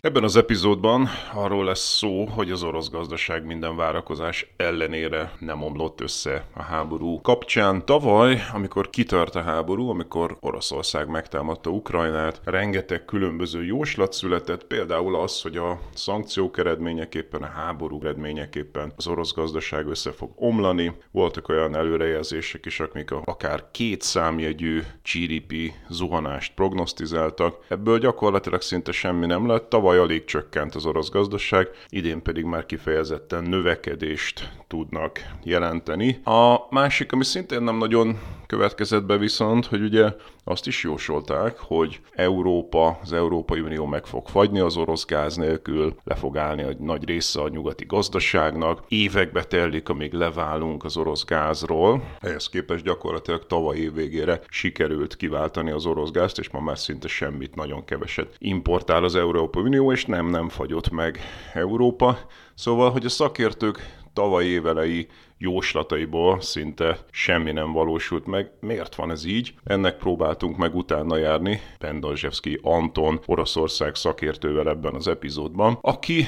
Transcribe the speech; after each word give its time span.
Ebben 0.00 0.24
az 0.24 0.36
epizódban 0.36 1.08
arról 1.34 1.64
lesz 1.64 1.96
szó, 1.96 2.24
hogy 2.24 2.50
az 2.50 2.62
orosz 2.62 2.90
gazdaság 2.90 3.44
minden 3.46 3.76
várakozás 3.76 4.52
ellenére 4.56 5.32
nem 5.38 5.62
omlott 5.62 6.00
össze 6.00 6.44
a 6.54 6.62
háború 6.62 7.20
kapcsán. 7.20 7.84
Tavaly, 7.84 8.42
amikor 8.52 8.90
kitört 8.90 9.34
a 9.34 9.42
háború, 9.42 9.88
amikor 9.88 10.36
Oroszország 10.40 11.08
megtámadta 11.08 11.70
Ukrajnát, 11.70 12.40
rengeteg 12.44 13.04
különböző 13.04 13.64
jóslat 13.64 14.12
született, 14.12 14.64
például 14.64 15.16
az, 15.16 15.42
hogy 15.42 15.56
a 15.56 15.78
szankciók 15.94 16.58
eredményeképpen, 16.58 17.42
a 17.42 17.46
háború 17.46 18.00
eredményeképpen 18.02 18.92
az 18.96 19.06
orosz 19.06 19.34
gazdaság 19.34 19.86
össze 19.86 20.12
fog 20.12 20.30
omlani. 20.34 20.92
Voltak 21.10 21.48
olyan 21.48 21.76
előrejelzések 21.76 22.66
is, 22.66 22.80
amik 22.80 23.10
akár 23.10 23.64
két 23.70 24.02
számjegyű 24.02 24.82
GDP 25.12 25.72
zuhanást 25.88 26.54
prognosztizáltak. 26.54 27.64
Ebből 27.68 27.98
gyakorlatilag 27.98 28.60
szinte 28.60 28.92
semmi 28.92 29.26
nem 29.26 29.46
lett. 29.46 29.68
Tavaly 29.68 29.86
tavaly 29.88 30.04
alig 30.04 30.24
csökkent 30.24 30.74
az 30.74 30.86
orosz 30.86 31.10
gazdaság, 31.10 31.68
idén 31.88 32.22
pedig 32.22 32.44
már 32.44 32.66
kifejezetten 32.66 33.44
növekedést 33.44 34.52
tudnak 34.66 35.20
jelenteni. 35.42 36.20
A 36.24 36.56
másik, 36.70 37.12
ami 37.12 37.24
szintén 37.24 37.62
nem 37.62 37.76
nagyon 37.76 38.18
következett 38.46 39.04
be 39.04 39.16
viszont, 39.16 39.66
hogy 39.66 39.82
ugye 39.82 40.12
azt 40.48 40.66
is 40.66 40.82
jósolták, 40.82 41.58
hogy 41.58 42.00
Európa, 42.12 42.98
az 43.02 43.12
Európai 43.12 43.60
Unió 43.60 43.86
meg 43.86 44.06
fog 44.06 44.28
fagyni 44.28 44.60
az 44.60 44.76
orosz 44.76 45.04
gáz 45.04 45.36
nélkül, 45.36 45.94
le 46.04 46.14
fog 46.14 46.36
állni 46.36 46.62
egy 46.62 46.78
nagy 46.78 47.04
része 47.04 47.40
a 47.40 47.48
nyugati 47.48 47.84
gazdaságnak, 47.84 48.84
évekbe 48.88 49.44
telik, 49.44 49.88
amíg 49.88 50.12
leválunk 50.12 50.84
az 50.84 50.96
orosz 50.96 51.24
gázról. 51.24 52.02
Ehhez 52.20 52.48
képest 52.48 52.84
gyakorlatilag 52.84 53.46
tavaly 53.46 53.76
év 53.76 53.94
végére 53.94 54.40
sikerült 54.48 55.16
kiváltani 55.16 55.70
az 55.70 55.86
orosz 55.86 56.10
gázt, 56.10 56.38
és 56.38 56.50
ma 56.50 56.60
már 56.60 56.78
szinte 56.78 57.08
semmit, 57.08 57.54
nagyon 57.54 57.84
keveset 57.84 58.36
importál 58.38 59.04
az 59.04 59.16
Európai 59.16 59.62
Unió, 59.62 59.92
és 59.92 60.04
nem, 60.04 60.26
nem 60.26 60.48
fagyott 60.48 60.90
meg 60.90 61.18
Európa. 61.54 62.18
Szóval, 62.54 62.90
hogy 62.90 63.04
a 63.04 63.08
szakértők 63.08 63.96
tavaly 64.12 64.44
évelei 64.44 65.08
jóslataiból 65.38 66.40
szinte 66.40 66.98
semmi 67.10 67.52
nem 67.52 67.72
valósult 67.72 68.26
meg. 68.26 68.50
Miért 68.60 68.94
van 68.94 69.10
ez 69.10 69.24
így? 69.24 69.54
Ennek 69.64 69.96
próbáltunk 69.96 70.56
meg 70.56 70.74
utána 70.74 71.16
járni 71.16 71.60
Pendazsevszki 71.78 72.58
Anton, 72.62 73.20
Oroszország 73.26 73.94
szakértővel 73.94 74.68
ebben 74.68 74.94
az 74.94 75.08
epizódban, 75.08 75.78
aki 75.80 76.26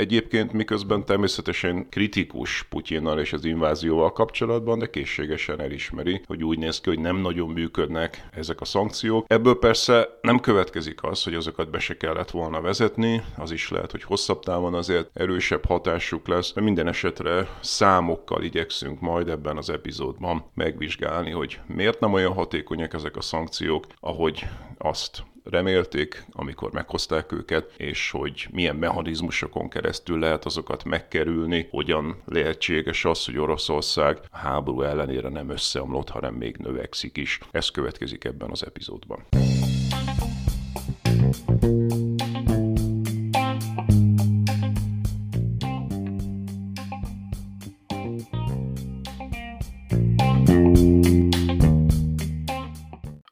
Egyébként 0.00 0.52
miközben 0.52 1.04
természetesen 1.04 1.88
kritikus 1.88 2.62
Putyinnal 2.68 3.18
és 3.18 3.32
az 3.32 3.44
invázióval 3.44 4.12
kapcsolatban, 4.12 4.78
de 4.78 4.90
készségesen 4.90 5.60
elismeri, 5.60 6.20
hogy 6.26 6.44
úgy 6.44 6.58
néz 6.58 6.80
ki, 6.80 6.88
hogy 6.88 6.98
nem 6.98 7.16
nagyon 7.16 7.48
működnek 7.48 8.28
ezek 8.32 8.60
a 8.60 8.64
szankciók. 8.64 9.24
Ebből 9.28 9.58
persze 9.58 10.18
nem 10.22 10.40
következik 10.40 11.02
az, 11.02 11.22
hogy 11.22 11.34
azokat 11.34 11.70
be 11.70 11.78
se 11.78 11.96
kellett 11.96 12.30
volna 12.30 12.60
vezetni, 12.60 13.22
az 13.36 13.50
is 13.50 13.70
lehet, 13.70 13.90
hogy 13.90 14.02
hosszabb 14.02 14.42
távon 14.42 14.74
azért 14.74 15.10
erősebb 15.14 15.64
hatásuk 15.64 16.28
lesz, 16.28 16.52
de 16.52 16.60
minden 16.60 16.88
esetre 16.88 17.48
számokkal 17.60 18.42
igyekszünk 18.42 19.00
majd 19.00 19.28
ebben 19.28 19.56
az 19.56 19.70
epizódban 19.70 20.44
megvizsgálni, 20.54 21.30
hogy 21.30 21.60
miért 21.66 22.00
nem 22.00 22.12
olyan 22.12 22.32
hatékonyak 22.32 22.94
ezek 22.94 23.16
a 23.16 23.20
szankciók, 23.20 23.86
ahogy 24.00 24.46
azt 24.78 25.22
remélték, 25.44 26.24
amikor 26.30 26.72
meghozták 26.72 27.32
őket, 27.32 27.74
és 27.76 28.10
hogy 28.10 28.48
milyen 28.50 28.76
mechanizmusokon 28.76 29.68
keresztül 29.68 30.18
lehet 30.18 30.44
azokat 30.44 30.84
megkerülni, 30.84 31.66
hogyan 31.70 32.22
lehetséges 32.24 33.04
az, 33.04 33.24
hogy 33.24 33.38
Oroszország 33.38 34.18
háború 34.30 34.82
ellenére 34.82 35.28
nem 35.28 35.50
összeomlott, 35.50 36.08
hanem 36.08 36.34
még 36.34 36.56
növekszik 36.56 37.16
is. 37.16 37.38
Ez 37.50 37.68
következik 37.68 38.24
ebben 38.24 38.50
az 38.50 38.66
epizódban. 38.66 39.26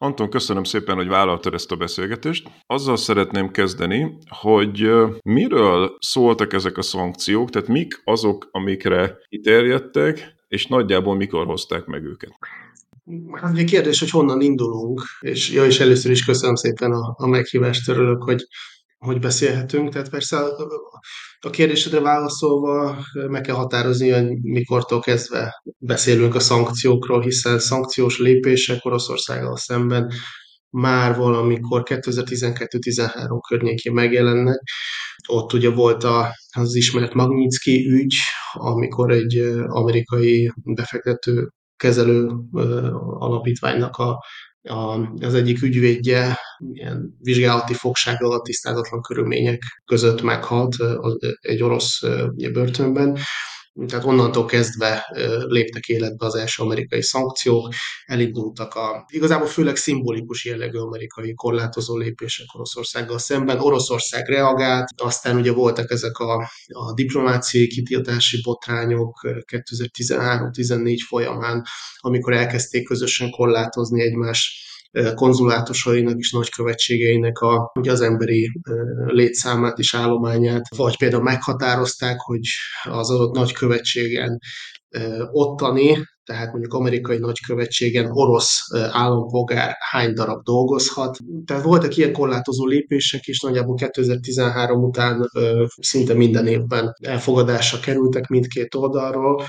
Anton, 0.08 0.30
köszönöm 0.30 0.64
szépen, 0.64 0.96
hogy 0.96 1.08
vállaltad 1.08 1.54
ezt 1.54 1.72
a 1.72 1.76
beszélgetést. 1.76 2.50
Azzal 2.66 2.96
szeretném 2.96 3.50
kezdeni, 3.50 4.18
hogy 4.28 4.90
miről 5.22 5.96
szóltak 5.98 6.52
ezek 6.52 6.76
a 6.76 6.82
szankciók, 6.82 7.50
tehát 7.50 7.68
mik 7.68 8.00
azok, 8.04 8.48
amikre 8.50 9.18
kiterjedtek, 9.28 10.34
és 10.48 10.66
nagyjából 10.66 11.16
mikor 11.16 11.46
hozták 11.46 11.84
meg 11.84 12.04
őket? 12.04 12.30
Hát 13.32 13.52
ugye 13.52 13.64
kérdés, 13.64 14.00
hogy 14.00 14.10
honnan 14.10 14.40
indulunk, 14.40 15.02
és 15.20 15.50
ja, 15.50 15.64
és 15.64 15.80
először 15.80 16.10
is 16.10 16.24
köszönöm 16.24 16.54
szépen 16.54 16.92
a, 16.92 17.14
a 17.18 17.26
meghívást, 17.26 17.88
örülök, 17.88 18.22
hogy 18.22 18.46
hogy 18.98 19.20
beszélhetünk. 19.20 19.92
Tehát 19.92 20.10
persze 20.10 20.36
a 21.40 21.50
kérdésedre 21.50 22.00
válaszolva 22.00 23.04
meg 23.28 23.40
kell 23.40 23.54
határozni, 23.54 24.10
hogy 24.10 24.42
mikortól 24.42 25.00
kezdve 25.00 25.62
beszélünk 25.78 26.34
a 26.34 26.40
szankciókról, 26.40 27.20
hiszen 27.20 27.58
szankciós 27.58 28.18
lépések 28.18 28.84
Oroszországgal 28.84 29.56
szemben 29.56 30.12
már 30.70 31.16
valamikor 31.16 31.82
2012-13 31.84 33.38
környékén 33.48 33.92
megjelennek. 33.92 34.60
Ott 35.28 35.52
ugye 35.52 35.70
volt 35.70 36.04
az 36.56 36.74
ismert 36.74 37.14
Magnitsky 37.14 37.88
ügy, 37.90 38.14
amikor 38.52 39.10
egy 39.10 39.38
amerikai 39.66 40.52
befektető 40.64 41.48
kezelő 41.76 42.30
alapítványnak 43.18 43.96
a, 43.96 44.24
az 45.20 45.34
egyik 45.34 45.62
ügyvédje 45.62 46.38
ilyen 46.72 47.16
vizsgálati 47.18 47.74
fogság 47.74 48.22
alatt 48.22 48.44
tisztázatlan 48.44 49.00
körülmények 49.00 49.62
között 49.84 50.22
meghalt 50.22 50.76
egy 51.40 51.62
orosz 51.62 52.02
börtönben. 52.52 53.18
Tehát 53.86 54.04
onnantól 54.04 54.44
kezdve 54.44 55.06
léptek 55.46 55.86
életbe 55.86 56.26
az 56.26 56.34
első 56.34 56.62
amerikai 56.62 57.02
szankciók, 57.02 57.74
elindultak 58.06 58.74
a 58.74 59.04
igazából 59.08 59.46
főleg 59.46 59.76
szimbolikus 59.76 60.44
jellegű 60.44 60.78
amerikai 60.78 61.34
korlátozó 61.34 61.96
lépések 61.96 62.46
Oroszországgal 62.54 63.18
szemben. 63.18 63.58
Oroszország 63.58 64.28
reagált, 64.28 64.88
aztán 64.96 65.36
ugye 65.36 65.52
voltak 65.52 65.90
ezek 65.90 66.18
a, 66.18 66.50
a 66.66 66.92
diplomáciai 66.94 67.66
kitiltási 67.66 68.40
botrányok 68.42 69.20
2013-14 69.22 70.98
folyamán, 71.08 71.64
amikor 71.98 72.32
elkezdték 72.32 72.86
közösen 72.86 73.30
korlátozni 73.30 74.02
egymás 74.02 74.67
konzulátusainak 75.14 76.18
és 76.18 76.32
nagykövetségeinek 76.32 77.38
a, 77.38 77.72
ugye 77.74 77.92
az 77.92 78.00
emberi 78.00 78.50
létszámát 79.06 79.78
és 79.78 79.94
állományát, 79.94 80.76
vagy 80.76 80.96
például 80.96 81.22
meghatározták, 81.22 82.16
hogy 82.18 82.40
az 82.82 83.10
adott 83.10 83.34
nagykövetségen 83.34 84.38
ottani, 85.32 85.96
tehát 86.24 86.50
mondjuk 86.50 86.74
amerikai 86.74 87.18
nagykövetségen 87.18 88.10
orosz 88.10 88.58
állampolgár 88.90 89.76
hány 89.78 90.12
darab 90.12 90.42
dolgozhat. 90.42 91.18
Tehát 91.44 91.62
voltak 91.62 91.96
ilyen 91.96 92.12
korlátozó 92.12 92.66
lépések, 92.66 93.24
és 93.24 93.40
nagyjából 93.40 93.74
2013 93.74 94.82
után 94.82 95.30
szinte 95.80 96.14
minden 96.14 96.46
évben 96.46 96.92
elfogadásra 97.02 97.80
kerültek 97.80 98.26
mindkét 98.26 98.74
oldalról. 98.74 99.44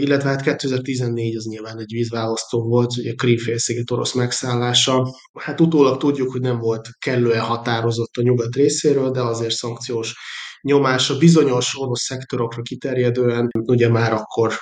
Illetve 0.00 0.28
hát 0.28 0.42
2014 0.42 1.36
az 1.36 1.44
nyilván 1.44 1.78
egy 1.78 1.92
vízválasztó 1.92 2.62
volt, 2.62 2.96
ugye 2.96 3.12
Krímfélsziget 3.12 3.90
orosz 3.90 4.12
megszállása. 4.12 5.16
Hát 5.38 5.60
utólag 5.60 5.98
tudjuk, 5.98 6.30
hogy 6.30 6.40
nem 6.40 6.58
volt 6.58 6.88
kellően 6.98 7.40
határozott 7.40 8.16
a 8.16 8.22
nyugat 8.22 8.54
részéről, 8.54 9.10
de 9.10 9.20
azért 9.20 9.54
szankciós 9.54 10.14
nyomása 10.60 11.18
bizonyos 11.18 11.78
orosz 11.78 12.02
szektorokra 12.02 12.62
kiterjedően, 12.62 13.48
ugye 13.52 13.88
már 13.88 14.12
akkor 14.12 14.54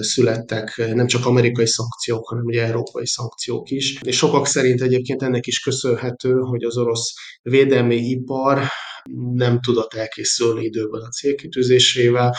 születtek 0.00 0.90
nem 0.94 1.06
csak 1.06 1.26
amerikai 1.26 1.66
szankciók, 1.66 2.28
hanem 2.28 2.44
ugye 2.44 2.64
európai 2.64 3.06
szankciók 3.06 3.70
is. 3.70 4.00
És 4.02 4.16
sokak 4.16 4.46
szerint 4.46 4.82
egyébként 4.82 5.22
ennek 5.22 5.46
is 5.46 5.58
köszönhető, 5.58 6.32
hogy 6.32 6.62
az 6.62 6.76
orosz 6.76 7.12
védelmi 7.42 7.96
ipar 7.96 8.62
nem 9.32 9.60
tudott 9.60 9.94
elkészülni 9.94 10.64
időben 10.64 11.00
a 11.00 11.08
célkitűzésével, 11.08 12.36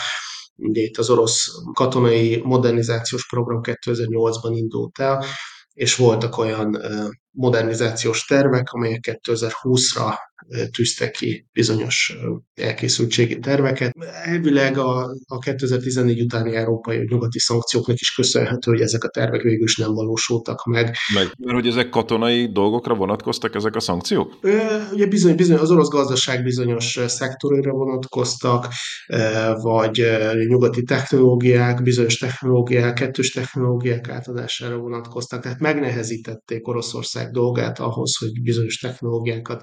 Ugye 0.60 0.82
itt 0.82 0.96
az 0.96 1.10
orosz 1.10 1.46
katonai 1.72 2.40
modernizációs 2.44 3.26
program 3.26 3.60
2008-ban 3.62 4.52
indult 4.54 4.98
el, 4.98 5.24
és 5.72 5.96
voltak 5.96 6.38
olyan 6.38 6.78
modernizációs 7.30 8.24
tervek, 8.24 8.72
amelyek 8.72 9.20
2020-ra 9.22 10.14
tűztek 10.70 11.10
ki 11.10 11.46
bizonyos 11.52 12.16
elkészültségi 12.54 13.38
terveket. 13.38 13.92
Elvileg 14.24 14.78
a, 14.78 15.10
a 15.26 15.38
2014 15.38 16.20
utáni 16.20 16.54
európai 16.54 17.04
nyugati 17.08 17.38
szankcióknak 17.38 18.00
is 18.00 18.14
köszönhető, 18.14 18.70
hogy 18.70 18.80
ezek 18.80 19.04
a 19.04 19.08
tervek 19.08 19.42
végül 19.42 19.64
is 19.64 19.76
nem 19.76 19.92
valósultak 19.92 20.64
meg. 20.64 20.96
Meg, 21.14 21.30
mert 21.38 21.54
hogy 21.54 21.66
ezek 21.66 21.88
katonai 21.88 22.52
dolgokra 22.52 22.94
vonatkoztak 22.94 23.54
ezek 23.54 23.76
a 23.76 23.80
szankciók? 23.80 24.38
Ugye 24.92 25.06
bizony, 25.06 25.34
bizony, 25.34 25.56
az 25.56 25.70
orosz 25.70 25.88
gazdaság 25.88 26.42
bizonyos 26.42 26.98
szektorira 27.06 27.72
vonatkoztak, 27.72 28.66
vagy 29.62 30.06
nyugati 30.46 30.82
technológiák, 30.82 31.82
bizonyos 31.82 32.18
technológiák, 32.18 32.94
kettős 32.94 33.30
technológiák 33.30 34.08
átadására 34.08 34.76
vonatkoztak, 34.76 35.42
tehát 35.42 35.60
megnehezítették 35.60 36.68
Oroszország 36.68 37.30
dolgát 37.30 37.78
ahhoz, 37.78 38.16
hogy 38.16 38.42
bizonyos 38.42 38.78
technológiákat 38.78 39.62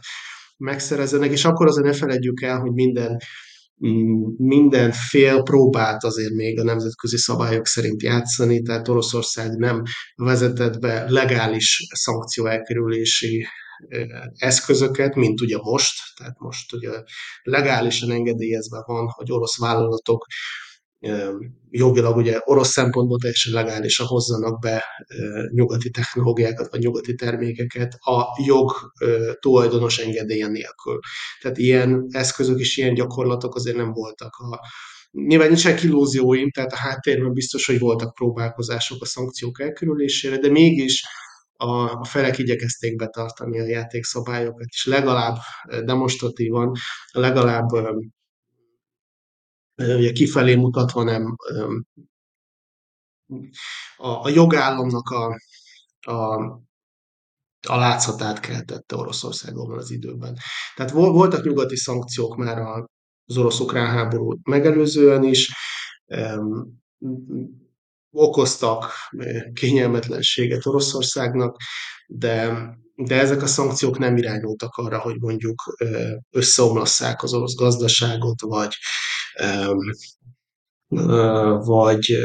megszerezzenek, 0.57 1.31
és 1.31 1.45
akkor 1.45 1.67
azért 1.67 1.85
ne 1.85 1.93
feledjük 1.93 2.41
el, 2.41 2.59
hogy 2.59 2.71
minden 2.71 3.17
mm, 3.87 4.23
minden 4.37 4.91
fél 4.91 5.41
próbált 5.41 6.03
azért 6.03 6.33
még 6.33 6.59
a 6.59 6.63
nemzetközi 6.63 7.17
szabályok 7.17 7.67
szerint 7.67 8.01
játszani, 8.01 8.61
tehát 8.61 8.87
Oroszország 8.87 9.57
nem 9.57 9.81
vezetett 10.15 10.79
be 10.79 11.09
legális 11.09 11.87
szankció 11.93 12.45
elkerülési 12.45 13.45
eszközöket, 14.35 15.15
mint 15.15 15.41
ugye 15.41 15.57
most, 15.57 15.93
tehát 16.15 16.39
most 16.39 16.73
ugye 16.73 16.89
legálisan 17.43 18.11
engedélyezve 18.11 18.83
van, 18.85 19.07
hogy 19.07 19.31
orosz 19.31 19.59
vállalatok 19.59 20.25
jogilag 21.69 22.15
ugye 22.15 22.39
orosz 22.43 22.71
szempontból 22.71 23.17
teljesen 23.17 23.53
legálisan 23.53 24.05
hozzanak 24.05 24.59
be 24.59 24.83
nyugati 25.53 25.89
technológiákat 25.89 26.71
vagy 26.71 26.79
nyugati 26.79 27.15
termékeket 27.15 27.93
a 27.93 28.25
jog 28.45 28.71
tulajdonos 29.39 29.97
engedélye 29.97 30.47
nélkül. 30.47 30.99
Tehát 31.41 31.57
ilyen 31.57 32.07
eszközök 32.09 32.59
és 32.59 32.77
ilyen 32.77 32.93
gyakorlatok 32.93 33.55
azért 33.55 33.77
nem 33.77 33.91
voltak 33.91 34.35
a 34.35 34.59
Nyilván 35.11 35.47
nincsenek 35.47 35.83
illúzióim, 35.83 36.51
tehát 36.51 36.71
a 36.71 36.77
háttérben 36.77 37.33
biztos, 37.33 37.65
hogy 37.65 37.79
voltak 37.79 38.13
próbálkozások 38.13 39.01
a 39.01 39.05
szankciók 39.05 39.61
elkerülésére, 39.61 40.37
de 40.37 40.49
mégis 40.49 41.03
a, 41.53 41.99
a 41.99 42.03
felek 42.03 42.37
igyekezték 42.37 42.95
betartani 42.95 43.59
a 43.59 43.67
játékszabályokat, 43.67 44.65
és 44.67 44.85
legalább 44.85 45.35
demonstratívan, 45.85 46.71
legalább 47.11 47.67
ugye 49.77 50.11
kifelé 50.11 50.55
mutatva 50.55 51.03
nem 51.03 51.35
a, 53.97 54.07
a 54.07 54.29
jogállamnak 54.29 55.09
a, 55.09 55.39
a, 56.11 56.35
a 57.67 57.75
látszatát 57.75 58.39
keltette 58.39 58.95
Oroszországban 58.95 59.77
az 59.77 59.91
időben. 59.91 60.37
Tehát 60.75 60.91
voltak 60.91 61.45
nyugati 61.45 61.75
szankciók 61.75 62.37
már 62.37 62.57
az 63.25 63.37
orosz-ukrán 63.37 63.87
háború 63.87 64.39
megelőzően 64.43 65.23
is, 65.23 65.51
okoztak 68.11 68.91
kényelmetlenséget 69.53 70.65
Oroszországnak, 70.65 71.57
de, 72.07 72.69
de 72.95 73.19
ezek 73.19 73.41
a 73.41 73.47
szankciók 73.47 73.97
nem 73.97 74.17
irányultak 74.17 74.75
arra, 74.75 74.99
hogy 74.99 75.19
mondjuk 75.19 75.77
összeomlasszák 76.29 77.23
az 77.23 77.33
orosz 77.33 77.55
gazdaságot, 77.55 78.41
vagy 78.41 78.73
vagy 81.65 82.17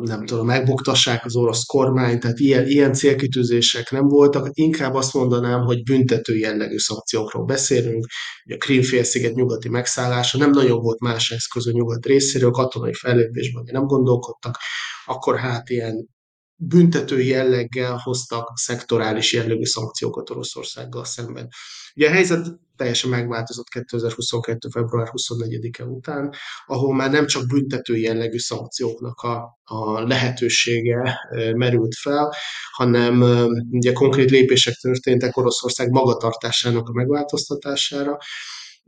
nem 0.00 0.24
tudom, 0.26 0.46
megbuktassák 0.46 1.24
az 1.24 1.36
orosz 1.36 1.64
kormány, 1.64 2.18
tehát 2.18 2.38
ilyen, 2.38 2.66
ilyen 2.66 2.92
célkitűzések 2.92 3.90
nem 3.90 4.08
voltak. 4.08 4.48
Inkább 4.52 4.94
azt 4.94 5.14
mondanám, 5.14 5.60
hogy 5.60 5.82
büntető 5.82 6.36
jellegű 6.36 6.78
szankciókról 6.78 7.44
beszélünk. 7.44 8.06
A 8.44 8.56
Krímfélsziget 8.58 9.34
nyugati 9.34 9.68
megszállása 9.68 10.38
nem 10.38 10.50
nagyon 10.50 10.80
volt 10.80 11.00
más 11.00 11.30
eszköz 11.30 11.66
a 11.66 11.70
nyugat 11.70 12.06
részéről, 12.06 12.50
katonai 12.50 12.94
fellépésben 12.94 13.64
nem 13.72 13.84
gondolkodtak, 13.84 14.58
akkor 15.04 15.36
hát 15.36 15.70
ilyen 15.70 16.15
büntető 16.56 17.20
jelleggel 17.20 18.00
hoztak 18.02 18.52
szektorális 18.54 19.32
jellegű 19.32 19.64
szankciókat 19.64 20.30
Oroszországgal 20.30 21.04
szemben. 21.04 21.48
Ugye 21.94 22.08
a 22.08 22.12
helyzet 22.12 22.46
teljesen 22.76 23.10
megváltozott 23.10 23.68
2022. 23.68 24.68
február 24.68 25.08
24-e 25.12 25.84
után, 25.84 26.34
ahol 26.66 26.94
már 26.94 27.10
nem 27.10 27.26
csak 27.26 27.46
büntető 27.46 27.96
jellegű 27.96 28.38
szankcióknak 28.38 29.20
a, 29.20 29.58
a 29.64 30.00
lehetősége 30.00 31.18
merült 31.56 31.94
fel, 31.94 32.34
hanem 32.70 33.22
ugye 33.70 33.92
konkrét 33.92 34.30
lépések 34.30 34.74
történtek 34.74 35.36
Oroszország 35.36 35.90
magatartásának 35.90 36.88
a 36.88 36.92
megváltoztatására, 36.92 38.18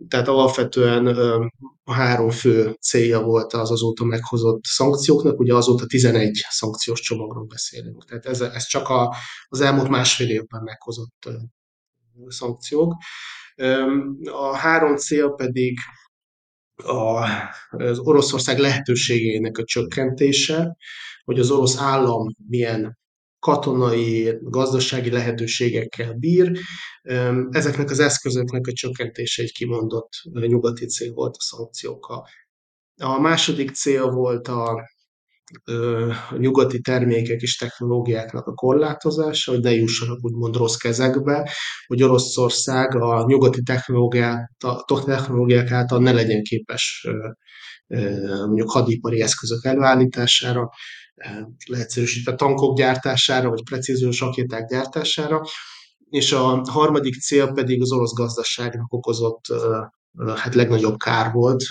tehát 0.09 0.29
alapvetően 0.29 1.17
három 1.85 2.31
fő 2.31 2.77
célja 2.81 3.21
volt 3.21 3.53
az 3.53 3.71
azóta 3.71 4.05
meghozott 4.05 4.65
szankcióknak, 4.65 5.39
ugye 5.39 5.55
azóta 5.55 5.87
11 5.87 6.47
szankciós 6.49 7.00
csomagról 7.00 7.45
beszélünk. 7.45 8.05
Tehát 8.05 8.27
ez, 8.27 8.41
ez 8.41 8.67
csak 8.67 8.89
a, 8.89 9.15
az 9.49 9.61
elmúlt 9.61 9.89
másfél 9.89 10.31
évben 10.31 10.62
meghozott 10.62 11.29
szankciók. 12.29 12.95
A 14.25 14.56
három 14.56 14.97
cél 14.97 15.35
pedig 15.37 15.79
a, 16.75 17.29
az 17.69 17.99
Oroszország 17.99 18.59
lehetőségeinek 18.59 19.59
a 19.59 19.65
csökkentése, 19.65 20.77
hogy 21.25 21.39
az 21.39 21.51
orosz 21.51 21.79
állam 21.79 22.35
milyen 22.49 22.99
katonai, 23.49 24.39
gazdasági 24.41 25.11
lehetőségekkel 25.11 26.12
bír. 26.12 26.59
Ezeknek 27.50 27.91
az 27.91 27.99
eszközöknek 27.99 28.67
a 28.67 28.73
csökkentése 28.73 29.43
egy 29.43 29.53
kimondott 29.53 30.11
nyugati 30.33 30.87
cél 30.87 31.12
volt 31.12 31.35
a 31.39 31.43
szankciókkal. 31.43 32.27
A 33.01 33.20
második 33.20 33.70
cél 33.70 34.11
volt 34.11 34.49
a, 34.49 34.89
a 36.31 36.37
nyugati 36.37 36.81
termékek 36.81 37.41
és 37.41 37.56
technológiáknak 37.56 38.46
a 38.46 38.55
korlátozása, 38.55 39.53
hogy 39.53 39.61
ne 39.61 39.72
jussanak 39.72 40.25
úgymond 40.25 40.56
rossz 40.56 40.77
kezekbe, 40.77 41.51
hogy 41.87 42.03
Oroszország 42.03 42.94
a 42.94 43.25
nyugati 43.27 43.63
technológiák, 43.63 44.51
technológiák 45.05 45.70
által 45.70 46.01
ne 46.01 46.13
legyen 46.13 46.43
képes 46.43 47.08
mondjuk 48.46 48.70
hadipari 48.70 49.20
eszközök 49.20 49.65
előállítására, 49.65 50.70
leegyszerűsítve 51.67 52.34
tankok 52.34 52.77
gyártására, 52.77 53.48
vagy 53.48 53.63
precíziós 53.65 54.20
rakéták 54.20 54.69
gyártására, 54.69 55.43
és 56.10 56.32
a 56.32 56.63
harmadik 56.70 57.20
cél 57.20 57.53
pedig 57.53 57.81
az 57.82 57.93
orosz 57.93 58.15
gazdaságnak 58.15 58.93
okozott 58.93 59.44
hát 60.37 60.55
legnagyobb 60.55 60.96
kár 60.96 61.32
volt. 61.32 61.65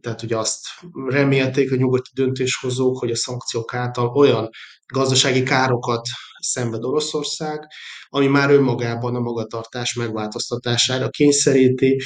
Tehát 0.00 0.22
ugye 0.22 0.36
azt 0.36 0.60
remélték 1.06 1.72
a 1.72 1.76
nyugati 1.76 2.10
döntéshozók, 2.14 2.98
hogy 2.98 3.10
a 3.10 3.16
szankciók 3.16 3.74
által 3.74 4.06
olyan 4.06 4.48
gazdasági 4.92 5.42
károkat 5.42 6.06
szenved 6.38 6.84
Oroszország, 6.84 7.66
ami 8.08 8.26
már 8.26 8.50
önmagában 8.50 9.14
a 9.14 9.20
magatartás 9.20 9.94
megváltoztatására 9.94 11.08
kényszeríti, 11.08 12.02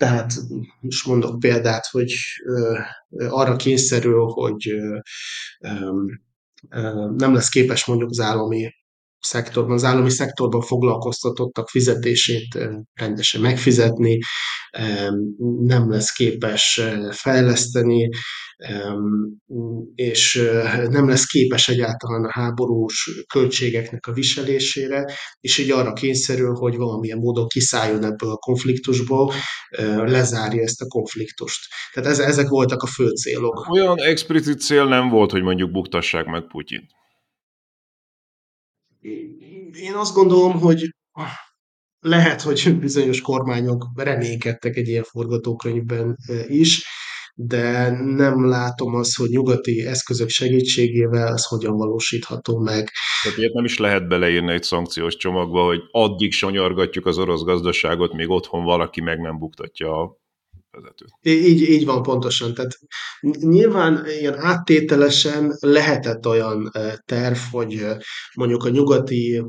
tehát 0.00 0.32
most 0.80 1.06
mondok 1.06 1.38
példát, 1.38 1.86
hogy 1.86 2.12
arra 3.28 3.56
kényszerül, 3.56 4.24
hogy 4.24 4.74
nem 7.16 7.34
lesz 7.34 7.48
képes 7.48 7.84
mondjuk 7.84 8.10
az 8.10 8.20
állami 8.20 8.70
szektorban, 9.20 9.72
az 9.72 9.84
állami 9.84 10.10
szektorban 10.10 10.60
foglalkoztatottak 10.60 11.68
fizetését 11.68 12.58
rendesen 12.94 13.40
megfizetni, 13.40 14.18
nem 15.60 15.90
lesz 15.90 16.10
képes 16.10 16.80
fejleszteni, 17.10 18.08
és 19.94 20.50
nem 20.88 21.08
lesz 21.08 21.24
képes 21.24 21.68
egyáltalán 21.68 22.24
a 22.24 22.32
háborús 22.32 23.24
költségeknek 23.32 24.06
a 24.06 24.12
viselésére, 24.12 25.04
és 25.40 25.58
így 25.58 25.70
arra 25.70 25.92
kényszerül, 25.92 26.54
hogy 26.54 26.76
valamilyen 26.76 27.18
módon 27.18 27.46
kiszálljon 27.46 28.04
ebből 28.04 28.30
a 28.30 28.36
konfliktusból, 28.36 29.32
lezárja 29.96 30.62
ezt 30.62 30.80
a 30.80 30.86
konfliktust. 30.86 31.66
Tehát 31.92 32.18
ezek 32.18 32.48
voltak 32.48 32.82
a 32.82 32.86
fő 32.86 33.08
célok. 33.08 33.68
Olyan 33.70 33.98
explicit 33.98 34.60
cél 34.60 34.84
nem 34.84 35.08
volt, 35.08 35.30
hogy 35.30 35.42
mondjuk 35.42 35.70
buktassák 35.70 36.26
meg 36.26 36.46
Putyint. 36.46 36.90
Én 39.72 39.94
azt 39.94 40.14
gondolom, 40.14 40.60
hogy 40.60 40.94
lehet, 42.00 42.42
hogy 42.42 42.76
bizonyos 42.78 43.20
kormányok 43.20 43.86
reménykedtek 43.94 44.76
egy 44.76 44.88
ilyen 44.88 45.02
forgatókönyvben 45.02 46.16
is, 46.46 46.84
de 47.34 47.90
nem 47.90 48.48
látom 48.48 48.94
azt, 48.94 49.16
hogy 49.16 49.28
nyugati 49.28 49.86
eszközök 49.86 50.28
segítségével 50.28 51.32
ez 51.32 51.44
hogyan 51.44 51.76
valósítható 51.76 52.58
meg. 52.58 52.90
Tehát 53.22 53.38
ilyet 53.38 53.52
nem 53.52 53.64
is 53.64 53.78
lehet 53.78 54.08
beleírni 54.08 54.52
egy 54.52 54.62
szankciós 54.62 55.16
csomagba, 55.16 55.64
hogy 55.64 55.80
addig 55.90 56.32
sanyargatjuk 56.32 57.06
az 57.06 57.18
orosz 57.18 57.42
gazdaságot, 57.42 58.12
még 58.12 58.28
otthon 58.28 58.64
valaki 58.64 59.00
meg 59.00 59.20
nem 59.20 59.38
buktatja 59.38 60.02
a 60.02 60.18
vezetőt. 60.70 61.10
Így, 61.22 61.60
így 61.60 61.84
van 61.84 62.02
pontosan. 62.02 62.54
Tehát 62.54 62.78
nyilván 63.40 64.06
ilyen 64.06 64.38
áttételesen 64.38 65.56
lehetett 65.60 66.26
olyan 66.26 66.70
terv, 67.04 67.36
hogy 67.50 67.86
mondjuk 68.34 68.64
a 68.64 68.68
nyugati 68.68 69.44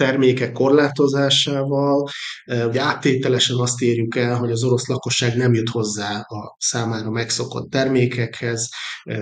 termékek 0.00 0.52
korlátozásával, 0.52 2.08
ugye 2.46 2.80
áttételesen 2.80 3.56
azt 3.56 3.80
érjük 3.80 4.16
el, 4.16 4.36
hogy 4.36 4.50
az 4.50 4.64
orosz 4.64 4.86
lakosság 4.86 5.36
nem 5.36 5.54
jut 5.54 5.68
hozzá 5.68 6.18
a 6.18 6.56
számára 6.58 7.10
megszokott 7.10 7.70
termékekhez, 7.70 8.68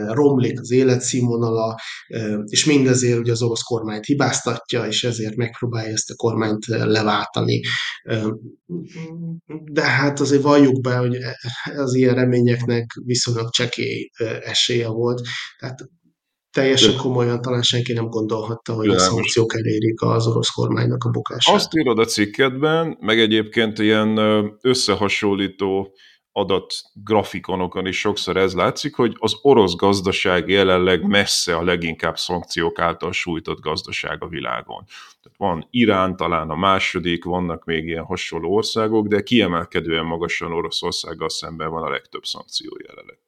romlik 0.08 0.60
az 0.60 0.70
életszínvonala, 0.70 1.74
és 2.44 2.64
mindezért 2.64 3.18
ugye 3.18 3.32
az 3.32 3.42
orosz 3.42 3.62
kormányt 3.62 4.04
hibáztatja, 4.04 4.86
és 4.86 5.04
ezért 5.04 5.36
megpróbálja 5.36 5.92
ezt 5.92 6.10
a 6.10 6.14
kormányt 6.14 6.66
leváltani. 6.66 7.60
De 9.72 9.82
hát 9.82 10.20
azért 10.20 10.42
valljuk 10.42 10.80
be, 10.80 10.96
hogy 10.96 11.16
az 11.76 11.94
ilyen 11.94 12.14
reményeknek 12.14 12.86
viszonylag 13.04 13.50
csekély 13.50 14.10
esélye 14.44 14.88
volt. 14.88 15.20
Tehát 15.58 15.78
teljesen 16.58 16.96
komolyan 16.96 17.42
talán 17.42 17.62
senki 17.62 17.92
nem 17.92 18.08
gondolhatta, 18.08 18.72
hogy 18.72 18.86
Világos. 18.86 19.06
a 19.06 19.10
szankciók 19.10 19.54
elérik 19.54 20.02
az 20.02 20.26
orosz 20.26 20.48
kormánynak 20.48 21.04
a 21.04 21.10
bukását. 21.10 21.54
Azt 21.54 21.74
írod 21.74 21.98
a 21.98 22.04
cikkedben, 22.04 22.96
meg 23.00 23.20
egyébként 23.20 23.78
ilyen 23.78 24.18
összehasonlító 24.60 25.94
adat 26.32 26.74
grafikonokon 27.04 27.86
is 27.86 27.98
sokszor 27.98 28.36
ez 28.36 28.54
látszik, 28.54 28.94
hogy 28.94 29.16
az 29.18 29.36
orosz 29.42 29.74
gazdaság 29.74 30.48
jelenleg 30.48 31.06
messze 31.06 31.56
a 31.56 31.64
leginkább 31.64 32.16
szankciók 32.16 32.78
által 32.78 33.12
sújtott 33.12 33.60
gazdaság 33.60 34.22
a 34.22 34.28
világon. 34.28 34.84
Tehát 35.22 35.38
van 35.38 35.66
Irán 35.70 36.16
talán 36.16 36.50
a 36.50 36.56
második, 36.56 37.24
vannak 37.24 37.64
még 37.64 37.84
ilyen 37.84 38.04
hasonló 38.04 38.54
országok, 38.54 39.06
de 39.06 39.22
kiemelkedően 39.22 40.04
magasan 40.04 40.52
Oroszországgal 40.52 41.28
szemben 41.28 41.70
van 41.70 41.82
a 41.82 41.90
legtöbb 41.90 42.24
szankció 42.24 42.76
jelenleg. 42.86 43.18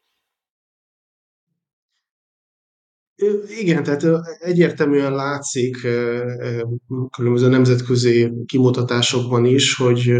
Igen, 3.60 3.82
tehát 3.82 4.06
egyértelműen 4.38 5.14
látszik 5.14 5.76
különböző 7.16 7.48
nemzetközi 7.48 8.32
kimutatásokban 8.46 9.44
is, 9.44 9.76
hogy 9.76 10.12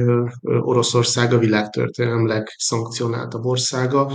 Oroszország 0.42 1.33
a 1.33 1.38
világtörténelem 1.38 2.26
legszankcionáltabb 2.26 3.45
országa. 3.45 4.12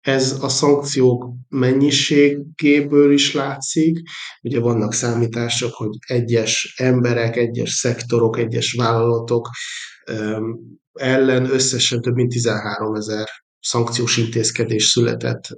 Ez 0.00 0.38
a 0.42 0.48
szankciók 0.48 1.28
mennyiségéből 1.48 3.12
is 3.12 3.34
látszik. 3.34 3.98
Ugye 4.42 4.60
vannak 4.60 4.92
számítások, 4.92 5.74
hogy 5.74 5.90
egyes 6.06 6.74
emberek, 6.76 7.36
egyes 7.36 7.70
szektorok, 7.70 8.38
egyes 8.38 8.72
vállalatok 8.72 9.48
ellen 10.92 11.50
összesen 11.50 12.00
több 12.00 12.14
mint 12.14 12.30
13 12.30 12.94
ezer 12.94 13.26
szankciós 13.60 14.16
intézkedés 14.16 14.84
született 14.84 15.48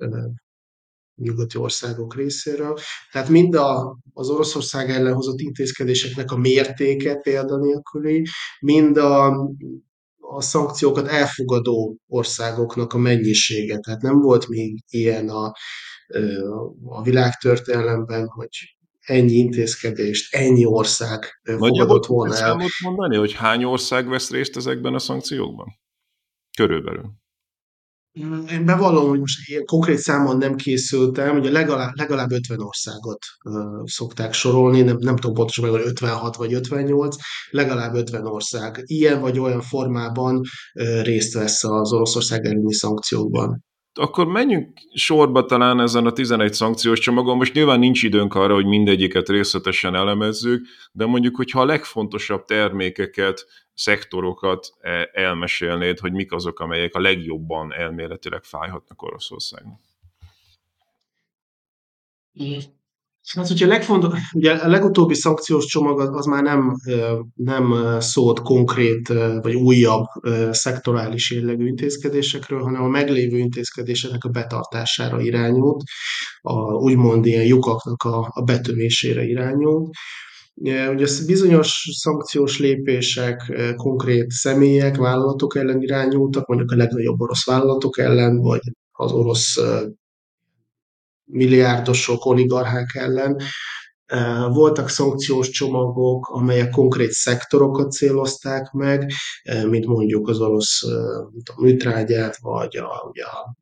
nyugati 1.18 1.58
országok 1.58 2.14
részéről. 2.14 2.78
Tehát 3.12 3.28
mind 3.28 3.54
a, 3.54 3.98
az 4.12 4.28
Oroszország 4.28 4.90
ellen 4.90 5.14
hozott 5.14 5.38
intézkedéseknek 5.38 6.30
a 6.30 6.36
mértéke 6.36 7.14
példanélküli, 7.14 8.26
mind 8.60 8.96
a, 8.96 9.26
a 10.20 10.40
szankciókat 10.40 11.06
elfogadó 11.06 11.98
országoknak 12.06 12.92
a 12.92 12.98
mennyisége. 12.98 13.78
Tehát 13.78 14.00
nem 14.00 14.18
volt 14.18 14.48
még 14.48 14.84
ilyen 14.88 15.28
a, 15.28 15.52
a 16.84 17.02
világtörténelemben, 17.02 18.26
hogy 18.26 18.48
ennyi 18.98 19.32
intézkedést, 19.32 20.34
ennyi 20.34 20.64
ország 20.64 21.40
fogadott 21.42 22.06
volna 22.06 22.34
el. 22.34 22.40
Nagyjából 22.40 22.68
mondani, 22.82 23.16
hogy 23.16 23.32
hány 23.32 23.64
ország 23.64 24.08
vesz 24.08 24.30
részt 24.30 24.56
ezekben 24.56 24.94
a 24.94 24.98
szankciókban? 24.98 25.66
Körülbelül. 26.56 27.10
Én 28.50 28.64
bevallom, 28.64 29.08
hogy 29.08 29.18
most 29.18 29.48
ilyen 29.48 29.64
konkrét 29.64 29.98
számon 29.98 30.36
nem 30.36 30.56
készültem, 30.56 31.36
ugye 31.36 31.50
legalább, 31.50 31.90
legalább 31.94 32.30
50 32.30 32.60
országot 32.60 33.18
uh, 33.44 33.54
szokták 33.84 34.32
sorolni, 34.32 34.80
nem, 34.80 34.96
nem 35.00 35.16
tudom 35.16 35.36
pontosan 35.36 35.70
meg, 35.70 35.80
56 35.80 36.36
vagy 36.36 36.54
58, 36.54 37.16
legalább 37.50 37.94
50 37.94 38.26
ország. 38.26 38.82
Ilyen 38.84 39.20
vagy 39.20 39.38
olyan 39.38 39.60
formában 39.60 40.36
uh, 40.36 41.02
részt 41.02 41.34
vesz 41.34 41.64
az 41.64 41.92
Oroszország 41.92 42.44
elleni 42.44 42.74
szankciókban 42.74 43.66
akkor 43.98 44.26
menjünk 44.26 44.78
sorba 44.94 45.44
talán 45.44 45.80
ezen 45.80 46.06
a 46.06 46.12
11 46.12 46.52
szankciós 46.52 46.98
csomagon. 46.98 47.36
Most 47.36 47.54
nyilván 47.54 47.78
nincs 47.78 48.02
időnk 48.02 48.34
arra, 48.34 48.54
hogy 48.54 48.66
mindegyiket 48.66 49.28
részletesen 49.28 49.94
elemezzük, 49.94 50.66
de 50.92 51.06
mondjuk, 51.06 51.36
hogyha 51.36 51.60
a 51.60 51.64
legfontosabb 51.64 52.44
termékeket, 52.44 53.46
szektorokat 53.74 54.74
e, 54.80 55.10
elmesélnéd, 55.12 55.98
hogy 55.98 56.12
mik 56.12 56.32
azok, 56.32 56.60
amelyek 56.60 56.94
a 56.94 57.00
legjobban 57.00 57.74
elméletileg 57.74 58.44
fájhatnak 58.44 59.02
Oroszországnak. 59.02 59.80
Hát, 63.34 63.48
hogyha 63.48 63.66
legfontos, 63.66 64.18
ugye 64.32 64.52
a 64.52 64.68
legutóbbi 64.68 65.14
szankciós 65.14 65.64
csomag 65.64 66.14
az, 66.14 66.26
már 66.26 66.42
nem, 66.42 66.74
nem 67.34 67.74
szólt 68.00 68.40
konkrét 68.40 69.08
vagy 69.42 69.54
újabb 69.54 70.04
szektorális 70.50 71.30
jellegű 71.30 71.66
intézkedésekről, 71.66 72.62
hanem 72.62 72.82
a 72.82 72.88
meglévő 72.88 73.38
intézkedéseknek 73.38 74.24
a 74.24 74.28
betartására 74.28 75.20
irányult, 75.20 75.82
a 76.40 76.54
úgymond 76.72 77.26
ilyen 77.26 77.44
lyukaknak 77.44 78.02
a, 78.02 78.30
a 78.30 78.42
betövésére 78.42 79.22
irányult. 79.22 79.90
Ugye 80.54 81.06
bizonyos 81.26 81.88
szankciós 81.92 82.58
lépések 82.58 83.52
konkrét 83.76 84.30
személyek, 84.30 84.96
vállalatok 84.96 85.56
ellen 85.56 85.82
irányultak, 85.82 86.46
mondjuk 86.46 86.70
a 86.70 86.76
legnagyobb 86.76 87.20
orosz 87.20 87.46
vállalatok 87.46 87.98
ellen, 87.98 88.36
vagy 88.36 88.60
az 88.92 89.12
orosz 89.12 89.60
milliárdosok, 91.28 92.24
oligarchák 92.24 92.94
ellen. 92.94 93.36
Voltak 94.52 94.88
szankciós 94.88 95.50
csomagok, 95.50 96.28
amelyek 96.28 96.70
konkrét 96.70 97.10
szektorokat 97.10 97.92
célozták 97.92 98.72
meg, 98.72 99.12
mint 99.68 99.86
mondjuk 99.86 100.28
az 100.28 100.40
orosz 100.40 100.82
műtrágyát, 101.56 102.38
vagy 102.40 102.76
a, 102.76 103.08
ugye 103.10 103.24
a 103.24 103.56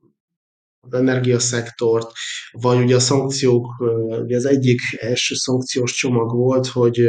az 0.90 0.98
energiaszektort, 0.98 2.12
vagy 2.52 2.78
ugye 2.78 2.94
a 2.94 3.00
szankciók, 3.00 3.66
ugye 4.22 4.36
az 4.36 4.46
egyik 4.46 4.80
első 4.98 5.34
szankciós 5.34 5.92
csomag 5.92 6.34
volt, 6.34 6.66
hogy 6.66 7.08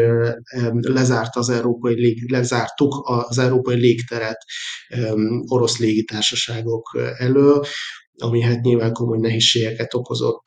lezárt 0.81 1.35
az 1.35 1.49
európai 1.49 1.93
lég, 1.93 2.31
lezártuk 2.31 3.01
az 3.03 3.37
európai 3.37 3.75
légteret 3.75 4.37
orosz 5.47 5.77
légitársaságok 5.77 6.97
elől, 7.17 7.65
ami 8.21 8.41
hát 8.41 8.61
nyilván 8.61 8.93
komoly 8.93 9.17
nehézségeket 9.17 9.93
okozott 9.93 10.45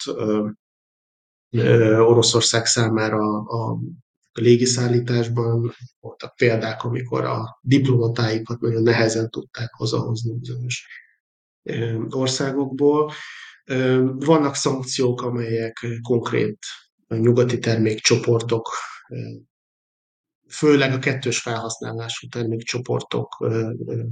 Oroszország 1.99 2.67
számára 2.67 3.39
a 3.39 3.79
légiszállításban. 4.33 5.73
Voltak 6.01 6.37
példák, 6.37 6.85
amikor 6.85 7.25
a 7.25 7.59
diplomatáikat 7.63 8.61
nagyon 8.61 8.83
nehezen 8.83 9.31
tudták 9.31 9.71
hazahozni 9.73 10.39
bizonyos 10.39 10.87
országokból. 12.09 13.13
Vannak 14.15 14.55
szankciók, 14.55 15.23
amelyek 15.23 15.87
konkrét 16.03 16.59
nyugati 17.09 17.59
termékcsoportok, 17.59 18.69
főleg 20.51 20.93
a 20.93 20.99
kettős 20.99 21.39
felhasználású 21.41 22.29
termékcsoportok 22.29 23.37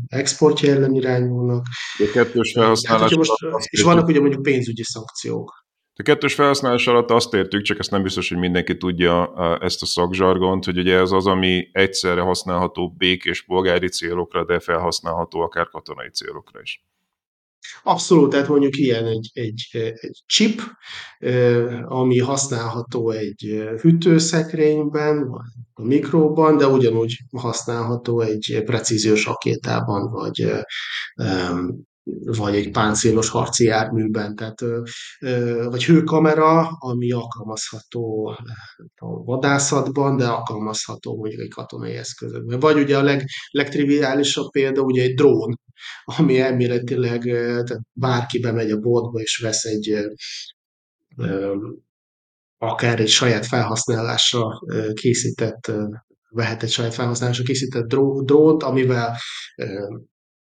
exportja 0.08 0.72
ellen 0.72 0.94
irányulnak. 0.94 1.66
A 1.98 2.10
kettős 2.12 2.52
felhasználás. 2.52 3.10
Hát, 3.10 3.16
most, 3.16 3.32
és 3.64 3.82
vannak 3.82 4.06
ugye 4.08 4.20
mondjuk 4.20 4.42
pénzügyi 4.42 4.82
szankciók. 4.82 5.66
A 5.94 6.02
kettős 6.02 6.34
felhasználás 6.34 6.86
alatt 6.86 7.10
azt 7.10 7.34
értük, 7.34 7.62
csak 7.62 7.78
ezt 7.78 7.90
nem 7.90 8.02
biztos, 8.02 8.28
hogy 8.28 8.38
mindenki 8.38 8.76
tudja 8.76 9.32
ezt 9.60 9.82
a 9.82 9.86
szakzsargont, 9.86 10.64
hogy 10.64 10.78
ugye 10.78 10.96
ez 10.96 11.10
az, 11.10 11.26
ami 11.26 11.68
egyszerre 11.72 12.20
használható 12.20 12.94
békés 12.98 13.44
polgári 13.44 13.88
célokra, 13.88 14.44
de 14.44 14.60
felhasználható 14.60 15.40
akár 15.40 15.68
katonai 15.68 16.10
célokra 16.10 16.60
is. 16.62 16.84
Abszolút, 17.82 18.30
tehát 18.30 18.48
mondjuk 18.48 18.76
ilyen 18.76 19.06
egy, 19.06 19.30
egy, 19.32 19.68
egy 19.72 20.22
chip, 20.26 20.60
ami 21.84 22.18
használható 22.18 23.10
egy 23.10 23.62
hűtőszekrényben, 23.80 25.28
vagy 25.28 25.50
a 25.72 25.82
mikróban, 25.82 26.56
de 26.56 26.66
ugyanúgy 26.66 27.16
használható 27.36 28.20
egy 28.20 28.62
precíziós 28.64 29.24
rakétában, 29.24 30.10
vagy 30.10 30.52
vagy 32.24 32.54
egy 32.54 32.70
páncélos 32.70 33.28
harci 33.28 33.64
járműben, 33.64 34.36
tehát, 34.36 34.60
vagy 35.64 35.84
hőkamera, 35.84 36.68
ami 36.68 37.12
alkalmazható 37.12 38.26
a 38.94 39.24
vadászatban, 39.24 40.16
de 40.16 40.26
alkalmazható 40.26 41.16
mondjuk 41.16 41.40
egy 41.40 41.50
katonai 41.50 41.94
eszközökben. 41.94 42.60
Vagy 42.60 42.78
ugye 42.78 42.98
a 42.98 43.02
leg, 43.02 43.24
legtriviálisabb 43.50 44.50
példa 44.50 44.80
ugye 44.80 45.02
egy 45.02 45.14
drón, 45.14 45.60
ami 46.04 46.40
elméletileg 46.40 47.20
tehát 47.22 47.80
bárki 47.92 48.40
bemegy 48.40 48.70
a 48.70 48.78
boltba 48.78 49.20
és 49.20 49.38
vesz 49.42 49.64
egy 49.64 49.94
akár 52.58 53.00
egy 53.00 53.08
saját 53.08 53.46
felhasználásra 53.46 54.60
készített 54.94 55.72
vehet 56.30 56.62
egy 56.62 56.70
saját 56.70 56.94
felhasználásra 56.94 57.44
készített 57.44 57.86
drónt, 58.24 58.62
amivel 58.62 59.16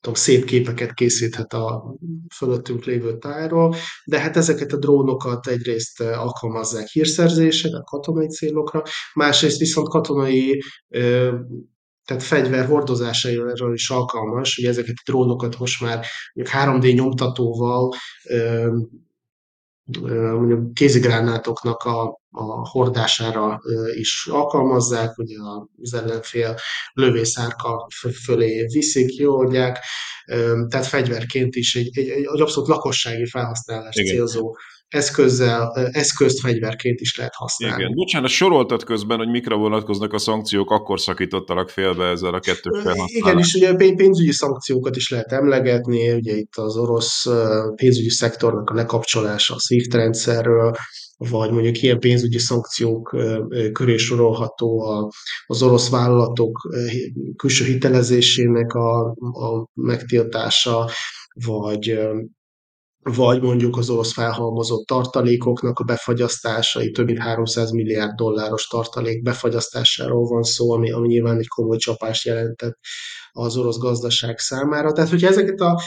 tudom, 0.07 0.23
szép 0.23 0.45
képeket 0.45 0.95
készíthet 0.95 1.53
a 1.53 1.95
fölöttünk 2.37 2.85
lévő 2.85 3.19
tájról, 3.19 3.75
de 4.05 4.21
hát 4.21 4.37
ezeket 4.37 4.73
a 4.73 4.79
drónokat 4.79 5.47
egyrészt 5.47 6.01
alkalmazzák 6.01 6.87
hírszerzésre, 6.87 7.81
katonai 7.85 8.29
célokra, 8.29 8.83
másrészt 9.15 9.59
viszont 9.59 9.89
katonai 9.89 10.63
tehát 12.05 12.23
fegyver 12.23 12.67
hordozásaira 12.67 13.73
is 13.73 13.91
alkalmas, 13.91 14.59
ugye 14.59 14.69
ezeket 14.69 14.95
a 14.97 15.11
drónokat 15.11 15.59
most 15.59 15.81
már 15.81 16.07
3D 16.35 16.95
nyomtatóval 16.95 17.95
mondjuk 20.33 20.75
kézigránátoknak 20.75 21.83
a, 21.83 22.21
a 22.37 22.69
hordására 22.69 23.61
is 23.95 24.27
alkalmazzák, 24.31 25.19
ugye 25.19 25.37
az 25.83 25.95
ellenfél 25.95 26.57
lövészárka 26.93 27.89
fölé 28.25 28.67
viszik, 28.67 29.09
kioldják, 29.09 29.79
tehát 30.69 30.87
fegyverként 30.87 31.55
is 31.55 31.77
egy, 31.77 31.99
egy, 31.99 32.09
egy 32.09 32.41
abszolút 32.41 32.69
lakossági 32.69 33.27
felhasználást 33.27 33.99
Igen. 33.99 34.15
célzó 34.15 34.57
eszközzel, 34.89 35.91
eszközt 35.93 36.41
fegyverként 36.41 37.01
is 37.01 37.17
lehet 37.17 37.35
használni. 37.35 37.83
Igen, 37.83 37.95
bocsánat, 37.95 38.31
soroltad 38.31 38.85
közben, 38.85 39.19
hogy 39.19 39.29
mikra 39.29 39.57
vonatkoznak 39.57 40.13
a 40.13 40.19
szankciók, 40.19 40.71
akkor 40.71 41.01
szakítottalak 41.01 41.69
félbe 41.71 42.05
ezzel 42.05 42.35
a 42.35 42.41
kettő 42.41 42.71
felhasználással. 42.71 43.17
Igen, 43.17 43.39
és 43.39 43.55
ugye 43.55 43.95
pénzügyi 43.95 44.33
szankciókat 44.33 44.97
is 44.97 45.11
lehet 45.11 45.33
emlegetni, 45.33 46.13
ugye 46.13 46.37
itt 46.37 46.57
az 46.57 46.77
orosz 46.77 47.27
pénzügyi 47.75 48.11
szektornak 48.11 48.71
a 48.71 48.75
lekapcsolása 48.75 49.55
a 49.55 49.59
SWIFT 49.59 49.95
rendszerről, 49.95 50.73
vagy 51.17 51.51
mondjuk 51.51 51.83
ilyen 51.83 51.99
pénzügyi 51.99 52.39
szankciók 52.39 53.17
köré 53.73 53.97
sorolható 53.97 54.83
az 55.47 55.63
orosz 55.63 55.91
vállalatok 55.91 56.59
külső 57.37 57.65
hitelezésének 57.65 58.73
a, 58.73 59.01
a 59.33 59.67
megtiltása, 59.75 60.91
vagy 61.47 61.99
vagy 63.15 63.43
mondjuk 63.43 63.77
az 63.77 63.91
orosz 63.91 64.13
felhalmozott 64.13 64.87
tartalékoknak 64.87 65.79
a 65.79 65.85
befagyasztásai, 65.85 66.91
több 66.91 67.07
mint 67.07 67.19
300 67.19 67.71
milliárd 67.71 68.15
dolláros 68.15 68.67
tartalék 68.67 69.23
befagyasztásáról 69.23 70.25
van 70.25 70.43
szó, 70.43 70.73
ami, 70.73 70.91
ami 70.91 71.07
nyilván 71.09 71.39
egy 71.39 71.49
komoly 71.49 71.77
csapást 71.77 72.25
jelentett 72.25 72.79
az 73.33 73.57
orosz 73.57 73.79
gazdaság 73.79 74.39
számára. 74.39 74.93
Tehát, 74.93 75.11
hogyha 75.11 75.29
ezeket 75.29 75.61
a 75.61 75.81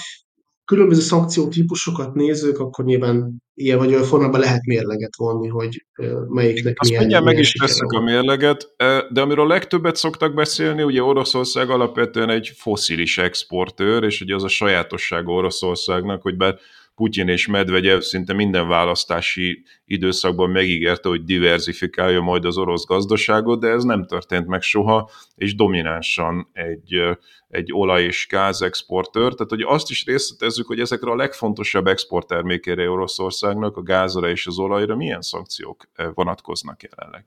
különböző 0.65 1.01
szankciótípusokat 1.01 2.13
nézzük, 2.13 2.59
akkor 2.59 2.85
nyilván 2.85 3.41
ilyen 3.53 3.77
vagy 3.77 3.93
olyan 3.93 4.03
formában 4.03 4.39
lehet 4.39 4.65
mérleget 4.65 5.15
vonni, 5.17 5.47
hogy 5.47 5.85
melyiknek 6.27 6.75
Azt 6.79 6.89
milyen, 6.89 7.03
mindjárt 7.03 7.25
meg 7.25 7.39
is 7.39 7.51
tesszük 7.51 7.91
a 7.91 8.01
mérleget, 8.01 8.75
de 9.09 9.21
amiről 9.21 9.47
legtöbbet 9.47 9.95
szoktak 9.95 10.33
beszélni, 10.33 10.83
ugye 10.83 11.03
Oroszország 11.03 11.69
alapvetően 11.69 12.29
egy 12.29 12.51
foszilis 12.55 13.17
exportőr, 13.17 14.03
és 14.03 14.21
ugye 14.21 14.35
az 14.35 14.43
a 14.43 14.47
sajátosság 14.47 15.27
Oroszországnak, 15.27 16.21
hogy 16.21 16.37
bár 16.37 16.59
Putyin 16.99 17.27
és 17.27 17.47
Medvegyev 17.47 17.99
szinte 17.99 18.33
minden 18.33 18.67
választási 18.67 19.63
időszakban 19.85 20.49
megígérte, 20.49 21.09
hogy 21.09 21.23
diversifikálja 21.23 22.21
majd 22.21 22.45
az 22.45 22.57
orosz 22.57 22.85
gazdaságot, 22.85 23.59
de 23.59 23.67
ez 23.67 23.83
nem 23.83 24.05
történt 24.05 24.47
meg 24.47 24.61
soha, 24.61 25.09
és 25.35 25.55
dominánsan 25.55 26.49
egy, 26.53 27.01
egy 27.47 27.73
olaj- 27.73 28.03
és 28.03 28.27
gázexportőr. 28.29 29.33
Tehát, 29.33 29.49
hogy 29.49 29.61
azt 29.61 29.89
is 29.89 30.05
részletezzük, 30.05 30.67
hogy 30.67 30.79
ezekre 30.79 31.11
a 31.11 31.15
legfontosabb 31.15 31.87
exporttermékére 31.87 32.89
Oroszországnak, 32.89 33.77
a 33.77 33.81
gázra 33.81 34.29
és 34.29 34.47
az 34.47 34.59
olajra 34.59 34.95
milyen 34.95 35.21
szankciók 35.21 35.89
vonatkoznak 36.13 36.83
jelenleg. 36.83 37.25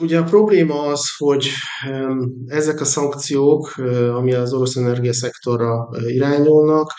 Ugye 0.00 0.18
a 0.18 0.24
probléma 0.24 0.82
az, 0.82 1.02
hogy 1.16 1.48
ezek 2.46 2.80
a 2.80 2.84
szankciók, 2.84 3.74
ami 4.14 4.32
az 4.32 4.52
orosz 4.52 4.76
energiaszektorra 4.76 5.88
irányulnak, 6.06 6.92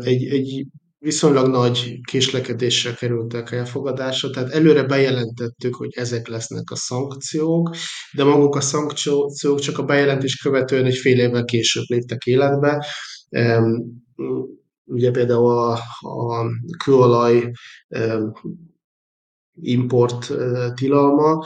egy, 0.00 0.24
egy 0.24 0.66
viszonylag 0.98 1.48
nagy 1.48 1.98
késlekedéssel 2.10 2.94
kerültek 2.94 3.52
elfogadásra, 3.52 4.30
tehát 4.30 4.52
előre 4.52 4.82
bejelentettük, 4.82 5.74
hogy 5.74 5.90
ezek 5.94 6.28
lesznek 6.28 6.70
a 6.70 6.76
szankciók, 6.76 7.70
de 8.12 8.24
maguk 8.24 8.54
a 8.54 8.60
szankciók 8.60 9.60
csak 9.60 9.78
a 9.78 9.84
bejelentés 9.84 10.36
követően 10.36 10.84
egy 10.84 10.96
fél 10.96 11.18
évvel 11.18 11.44
később 11.44 11.84
léptek 11.86 12.24
életbe. 12.24 12.86
Ugye 14.84 15.10
például 15.10 15.58
a, 15.58 15.72
a 16.00 16.46
kőolaj 16.84 17.50
import 19.60 20.32
tilalma, 20.74 21.44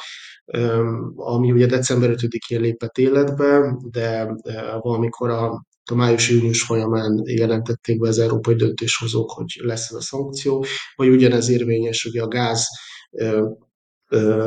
ami 1.15 1.53
ugye 1.53 1.67
december 1.67 2.11
5-én 2.13 2.61
lépett 2.61 2.99
életbe, 2.99 3.77
de 3.91 4.37
valamikor 4.81 5.31
a 5.31 5.65
a 5.91 5.95
május-június 5.95 6.63
folyamán 6.63 7.23
jelentették 7.25 8.01
be 8.01 8.09
az 8.09 8.19
európai 8.19 8.55
döntéshozók, 8.55 9.31
hogy 9.31 9.61
lesz 9.63 9.91
ez 9.91 9.97
a 9.97 10.01
szankció, 10.01 10.65
vagy 10.97 11.09
ugyanez 11.09 11.49
érvényes 11.49 12.05
ugye 12.05 12.23
a 12.23 12.29
gáz 12.29 12.67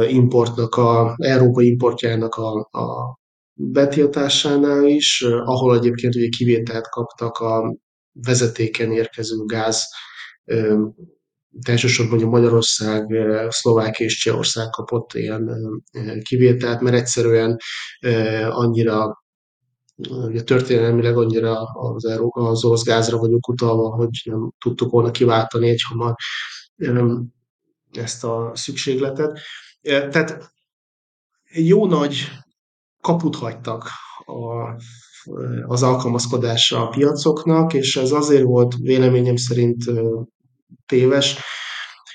importnak, 0.07 0.75
a 0.75 1.15
európai 1.17 1.67
importjának 1.67 2.35
a, 2.35 2.59
a 2.59 3.19
betiltásánál 3.53 4.85
is, 4.87 5.21
ahol 5.21 5.77
egyébként 5.77 6.15
ugye 6.15 6.27
kivételt 6.29 6.87
kaptak 6.87 7.37
a 7.37 7.75
vezetéken 8.13 8.91
érkező 8.91 9.35
gáz 9.45 9.83
elsősorban 11.61 12.09
mondjuk 12.09 12.31
Magyarország, 12.31 13.11
eh, 13.11 13.49
Szlovákia 13.49 14.05
és 14.05 14.17
Csehország 14.17 14.69
kapott 14.69 15.13
ilyen 15.13 15.49
eh, 15.91 16.17
kivételt, 16.21 16.81
mert 16.81 16.95
egyszerűen 16.95 17.57
eh, 17.99 18.57
annyira 18.57 19.23
ugye 20.09 20.41
történelmileg 20.41 21.17
annyira 21.17 21.63
az, 21.63 22.05
az 22.31 22.65
orosz 22.65 22.83
gázra 22.83 23.17
vagyunk 23.17 23.47
utalva, 23.47 23.95
hogy 23.95 24.21
nem 24.23 24.51
tudtuk 24.57 24.91
volna 24.91 25.11
kiváltani 25.11 25.69
egy 25.69 25.81
hamar 25.89 26.15
ezt 27.91 28.23
a 28.23 28.51
szükségletet. 28.53 29.39
Tehát 29.81 30.51
jó 31.51 31.85
nagy 31.85 32.27
kaput 33.01 33.35
hagytak 33.35 33.89
a, 34.25 34.75
az 35.67 35.83
alkalmazkodásra 35.83 36.87
a 36.87 36.89
piacoknak, 36.89 37.73
és 37.73 37.95
ez 37.95 38.11
azért 38.11 38.43
volt 38.43 38.75
véleményem 38.75 39.35
szerint 39.35 39.83
téves, 40.85 41.37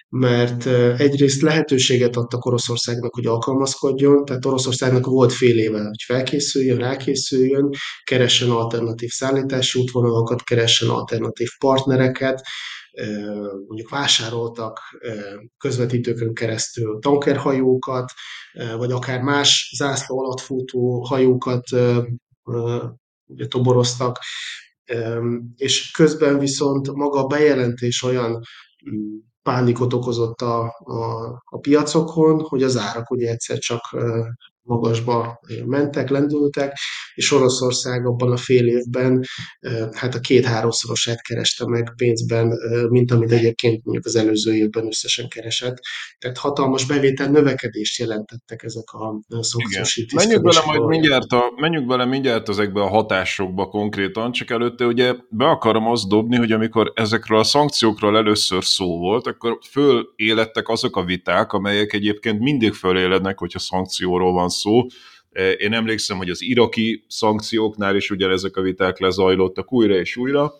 mert 0.09 0.67
egyrészt 1.01 1.43
lehetőséget 1.43 2.17
adtak 2.17 2.45
Oroszországnak, 2.45 3.14
hogy 3.14 3.27
alkalmazkodjon, 3.27 4.25
tehát 4.25 4.45
Oroszországnak 4.45 5.07
volt 5.07 5.33
fél 5.33 5.59
éve, 5.59 5.83
hogy 5.83 6.03
felkészüljön, 6.07 6.79
rákészüljön, 6.79 7.71
keressen 8.05 8.51
alternatív 8.51 9.11
szállítási 9.11 9.81
útvonalakat, 9.81 10.43
keressen 10.43 10.88
alternatív 10.88 11.49
partnereket, 11.59 12.43
mondjuk 13.67 13.90
vásároltak 13.90 14.81
közvetítőkön 15.59 16.35
keresztül 16.35 16.99
tankerhajókat, 17.01 18.12
vagy 18.77 18.93
akár 18.93 19.21
más 19.21 19.73
zászló 19.77 20.19
alatt 20.19 20.40
futó 20.40 21.05
hajókat 21.05 21.64
ugye, 23.27 23.47
toboroztak, 23.49 24.19
és 25.57 25.90
közben 25.90 26.38
viszont 26.38 26.92
maga 26.92 27.18
a 27.18 27.27
bejelentés 27.27 28.03
olyan 28.03 28.40
mm, 28.90 29.16
pánikot 29.42 29.92
okozott 29.92 30.40
a, 30.40 30.62
a, 30.85 31.25
a 31.44 31.59
piacokon, 31.59 32.40
hogy 32.40 32.62
az 32.62 32.77
árak 32.77 33.11
ugye 33.11 33.31
egyszer 33.31 33.59
csak 33.59 33.81
magasba 34.64 35.40
mentek, 35.64 36.09
lendültek, 36.09 36.77
és 37.14 37.33
Oroszország 37.33 38.07
abban 38.07 38.33
a 38.33 38.37
fél 38.37 38.66
évben 38.66 39.24
hát 39.92 40.14
a 40.14 40.20
két-háromszorosát 40.20 41.22
kereste 41.22 41.66
meg 41.66 41.92
pénzben, 41.96 42.59
mint 42.88 43.11
amit 43.11 43.33
egyébként 43.33 43.85
mondjuk 43.85 44.07
az 44.07 44.16
előző 44.16 44.55
évben 44.55 44.87
összesen 44.87 45.29
keresett. 45.29 45.77
Tehát 46.18 46.38
hatalmas 46.38 46.87
bevétel 46.87 47.31
növekedést 47.31 47.98
jelentettek 47.98 48.62
ezek 48.62 48.92
a 48.92 49.20
szankciós 49.40 50.07
Menjünk 50.14 50.42
bele 50.42 50.62
majd 50.66 50.87
mindjárt, 50.87 51.33
a, 51.33 51.53
menjünk 51.57 51.87
bele 51.87 52.05
mindjárt 52.05 52.48
ezekbe 52.48 52.81
a 52.81 52.88
hatásokba 52.88 53.66
konkrétan, 53.66 54.33
csak 54.33 54.50
előtte 54.50 54.85
ugye 54.85 55.14
be 55.31 55.44
akarom 55.44 55.87
azt 55.87 56.09
dobni, 56.09 56.37
hogy 56.37 56.53
amikor 56.53 56.92
ezekről 56.94 57.38
a 57.38 57.44
szankciókról 57.44 58.16
először 58.16 58.64
szó 58.64 58.98
volt, 58.98 59.27
akkor 59.27 59.59
fölélettek 59.70 60.68
azok 60.68 60.96
a 60.96 61.05
viták, 61.05 61.53
amelyek 61.53 61.92
egyébként 61.92 62.40
mindig 62.40 62.72
fölélednek, 62.72 63.38
hogyha 63.38 63.59
szankcióról 63.59 64.33
van 64.33 64.48
szó. 64.55 64.87
E, 65.33 65.51
én 65.51 65.73
emlékszem, 65.73 66.17
hogy 66.17 66.31
az 66.31 66.43
iraki 66.43 67.05
szankcióknál 67.09 67.97
is 67.97 68.11
ugyanezek 68.11 68.57
a 68.57 68.61
viták 68.61 68.99
lezajlottak 68.99 69.73
újra 69.73 69.95
és 69.95 70.17
újra, 70.17 70.53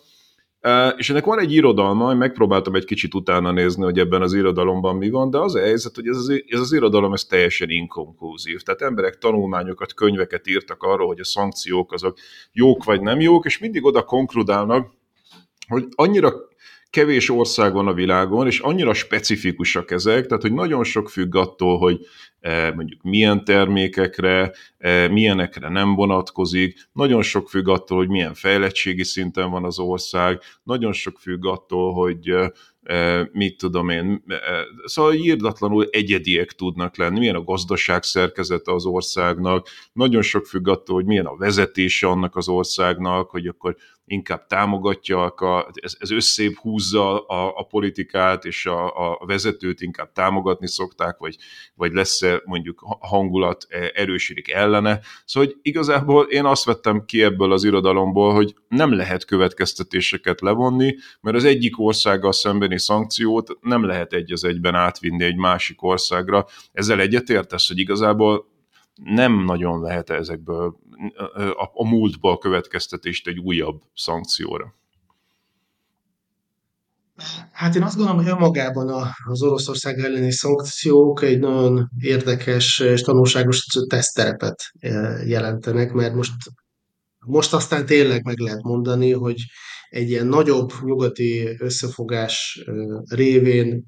e, 0.59 0.87
és 0.87 1.09
ennek 1.09 1.25
van 1.25 1.39
egy 1.39 1.53
irodalma, 1.53 2.11
én 2.11 2.17
megpróbáltam 2.17 2.75
egy 2.75 2.85
kicsit 2.85 3.13
utána 3.13 3.51
nézni, 3.51 3.83
hogy 3.83 3.99
ebben 3.99 4.21
az 4.21 4.33
irodalomban 4.33 4.95
mi 4.95 5.09
van, 5.09 5.29
de 5.29 5.37
az 5.37 5.55
a 5.55 5.59
helyzet, 5.59 5.95
hogy 5.95 6.07
ez 6.07 6.17
az, 6.17 6.43
ez 6.47 6.59
az 6.59 6.73
irodalom 6.73 7.13
ez 7.13 7.23
teljesen 7.23 7.69
inkonkluzív. 7.69 8.61
Tehát 8.61 8.81
emberek 8.81 9.17
tanulmányokat, 9.17 9.93
könyveket 9.93 10.47
írtak 10.47 10.83
arról, 10.83 11.07
hogy 11.07 11.19
a 11.19 11.25
szankciók 11.25 11.93
azok 11.93 12.17
jók 12.51 12.83
vagy 12.83 13.01
nem 13.01 13.19
jók, 13.19 13.45
és 13.45 13.57
mindig 13.57 13.85
oda 13.85 14.03
konkludálnak, 14.03 14.93
hogy 15.67 15.85
annyira 15.95 16.33
kevés 16.95 17.29
ország 17.29 17.73
van 17.73 17.87
a 17.87 17.93
világon, 17.93 18.47
és 18.47 18.59
annyira 18.59 18.93
specifikusak 18.93 19.91
ezek, 19.91 20.25
tehát 20.25 20.41
hogy 20.41 20.53
nagyon 20.53 20.83
sok 20.83 21.09
függ 21.09 21.35
attól, 21.35 21.77
hogy 21.77 21.99
mondjuk 22.75 23.01
milyen 23.01 23.43
termékekre, 23.43 24.51
e, 24.77 25.07
milyenekre 25.07 25.69
nem 25.69 25.95
vonatkozik, 25.95 26.89
nagyon 26.93 27.21
sok 27.21 27.49
függ 27.49 27.67
attól, 27.67 27.97
hogy 27.97 28.09
milyen 28.09 28.33
fejlettségi 28.33 29.03
szinten 29.03 29.49
van 29.49 29.63
az 29.65 29.79
ország, 29.79 30.41
nagyon 30.63 30.93
sok 30.93 31.19
függ 31.19 31.45
attól, 31.45 31.93
hogy 31.93 32.29
e, 32.83 33.29
mit 33.31 33.57
tudom 33.57 33.89
én, 33.89 34.23
szóval 34.83 35.13
írdatlanul 35.13 35.87
egyediek 35.91 36.51
tudnak 36.51 36.97
lenni, 36.97 37.19
milyen 37.19 37.35
a 37.35 37.43
gazdaság 37.43 38.03
szerkezete 38.03 38.73
az 38.73 38.85
országnak, 38.85 39.67
nagyon 39.93 40.21
sok 40.21 40.45
függ 40.45 40.67
attól, 40.67 40.95
hogy 40.95 41.05
milyen 41.05 41.25
a 41.25 41.35
vezetése 41.37 42.07
annak 42.07 42.35
az 42.35 42.47
országnak, 42.47 43.29
hogy 43.29 43.47
akkor 43.47 43.75
inkább 44.05 44.45
támogatja, 44.47 45.33
ez, 45.73 45.95
ez 45.99 46.11
összébb 46.11 46.53
húzza 46.53 47.19
a, 47.19 47.57
a 47.57 47.63
politikát, 47.63 48.45
és 48.45 48.65
a, 48.65 48.85
a 49.21 49.25
vezetőt 49.25 49.81
inkább 49.81 50.11
támogatni 50.11 50.67
szokták, 50.67 51.17
vagy, 51.17 51.37
vagy 51.75 51.93
lesz-e 51.93 52.41
mondjuk 52.45 52.97
hangulat 52.99 53.65
e, 53.69 53.91
erősödik 53.93 54.51
ellene. 54.51 54.99
Szóval 55.25 55.49
hogy 55.49 55.59
igazából 55.61 56.25
én 56.25 56.45
azt 56.45 56.65
vettem 56.65 57.05
ki 57.05 57.23
ebből 57.23 57.51
az 57.51 57.63
irodalomból, 57.63 58.33
hogy 58.33 58.55
nem 58.67 58.93
lehet 58.93 59.25
következtetéseket 59.25 60.41
levonni, 60.41 60.95
mert 61.21 61.35
az 61.35 61.43
egyik 61.43 61.79
országgal 61.79 62.31
szembeni 62.31 62.79
szankciót 62.79 63.57
nem 63.61 63.85
lehet 63.85 64.13
egy 64.13 64.31
az 64.31 64.43
egyben 64.43 64.75
átvinni 64.75 65.23
egy 65.23 65.37
másik 65.37 65.83
országra. 65.83 66.45
Ezzel 66.71 66.99
egyetértesz, 66.99 67.67
hogy 67.67 67.79
igazából 67.79 68.53
nem 69.03 69.43
nagyon 69.43 69.81
lehet 69.81 70.09
ezekből 70.09 70.75
a, 71.55 71.69
a 71.73 71.87
múltból 71.87 72.37
következtetést 72.37 73.27
egy 73.27 73.39
újabb 73.39 73.81
szankcióra. 73.95 74.73
Hát 77.51 77.75
én 77.75 77.83
azt 77.83 77.95
gondolom, 77.95 78.21
hogy 78.21 78.31
önmagában 78.31 79.13
az 79.25 79.41
Oroszország 79.41 79.99
elleni 79.99 80.31
szankciók 80.31 81.21
egy 81.21 81.39
nagyon 81.39 81.89
érdekes 81.99 82.79
és 82.79 83.01
tanulságos 83.01 83.65
tesztterepet 83.89 84.63
jelentenek, 85.25 85.91
mert 85.93 86.13
most, 86.13 86.33
most 87.25 87.53
aztán 87.53 87.85
tényleg 87.85 88.25
meg 88.25 88.37
lehet 88.37 88.61
mondani, 88.61 89.11
hogy 89.11 89.43
egy 89.89 90.09
ilyen 90.09 90.27
nagyobb 90.27 90.71
nyugati 90.83 91.55
összefogás 91.59 92.63
révén 93.09 93.85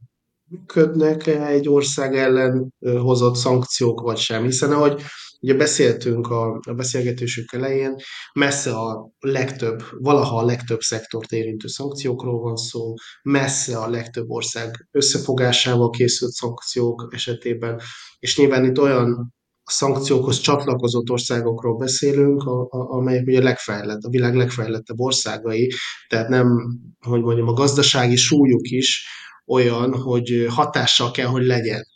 működnek 0.50 1.28
egy 1.28 1.70
ország 1.70 2.16
ellen 2.16 2.74
hozott 2.80 3.36
szankciók, 3.36 4.02
vagy 4.02 4.18
sem. 4.18 4.44
Hiszen 4.44 4.72
ahogy 4.72 5.02
Ugye 5.42 5.54
beszéltünk 5.54 6.28
a, 6.28 6.60
a 6.68 6.74
beszélgetésük 6.74 7.54
elején, 7.54 7.96
messze 8.34 8.76
a 8.76 9.12
legtöbb, 9.20 9.84
valaha 9.92 10.38
a 10.38 10.46
legtöbb 10.46 10.80
szektort 10.80 11.32
érintő 11.32 11.68
szankciókról 11.68 12.40
van 12.40 12.56
szó, 12.56 12.94
messze 13.24 13.78
a 13.78 13.90
legtöbb 13.90 14.30
ország 14.30 14.88
összefogásával 14.92 15.90
készült 15.90 16.32
szankciók 16.32 17.08
esetében, 17.14 17.82
és 18.20 18.38
nyilván 18.38 18.66
itt 18.66 18.80
olyan 18.80 19.36
a 19.64 19.72
szankciókhoz 19.72 20.40
csatlakozott 20.40 21.10
országokról 21.10 21.78
beszélünk, 21.78 22.44
a, 22.44 22.62
a, 22.62 22.68
amelyek 22.70 23.28
ugye 23.28 23.42
legfejlett, 23.42 24.02
a 24.02 24.10
világ 24.10 24.36
legfejlettebb 24.36 25.00
országai, 25.00 25.72
tehát 26.08 26.28
nem, 26.28 26.78
hogy 27.00 27.22
mondjam, 27.22 27.48
a 27.48 27.54
gazdasági 27.54 28.16
súlyuk 28.16 28.70
is 28.70 29.08
olyan, 29.48 29.94
hogy 29.94 30.46
hatással 30.50 31.12
kell, 31.12 31.28
hogy 31.28 31.46
legyen 31.46 31.88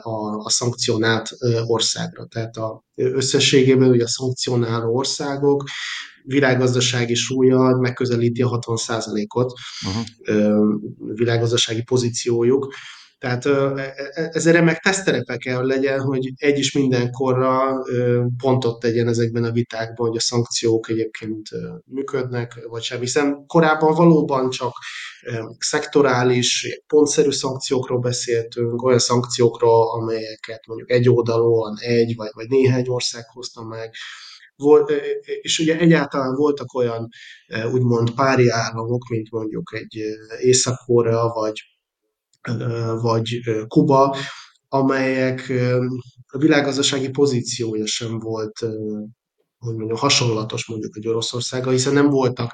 a, 0.00 0.44
a 0.44 0.50
szankcionált 0.50 1.28
országra. 1.66 2.26
Tehát 2.26 2.56
a, 2.56 2.84
összességében 2.94 3.90
ugye 3.90 4.04
a 4.04 4.08
szankcionáló 4.08 4.96
országok 4.96 5.64
világgazdasági 6.24 7.14
súlya 7.14 7.76
megközelíti 7.76 8.42
a 8.42 8.48
60%-ot 8.48 9.52
uh-huh. 9.86 10.04
világgazdasági 11.14 11.82
pozíciójuk. 11.82 12.74
Tehát 13.18 13.46
e, 13.46 13.50
e, 13.50 14.28
ez 14.32 14.46
egy 14.46 14.52
remek 14.52 14.78
teszterepe 14.78 15.36
kell 15.36 15.66
legyen, 15.66 16.00
hogy 16.00 16.32
egy 16.36 16.58
is 16.58 16.72
mindenkorra 16.72 17.82
pontot 18.42 18.80
tegyen 18.80 19.08
ezekben 19.08 19.44
a 19.44 19.50
vitákban, 19.50 20.08
hogy 20.08 20.16
a 20.16 20.20
szankciók 20.20 20.88
egyébként 20.90 21.48
működnek, 21.84 22.66
vagy 22.68 22.82
sem. 22.82 23.00
Hiszen 23.00 23.46
korábban 23.46 23.94
valóban 23.94 24.50
csak 24.50 24.72
szektorális, 25.58 26.80
pontszerű 26.86 27.30
szankciókról 27.30 27.98
beszéltünk, 27.98 28.82
olyan 28.82 28.98
szankciókról, 28.98 30.00
amelyeket 30.00 30.66
mondjuk 30.66 30.90
egy 30.90 31.08
oldalon 31.08 31.78
egy 31.78 32.14
vagy, 32.16 32.30
vagy 32.32 32.48
néhány 32.48 32.88
ország 32.88 33.24
hozta 33.28 33.62
meg, 33.62 33.94
volt, 34.56 34.90
és 35.40 35.58
ugye 35.58 35.78
egyáltalán 35.78 36.34
voltak 36.34 36.74
olyan 36.74 37.08
úgymond 37.72 38.10
pári 38.10 38.48
államok, 38.48 39.08
mint 39.08 39.30
mondjuk 39.30 39.74
egy 39.74 40.02
Észak-Korea, 40.40 41.28
vagy 41.28 41.60
vagy 43.00 43.40
Kuba, 43.66 44.16
amelyek 44.68 45.52
a 46.26 46.38
világgazdasági 46.38 47.08
pozíciója 47.08 47.86
sem 47.86 48.18
volt 48.18 48.58
hogy 49.58 49.74
mondjam, 49.76 49.98
hasonlatos 49.98 50.66
mondjuk 50.66 50.96
egy 50.96 51.08
Oroszországgal, 51.08 51.72
hiszen 51.72 51.92
nem 51.92 52.10
voltak 52.10 52.50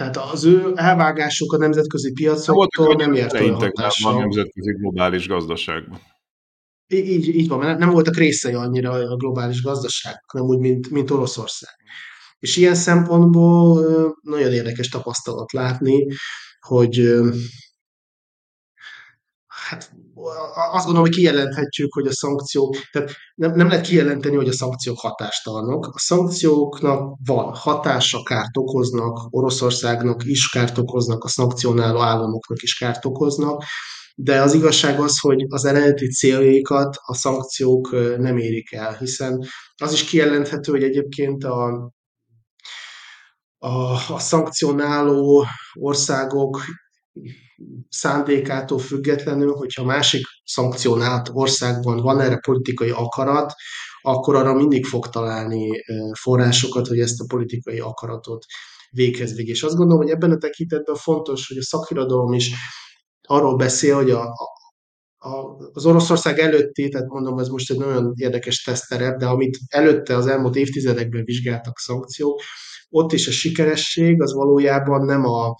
tehát 0.00 0.16
az 0.16 0.44
ő 0.44 0.72
elvágásuk 0.74 1.52
a 1.52 1.56
nemzetközi 1.56 2.12
piacoktól 2.12 2.94
nem 2.94 3.14
ért 3.14 3.32
olyan 3.32 3.54
hatással. 3.54 4.14
a 4.14 4.18
nemzetközi 4.18 4.72
globális 4.72 5.28
gazdaságban. 5.28 6.00
Így, 6.86 7.28
így 7.28 7.48
van, 7.48 7.58
mert 7.58 7.78
nem 7.78 7.90
voltak 7.90 8.16
részei 8.16 8.52
annyira 8.52 8.90
a 8.90 9.16
globális 9.16 9.62
gazdaságnak, 9.62 10.32
nem 10.32 10.44
úgy, 10.44 10.58
mint, 10.58 10.90
mint 10.90 11.10
Oroszország. 11.10 11.74
És 12.38 12.56
ilyen 12.56 12.74
szempontból 12.74 14.16
nagyon 14.22 14.52
érdekes 14.52 14.88
tapasztalat 14.88 15.52
látni, 15.52 16.06
hogy 16.60 17.14
hát 19.70 19.92
azt 20.72 20.84
gondolom, 20.84 21.08
hogy 21.08 21.16
kijelenthetjük, 21.16 21.92
hogy 21.92 22.06
a 22.06 22.12
szankciók, 22.12 22.76
tehát 22.92 23.10
nem, 23.34 23.54
nem 23.54 23.68
lehet 23.68 23.86
kijelenteni, 23.86 24.36
hogy 24.36 24.48
a 24.48 24.52
szankciók 24.52 24.98
hatástalanok. 24.98 25.86
A 25.86 25.98
szankcióknak 25.98 27.16
van 27.24 27.54
hatása, 27.54 28.22
kárt 28.22 28.56
okoznak, 28.56 29.26
Oroszországnak 29.30 30.24
is 30.24 30.48
kárt 30.48 30.78
okoznak, 30.78 31.24
a 31.24 31.28
szankcionáló 31.28 32.00
államoknak 32.00 32.62
is 32.62 32.74
kárt 32.74 33.04
okoznak, 33.04 33.62
de 34.14 34.40
az 34.40 34.54
igazság 34.54 35.00
az, 35.00 35.18
hogy 35.20 35.44
az 35.48 35.64
eredeti 35.64 36.08
céljaikat 36.08 36.96
a 37.04 37.14
szankciók 37.14 37.90
nem 38.18 38.38
érik 38.38 38.72
el, 38.72 38.96
hiszen 38.96 39.44
az 39.76 39.92
is 39.92 40.04
kijelenthető, 40.04 40.72
hogy 40.72 40.82
egyébként 40.82 41.44
a, 41.44 41.92
a, 43.58 43.92
a 44.12 44.18
szankcionáló 44.18 45.46
országok 45.74 46.60
szándékától 47.88 48.78
függetlenül, 48.78 49.52
hogyha 49.52 49.84
másik 49.84 50.22
szankcionált 50.44 51.30
országban 51.32 51.96
van 51.96 52.20
erre 52.20 52.38
politikai 52.46 52.90
akarat, 52.90 53.52
akkor 54.02 54.34
arra 54.34 54.54
mindig 54.54 54.86
fog 54.86 55.08
találni 55.08 55.70
forrásokat, 56.20 56.86
hogy 56.86 56.98
ezt 56.98 57.20
a 57.20 57.24
politikai 57.28 57.78
akaratot 57.78 58.44
véghez 58.90 59.34
végig. 59.34 59.54
És 59.54 59.62
azt 59.62 59.76
gondolom, 59.76 60.02
hogy 60.02 60.12
ebben 60.12 60.30
a 60.30 60.36
tekintetben 60.38 60.94
fontos, 60.94 61.48
hogy 61.48 61.56
a 61.56 61.62
szakirodalom 61.62 62.32
is 62.32 62.50
arról 63.22 63.56
beszél, 63.56 63.94
hogy 63.94 64.10
a, 64.10 64.22
a, 65.18 65.30
az 65.72 65.86
Oroszország 65.86 66.38
előtti, 66.38 66.88
tehát 66.88 67.08
mondom, 67.08 67.38
ez 67.38 67.48
most 67.48 67.70
egy 67.70 67.78
nagyon 67.78 68.12
érdekes 68.16 68.62
teszterep, 68.62 69.18
de 69.18 69.26
amit 69.26 69.58
előtte 69.68 70.16
az 70.16 70.26
elmúlt 70.26 70.56
évtizedekben 70.56 71.24
vizsgáltak 71.24 71.78
szankciók, 71.78 72.40
ott 72.88 73.12
is 73.12 73.28
a 73.28 73.30
sikeresség 73.30 74.22
az 74.22 74.32
valójában 74.32 75.04
nem 75.04 75.24
a, 75.24 75.54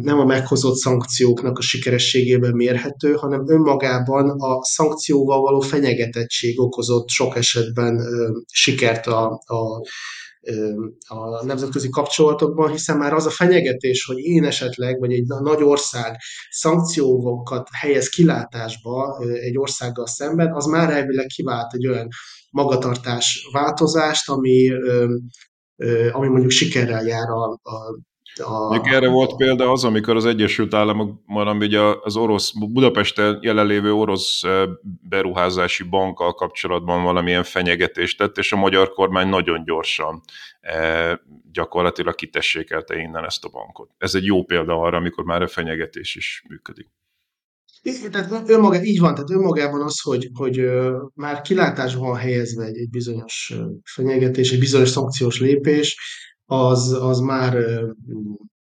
nem 0.00 0.18
a 0.18 0.24
meghozott 0.24 0.76
szankcióknak 0.76 1.58
a 1.58 1.62
sikerességében 1.62 2.54
mérhető, 2.54 3.12
hanem 3.12 3.48
önmagában 3.48 4.30
a 4.30 4.64
szankcióval 4.64 5.40
való 5.40 5.60
fenyegetettség 5.60 6.60
okozott 6.60 7.08
sok 7.08 7.36
esetben 7.36 7.98
ö, 7.98 8.38
sikert 8.52 9.06
a, 9.06 9.42
a 9.44 9.82
a 11.08 11.44
nemzetközi 11.44 11.88
kapcsolatokban, 11.88 12.70
hiszen 12.70 12.96
már 12.96 13.12
az 13.12 13.26
a 13.26 13.30
fenyegetés, 13.30 14.04
hogy 14.04 14.18
én 14.18 14.44
esetleg, 14.44 14.98
vagy 14.98 15.12
egy 15.12 15.26
nagy 15.26 15.62
ország 15.62 16.16
szankciókat 16.50 17.68
helyez 17.72 18.08
kilátásba 18.08 19.18
egy 19.40 19.58
országgal 19.58 20.06
szemben, 20.06 20.54
az 20.54 20.66
már 20.66 20.90
elvileg 20.90 21.26
kivált 21.26 21.74
egy 21.74 21.86
olyan 21.86 22.08
magatartás 22.50 23.48
változást, 23.52 24.28
ami, 24.28 24.70
ami 26.12 26.28
mondjuk 26.28 26.50
sikerrel 26.50 27.04
jár 27.04 27.28
a, 27.28 27.44
a 27.52 27.98
a, 28.34 28.80
erre 28.82 29.08
volt 29.08 29.36
példa 29.36 29.70
az, 29.70 29.84
amikor 29.84 30.16
az 30.16 30.24
Egyesült 30.24 30.74
Államokban, 30.74 31.46
ami 31.46 31.66
ugye 31.66 31.80
az 31.80 32.16
orosz, 32.16 32.52
Budapesten 32.52 33.38
jelenlévő 33.42 33.92
orosz 33.92 34.42
beruházási 35.08 35.82
bankkal 35.82 36.34
kapcsolatban 36.34 37.02
valamilyen 37.02 37.44
fenyegetést 37.44 38.18
tett, 38.18 38.38
és 38.38 38.52
a 38.52 38.56
magyar 38.56 38.90
kormány 38.90 39.28
nagyon 39.28 39.64
gyorsan 39.64 40.20
gyakorlatilag 41.52 42.14
kitessékelte 42.14 42.96
innen 42.96 43.24
ezt 43.24 43.44
a 43.44 43.48
bankot. 43.48 43.90
Ez 43.98 44.14
egy 44.14 44.24
jó 44.24 44.44
példa 44.44 44.80
arra, 44.80 44.96
amikor 44.96 45.24
már 45.24 45.42
a 45.42 45.48
fenyegetés 45.48 46.14
is 46.14 46.44
működik. 46.48 46.88
Tehát 48.10 48.48
önmaga, 48.48 48.82
így 48.82 49.00
van, 49.00 49.14
tehát 49.14 49.30
önmagában 49.30 49.82
az, 49.82 50.00
hogy, 50.00 50.30
hogy 50.34 50.60
már 51.14 51.40
kilátásban 51.40 52.08
van 52.08 52.18
helyezve 52.18 52.64
egy, 52.64 52.76
egy 52.76 52.90
bizonyos 52.90 53.54
fenyegetés, 53.84 54.52
egy 54.52 54.58
bizonyos 54.58 54.88
szankciós 54.88 55.40
lépés, 55.40 55.96
az, 56.50 56.92
az 56.92 57.18
már 57.18 57.56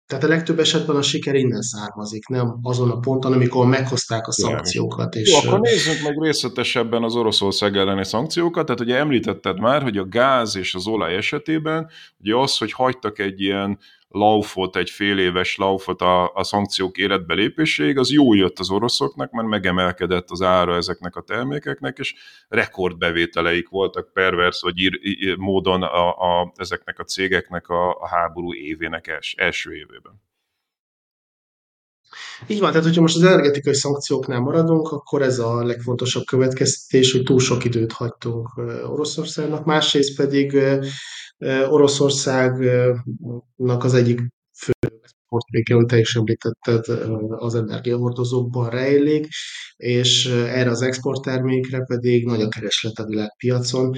tehát 0.05 0.23
a 0.23 0.27
legtöbb 0.27 0.59
esetben 0.59 0.95
a 0.95 1.01
siker 1.01 1.35
innen 1.35 1.61
származik, 1.61 2.27
nem 2.27 2.59
azon 2.61 2.91
a 2.91 2.99
ponton, 2.99 3.33
amikor 3.33 3.65
meghozták 3.65 4.27
a 4.27 4.31
szankciókat. 4.31 5.15
És... 5.15 5.31
Jó, 5.31 5.37
akkor 5.37 5.59
nézzük 5.59 6.03
meg 6.03 6.21
részletesebben 6.21 7.03
az 7.03 7.15
Oroszország 7.15 7.77
elleni 7.77 8.05
szankciókat. 8.05 8.65
Tehát 8.65 8.81
ugye 8.81 8.97
említetted 8.97 9.59
már, 9.59 9.81
hogy 9.81 9.97
a 9.97 10.07
gáz 10.07 10.55
és 10.55 10.75
az 10.75 10.87
olaj 10.87 11.15
esetében 11.15 11.89
ugye 12.19 12.35
az, 12.35 12.57
hogy 12.57 12.71
hagytak 12.71 13.19
egy 13.19 13.41
ilyen 13.41 13.79
laufot, 14.13 14.75
egy 14.75 14.89
fél 14.89 15.19
éves 15.19 15.55
laufot 15.55 16.01
a, 16.01 16.33
a 16.33 16.43
szankciók 16.43 16.97
életbe 16.97 17.33
lépéséig, 17.33 17.97
az 17.97 18.11
jó 18.11 18.33
jött 18.33 18.59
az 18.59 18.69
oroszoknak, 18.69 19.31
mert 19.31 19.47
megemelkedett 19.47 20.29
az 20.29 20.41
ára 20.41 20.75
ezeknek 20.75 21.15
a 21.15 21.21
termékeknek, 21.21 21.97
és 21.97 22.15
rekordbevételeik 22.47 23.69
voltak 23.69 24.13
pervers 24.13 24.61
vagy 24.61 24.77
ír, 24.77 24.99
ír, 25.01 25.37
módon 25.37 25.83
a, 25.83 26.09
a, 26.09 26.53
ezeknek 26.55 26.99
a 26.99 27.03
cégeknek 27.03 27.67
a, 27.67 27.89
a 27.89 28.07
háború 28.07 28.53
évének 28.53 29.07
els, 29.07 29.33
első 29.37 29.75
évében. 29.75 30.21
Így 32.47 32.59
van, 32.59 32.69
tehát 32.69 32.85
hogyha 32.85 33.01
most 33.01 33.15
az 33.15 33.23
energetikai 33.23 33.75
szankcióknál 33.75 34.39
maradunk, 34.39 34.91
akkor 34.91 35.21
ez 35.21 35.39
a 35.39 35.65
legfontosabb 35.65 36.23
következtetés, 36.23 37.11
hogy 37.11 37.23
túl 37.23 37.39
sok 37.39 37.63
időt 37.63 37.91
hagytunk 37.91 38.57
Oroszországnak, 38.85 39.65
másrészt 39.65 40.15
pedig 40.15 40.57
Oroszországnak 41.69 43.83
az 43.83 43.93
egyik 43.93 44.21
fő 44.57 44.71
exportréke, 45.01 45.73
ahogy 45.73 45.85
te 45.85 45.99
is 45.99 46.15
említetted, 46.15 46.85
az 47.29 47.55
energiahordozókban 47.55 48.69
rejlik, 48.69 49.27
és 49.75 50.25
erre 50.27 50.69
az 50.69 50.81
exporttermékre 50.81 51.83
pedig 51.83 52.25
nagy 52.25 52.41
a 52.41 52.47
kereslet 52.47 52.99
a 52.99 53.05
világpiacon. 53.05 53.95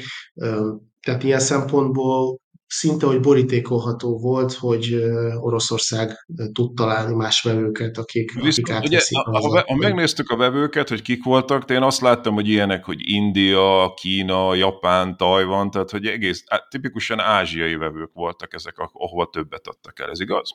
Tehát 1.00 1.24
ilyen 1.24 1.40
szempontból 1.40 2.40
szinte, 2.78 3.06
hogy 3.06 3.20
borítékolható 3.20 4.18
volt, 4.18 4.54
hogy 4.54 4.96
Oroszország 5.40 6.26
tud 6.54 6.74
találni 6.74 7.16
más 7.16 7.42
vevőket, 7.42 7.98
akik, 7.98 8.34
Viszont, 8.34 8.70
akik 8.70 8.90
ugye, 8.90 9.00
a, 9.12 9.58
a, 9.58 9.64
a, 9.68 9.76
megnéztük 9.76 10.30
a 10.30 10.38
vevőket, 10.38 10.90
hogy 10.90 11.02
kik 11.02 11.24
voltak, 11.24 11.70
én 11.70 11.82
azt 11.82 12.02
láttam, 12.02 12.34
hogy 12.34 12.48
ilyenek, 12.48 12.84
hogy 12.84 13.00
India, 13.00 13.94
Kína, 13.96 14.56
Japán, 14.56 15.18
Tajvan, 15.18 15.72
tehát 15.72 15.92
hogy 15.92 16.06
egész 16.06 16.44
tipikusan 16.70 17.20
ázsiai 17.20 17.76
vevők 17.76 18.14
voltak 18.14 18.54
ezek, 18.54 18.76
ahova 18.78 19.30
többet 19.30 19.68
adtak 19.68 20.00
el, 20.00 20.10
ez 20.10 20.20
igaz? 20.20 20.50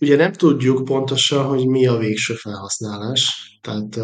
Ugye 0.00 0.16
nem 0.16 0.32
tudjuk 0.32 0.84
pontosan, 0.84 1.44
hogy 1.44 1.66
mi 1.66 1.86
a 1.86 1.96
végső 1.96 2.34
felhasználás, 2.34 3.50
tehát 3.60 3.98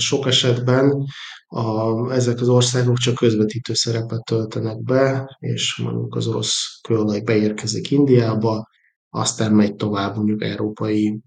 sok 0.00 0.26
esetben 0.26 1.04
a, 1.46 2.12
ezek 2.12 2.40
az 2.40 2.48
országok 2.48 2.96
csak 2.98 3.14
közvetítő 3.14 3.74
szerepet 3.74 4.24
töltenek 4.24 4.82
be, 4.82 5.36
és 5.38 5.76
mondjuk 5.76 6.14
az 6.14 6.26
orosz 6.26 6.80
kőolaj 6.88 7.20
beérkezik 7.20 7.90
Indiába, 7.90 8.68
aztán 9.10 9.52
megy 9.52 9.74
tovább 9.74 10.16
mondjuk 10.16 10.42
európai 10.42 11.20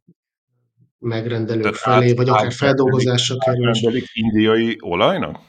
megrendelők 0.99 1.61
Tehát 1.61 1.77
felé, 1.77 2.09
át, 2.09 2.17
vagy 2.17 2.29
akár 2.29 2.53
feldolgozásra 2.53 3.37
kerül. 3.37 3.71
indiai 4.13 4.77
olajnak? 4.79 5.39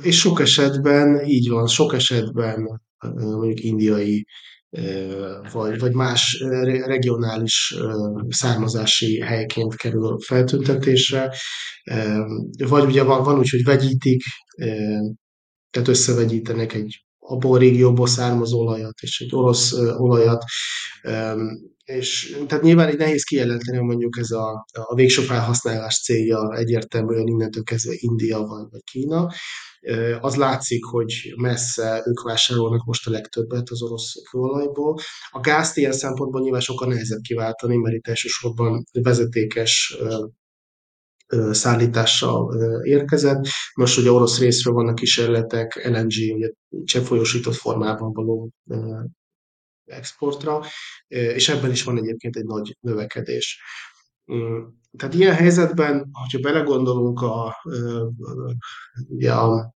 És 0.00 0.18
sok 0.18 0.40
esetben 0.40 1.24
így 1.24 1.48
van, 1.48 1.66
sok 1.66 1.94
esetben 1.94 2.82
mondjuk 3.14 3.60
indiai 3.60 4.26
vagy, 5.52 5.78
vagy 5.78 5.92
más 5.92 6.44
regionális 6.84 7.74
származási 8.28 9.20
helyként 9.20 9.76
kerül 9.76 10.18
feltüntetésre, 10.20 11.34
vagy 12.68 12.84
ugye 12.84 13.02
van, 13.02 13.22
van 13.22 13.38
úgy, 13.38 13.50
hogy 13.50 13.64
vegyítik, 13.64 14.22
tehát 15.70 15.88
összevegyítenek 15.88 16.72
egy 16.72 17.04
abból 17.18 17.54
a 17.54 17.58
régióból 17.58 18.06
származó 18.06 18.58
olajat 18.58 19.00
és 19.00 19.20
egy 19.20 19.34
orosz 19.34 19.72
olajat, 19.96 20.44
és 21.84 22.36
tehát 22.46 22.64
nyilván 22.64 22.88
egy 22.88 22.98
nehéz 22.98 23.22
kijelenteni, 23.22 23.78
mondjuk 23.78 24.18
ez 24.18 24.30
a, 24.30 24.66
a 24.72 24.94
végső 24.94 25.22
felhasználás 25.22 26.02
célja 26.02 26.56
egyértelműen 26.56 27.26
innentől 27.26 27.62
kezdve 27.62 27.94
India 27.96 28.38
vagy, 28.38 28.66
vagy 28.70 28.82
Kína, 28.84 29.32
az 30.20 30.36
látszik, 30.36 30.84
hogy 30.84 31.34
messze 31.36 32.02
ők 32.06 32.22
vásárolnak 32.22 32.84
most 32.84 33.06
a 33.06 33.10
legtöbbet 33.10 33.70
az 33.70 33.82
orosz 33.82 34.14
kőolajból. 34.30 34.98
A 35.30 35.40
gázt 35.40 35.76
ilyen 35.76 35.92
szempontból 35.92 36.40
nyilván 36.40 36.60
sokkal 36.60 36.88
nehezebb 36.88 37.20
kiváltani, 37.20 37.76
mert 37.76 37.96
itt 37.96 38.06
elsősorban 38.06 38.84
vezetékes 38.92 39.96
szállítással 41.50 42.54
érkezett. 42.84 43.46
Most 43.74 43.98
ugye 43.98 44.10
orosz 44.10 44.38
részről 44.38 44.74
vannak 44.74 44.94
kísérletek, 44.94 45.88
LNG, 45.88 46.34
ugye 46.34 46.50
cseppfolyósított 46.84 47.54
formában 47.54 48.12
való 48.12 48.50
exportra, 49.84 50.62
és 51.08 51.48
ebben 51.48 51.70
is 51.70 51.82
van 51.82 51.96
egyébként 51.96 52.36
egy 52.36 52.44
nagy 52.44 52.76
növekedés. 52.80 53.60
Tehát 54.96 55.14
ilyen 55.14 55.34
helyzetben, 55.34 56.08
hogyha 56.12 56.38
belegondolunk 56.40 57.20
a, 57.20 57.56
ugye 59.08 59.32
a, 59.32 59.74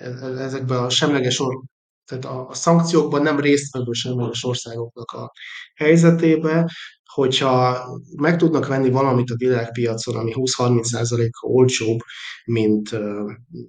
e, 0.00 0.08
e, 0.08 0.42
ezekbe 0.42 0.80
a 0.80 0.88
semleges 0.88 1.40
or, 1.40 1.62
tehát 2.04 2.24
a, 2.24 2.48
a 2.48 2.54
szankciókban 2.54 3.22
nem 3.22 3.40
résztvevő 3.40 3.92
semleges 3.92 4.44
országoknak 4.44 5.10
a 5.10 5.32
helyzetébe, 5.74 6.70
hogyha 7.12 7.84
meg 8.16 8.36
tudnak 8.36 8.66
venni 8.66 8.90
valamit 8.90 9.30
a 9.30 9.36
világpiacon, 9.36 10.16
ami 10.16 10.32
20-30%-a 10.34 11.46
olcsóbb, 11.46 11.98
mint, 12.44 12.90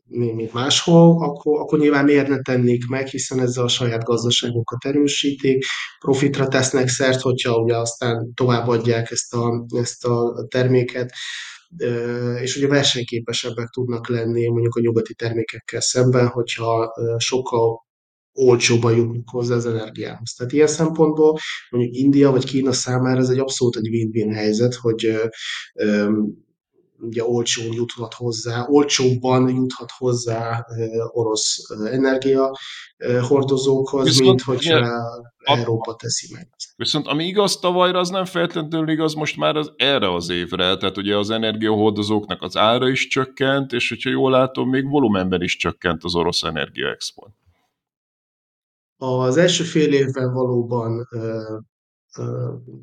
mint 0.08 0.54
máshol, 0.54 1.24
akkor, 1.24 1.60
akkor 1.60 1.80
nyilván 1.80 2.06
miért 2.06 2.28
ne 2.28 2.42
tennék 2.42 2.88
meg, 2.88 3.08
hiszen 3.08 3.40
ezzel 3.40 3.64
a 3.64 3.68
saját 3.68 4.04
gazdaságokat 4.04 4.86
erősítik, 4.86 5.66
profitra 6.00 6.48
tesznek 6.48 6.88
szert, 6.88 7.22
hogyha 7.22 7.56
ugye 7.56 7.78
aztán 7.78 8.34
továbbadják 8.34 9.12
ezt 9.12 9.34
a, 9.34 9.66
ezt 9.78 10.06
a 10.06 10.46
terméket, 10.50 11.12
és 12.42 12.56
ugye 12.56 12.68
versenyképesebbek 12.68 13.68
tudnak 13.68 14.08
lenni 14.08 14.48
mondjuk 14.48 14.76
a 14.76 14.80
nyugati 14.80 15.14
termékekkel 15.14 15.82
szemben, 15.82 16.28
hogyha 16.28 16.94
sokkal 17.18 17.90
olcsóban 18.34 18.96
jutnak 18.96 19.30
hozzá 19.30 19.56
az 19.56 19.66
energiához. 19.66 20.34
Tehát 20.34 20.52
ilyen 20.54 20.68
szempontból 20.68 21.38
mondjuk 21.70 21.96
India 21.96 22.32
vagy 22.32 22.46
Kína 22.46 22.72
számára 22.72 23.20
ez 23.20 23.30
egy 23.30 23.40
abszolút 23.40 23.76
egy 23.76 23.88
win-win 23.88 24.34
helyzet, 24.34 24.74
hogy 24.74 25.22
ugye 27.02 27.26
olcsón 27.26 27.74
juthat 27.74 28.14
hozzá, 28.14 28.66
olcsóbban 28.68 29.50
juthat 29.50 29.92
hozzá 29.98 30.66
orosz 31.12 31.70
energia 31.92 32.58
hordozókhoz, 33.28 34.06
viszont, 34.06 34.28
mint 34.28 34.42
hogyha 34.42 34.78
a, 34.78 35.34
Európa 35.44 35.96
teszi 35.96 36.28
meg. 36.34 36.50
Viszont 36.76 37.08
ami 37.08 37.26
igaz 37.26 37.60
tavalyra, 37.60 38.00
az 38.00 38.10
nem 38.10 38.26
feltétlenül 38.26 38.90
igaz 38.90 39.14
most 39.14 39.38
már 39.38 39.56
az, 39.56 39.72
erre 39.76 40.14
az 40.14 40.30
évre. 40.30 40.78
Tehát 40.78 40.98
ugye 40.98 41.18
az 41.18 41.30
energiahordozóknak 41.30 42.42
az 42.42 42.58
ára 42.58 42.90
is 42.90 43.08
csökkent, 43.08 43.72
és 43.72 43.90
hogyha 43.90 44.10
jól 44.10 44.32
látom, 44.32 44.70
még 44.70 44.90
volumenben 44.90 45.42
is 45.42 45.56
csökkent 45.56 46.04
az 46.04 46.16
orosz 46.16 46.44
energiaexport. 46.44 47.34
Az 48.98 49.38
első 49.38 49.64
fél 49.64 49.94
évben 49.94 50.34
valóban 50.34 51.08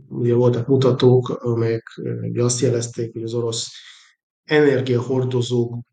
ugye 0.09 0.35
voltak 0.35 0.67
mutatók, 0.67 1.29
amelyek 1.29 2.01
ugye 2.23 2.43
azt 2.43 2.61
jelezték, 2.61 3.13
hogy 3.13 3.23
az 3.23 3.35
orosz 3.35 3.69
energiahordozókban 4.49 5.87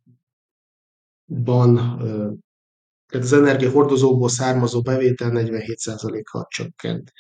tehát 3.07 3.25
az 3.25 3.33
energiahordozókból 3.33 4.29
származó 4.29 4.81
bevétel 4.81 5.31
47%-kal 5.33 6.45
csökkent. 6.49 7.11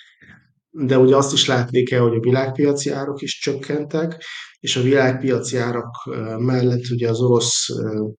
De 0.69 0.97
ugye 0.97 1.15
azt 1.15 1.33
is 1.33 1.47
látni 1.47 1.83
kell, 1.83 1.99
hogy 1.99 2.15
a 2.15 2.19
világpiaci 2.19 2.89
árak 2.89 3.21
is 3.21 3.39
csökkentek, 3.39 4.23
és 4.59 4.75
a 4.75 4.81
világpiaci 4.81 5.57
árak 5.57 5.89
mellett 6.37 6.89
ugye 6.91 7.09
az 7.09 7.21
orosz 7.21 7.67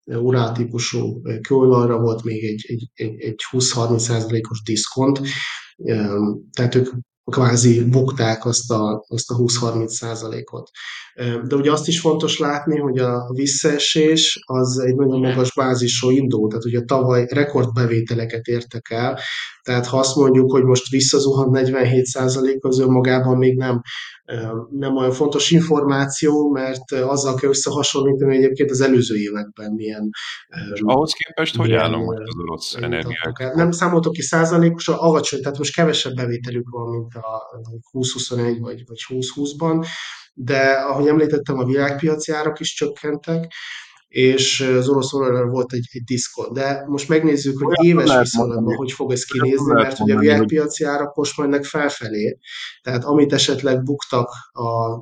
uráltípusú 0.04 1.22
kőolajra 1.40 2.00
volt 2.00 2.24
még 2.24 2.44
egy, 2.44 2.90
egy, 2.94 3.20
egy 3.20 3.40
20-30%-os 3.50 4.62
diszkont, 4.62 5.20
tehát 6.52 6.74
ők 6.74 6.88
kvázi 7.30 7.84
bukták 7.84 8.44
azt 8.44 8.70
a, 8.70 9.04
azt 9.08 9.30
a 9.30 9.36
20-30 9.36 9.86
százalékot. 9.86 10.70
De 11.48 11.56
ugye 11.56 11.72
azt 11.72 11.88
is 11.88 12.00
fontos 12.00 12.38
látni, 12.38 12.78
hogy 12.78 12.98
a 12.98 13.30
visszaesés 13.32 14.42
az 14.46 14.78
egy 14.78 14.94
nagyon 14.94 15.20
magas 15.20 15.54
bázisról 15.54 16.12
indul, 16.12 16.48
tehát 16.48 16.64
ugye 16.64 16.80
tavaly 16.80 17.26
rekordbevételeket 17.30 18.46
értek 18.46 18.90
el, 18.90 19.18
tehát 19.66 19.86
ha 19.86 19.98
azt 19.98 20.16
mondjuk, 20.16 20.50
hogy 20.50 20.62
most 20.62 20.88
visszazuhan 20.88 21.50
47 21.50 22.04
százalék, 22.04 22.64
az 22.64 22.78
önmagában 22.78 23.36
még 23.36 23.56
nem, 23.56 23.80
nem 24.70 24.96
olyan 24.96 25.12
fontos 25.12 25.50
információ, 25.50 26.50
mert 26.50 26.92
azzal 26.92 27.34
kell 27.34 27.48
összehasonlítani, 27.48 28.36
egyébként 28.36 28.70
az 28.70 28.80
előző 28.80 29.16
években 29.16 29.72
milyen... 29.72 30.10
És 30.74 30.80
ahhoz 30.84 31.12
képest 31.12 31.56
hogy 31.56 31.72
állunk 31.72 32.12
az 32.12 32.38
orosz 32.38 32.74
energiák? 32.74 33.54
Nem 33.54 33.70
számoltok 33.70 34.12
ki 34.12 34.22
százalékos, 34.22 34.88
alacsony, 34.88 35.40
tehát 35.40 35.58
most 35.58 35.74
kevesebb 35.74 36.14
bevételük 36.14 36.68
van, 36.70 36.90
mint 36.90 37.14
a 37.14 37.60
2021 37.92 38.60
vagy, 38.60 38.82
vagy 38.86 38.98
2020-ban, 39.08 39.86
de 40.34 40.70
ahogy 40.70 41.06
említettem, 41.06 41.58
a 41.58 41.64
világpiaci 41.64 42.32
árak 42.32 42.60
is 42.60 42.74
csökkentek, 42.74 43.52
és 44.08 44.60
az 44.60 44.88
orosz 44.88 45.12
olajra 45.12 45.46
volt 45.46 45.72
egy, 45.72 45.86
egy 45.92 46.04
diszkon. 46.04 46.52
De 46.52 46.84
most 46.86 47.08
megnézzük, 47.08 47.58
hogy 47.58 47.76
Olyan 47.78 48.00
éves 48.00 48.18
viszonylatban 48.18 48.76
hogy 48.76 48.92
fog 48.92 49.12
ez 49.12 49.24
kinézni, 49.24 49.72
mert 49.72 49.98
ugye 49.98 50.14
a 50.14 50.18
világpiaci 50.18 50.84
árak 50.84 51.14
most 51.14 51.38
mennek 51.38 51.64
felfelé, 51.64 52.38
tehát 52.82 53.04
amit 53.04 53.32
esetleg 53.32 53.82
buktak 53.82 54.28
a 54.52 55.00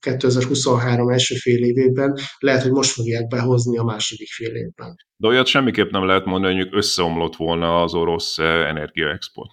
2023 0.00 1.08
első 1.08 1.34
fél 1.34 1.64
évében, 1.64 2.18
lehet, 2.38 2.62
hogy 2.62 2.72
most 2.72 2.90
fogják 2.90 3.26
behozni 3.26 3.78
a 3.78 3.82
második 3.82 4.28
fél 4.28 4.54
évben. 4.54 4.94
De 5.16 5.28
olyat 5.28 5.46
semmiképp 5.46 5.90
nem 5.90 6.06
lehet 6.06 6.24
mondani, 6.24 6.56
hogy 6.56 6.68
összeomlott 6.70 7.36
volna 7.36 7.82
az 7.82 7.94
orosz 7.94 8.38
energiaexport. 8.38 9.50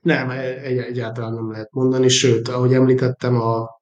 Nem, 0.00 0.30
egy, 0.30 0.78
egyáltalán 0.78 1.32
nem 1.32 1.50
lehet 1.50 1.72
mondani, 1.72 2.08
sőt, 2.08 2.48
ahogy 2.48 2.72
említettem, 2.72 3.40
a, 3.40 3.78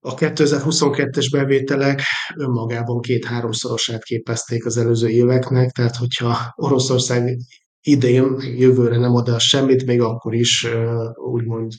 a 0.00 0.14
2022-es 0.14 1.28
bevételek 1.32 2.02
önmagában 2.36 3.00
két-háromszorosát 3.00 4.02
képezték 4.02 4.66
az 4.66 4.76
előző 4.76 5.08
éveknek, 5.08 5.70
tehát 5.70 5.96
hogyha 5.96 6.52
Oroszország 6.56 7.36
idén, 7.80 8.36
jövőre 8.56 8.96
nem 8.96 9.14
ad 9.14 9.28
el 9.28 9.38
semmit, 9.38 9.86
még 9.86 10.00
akkor 10.00 10.34
is 10.34 10.66
úgymond. 11.14 11.72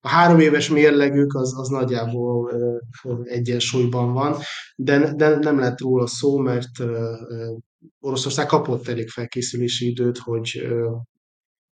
A 0.00 0.08
három 0.08 0.40
éves 0.40 0.68
mérlegük 0.68 1.34
az, 1.34 1.58
az 1.58 1.68
nagyjából 1.68 2.52
egyensúlyban 3.22 4.12
van, 4.12 4.36
de, 4.76 5.14
de 5.14 5.36
nem 5.36 5.58
lett 5.58 5.80
róla 5.80 6.06
szó, 6.06 6.38
mert 6.38 6.70
Oroszország 8.00 8.46
kapott 8.46 8.88
elég 8.88 9.08
felkészülési 9.08 9.90
időt, 9.90 10.18
hogy 10.18 10.66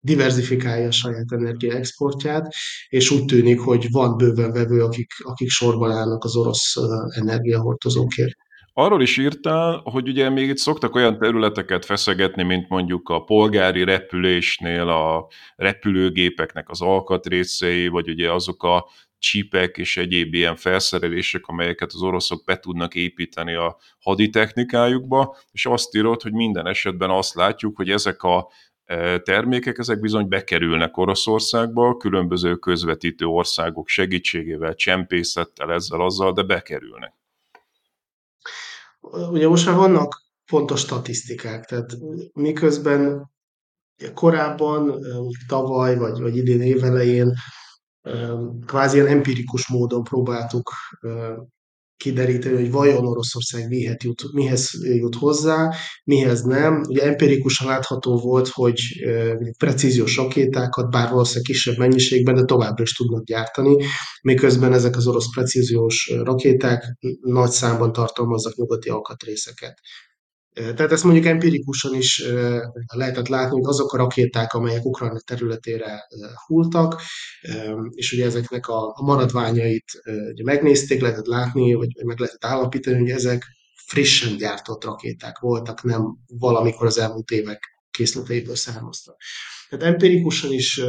diversifikálja 0.05 0.87
a 0.87 0.91
saját 0.91 1.31
energiaexportját, 1.31 2.53
és 2.89 3.11
úgy 3.11 3.25
tűnik, 3.25 3.59
hogy 3.59 3.87
van 3.91 4.17
bőven 4.17 4.51
vevő, 4.51 4.83
akik, 4.83 5.11
akik 5.23 5.49
sorban 5.49 5.91
állnak 5.91 6.23
az 6.23 6.35
orosz 6.35 6.75
energiahordozókért. 7.09 8.37
Arról 8.77 9.01
is 9.01 9.17
írtál, 9.17 9.81
hogy 9.83 10.07
ugye 10.07 10.29
még 10.29 10.49
itt 10.49 10.57
szoktak 10.57 10.95
olyan 10.95 11.17
területeket 11.17 11.85
feszegetni, 11.85 12.43
mint 12.43 12.69
mondjuk 12.69 13.09
a 13.09 13.23
polgári 13.23 13.83
repülésnél 13.83 14.87
a 14.89 15.27
repülőgépeknek 15.55 16.69
az 16.69 16.81
alkatrészei, 16.81 17.87
vagy 17.87 18.09
ugye 18.09 18.31
azok 18.31 18.63
a 18.63 18.89
csípek 19.17 19.77
és 19.77 19.97
egyéb 19.97 20.33
ilyen 20.33 20.55
felszerelések, 20.55 21.45
amelyeket 21.45 21.91
az 21.93 22.01
oroszok 22.01 22.43
be 22.45 22.57
tudnak 22.57 22.95
építeni 22.95 23.53
a 23.53 23.77
haditechnikájukba, 23.99 25.37
és 25.51 25.65
azt 25.65 25.95
írod, 25.95 26.21
hogy 26.21 26.33
minden 26.33 26.67
esetben 26.67 27.09
azt 27.09 27.35
látjuk, 27.35 27.75
hogy 27.75 27.89
ezek 27.89 28.23
a 28.23 28.47
termékek, 29.23 29.77
ezek 29.77 29.99
bizony 29.99 30.27
bekerülnek 30.27 30.97
Oroszországba, 30.97 31.97
különböző 31.97 32.55
közvetítő 32.55 33.25
országok 33.25 33.87
segítségével, 33.87 34.75
csempészettel, 34.75 35.71
ezzel, 35.71 36.01
azzal, 36.01 36.33
de 36.33 36.43
bekerülnek. 36.43 37.13
Ugye 39.31 39.47
most 39.47 39.65
már 39.65 39.75
vannak 39.75 40.23
fontos 40.45 40.79
statisztikák, 40.79 41.65
tehát 41.65 41.97
miközben 42.33 43.31
korábban, 44.13 44.99
tavaly 45.47 45.97
vagy, 45.97 46.19
vagy 46.19 46.35
idén 46.35 46.61
évelején 46.61 47.33
kvázi 48.65 48.95
ilyen 48.97 49.07
empirikus 49.07 49.67
módon 49.67 50.03
próbáltuk 50.03 50.71
kideríteni, 51.97 52.55
hogy 52.55 52.71
vajon 52.71 53.05
Oroszország 53.05 53.67
mihez 53.67 54.03
jut, 54.03 54.23
mihez 54.33 54.69
jut 54.83 55.15
hozzá, 55.15 55.73
mihez 56.03 56.41
nem. 56.41 56.83
Ugye 56.87 57.03
empirikusan 57.03 57.67
látható 57.67 58.17
volt, 58.17 58.47
hogy 58.47 58.79
precíziós 59.57 60.15
rakétákat, 60.15 60.89
bár 60.89 61.09
valószínűleg 61.09 61.45
kisebb 61.45 61.77
mennyiségben, 61.77 62.35
de 62.35 62.43
továbbra 62.43 62.83
is 62.83 62.93
tudnak 62.93 63.23
gyártani, 63.23 63.85
miközben 64.21 64.73
ezek 64.73 64.95
az 64.95 65.07
orosz 65.07 65.33
precíziós 65.33 66.11
rakéták 66.23 66.83
nagy 67.21 67.51
számban 67.51 67.91
tartalmaznak 67.91 68.55
nyugati 68.55 68.89
alkatrészeket. 68.89 69.79
Tehát 70.55 70.91
ezt 70.91 71.03
mondjuk 71.03 71.25
empirikusan 71.25 71.93
is 71.93 72.23
lehetett 72.87 73.27
látni, 73.27 73.55
hogy 73.55 73.65
azok 73.69 73.93
a 73.93 73.97
rakéták, 73.97 74.53
amelyek 74.53 74.85
Ukrajna 74.85 75.19
területére 75.19 76.07
hultak, 76.45 77.01
és 77.89 78.11
ugye 78.11 78.25
ezeknek 78.25 78.67
a 78.67 79.01
maradványait 79.03 79.91
ugye 80.31 80.43
megnézték, 80.43 81.01
lehetett 81.01 81.25
látni, 81.25 81.73
vagy 81.73 82.03
meg 82.03 82.19
lehetett 82.19 82.45
állapítani, 82.45 82.99
hogy 82.99 83.09
ezek 83.09 83.45
frissen 83.87 84.37
gyártott 84.37 84.83
rakéták 84.83 85.39
voltak, 85.39 85.83
nem 85.83 86.17
valamikor 86.27 86.85
az 86.85 86.97
elmúlt 86.97 87.31
évek 87.31 87.63
készleteiből 87.91 88.55
származtak. 88.55 89.15
Tehát 89.69 89.85
empirikusan 89.85 90.51
is 90.51 90.81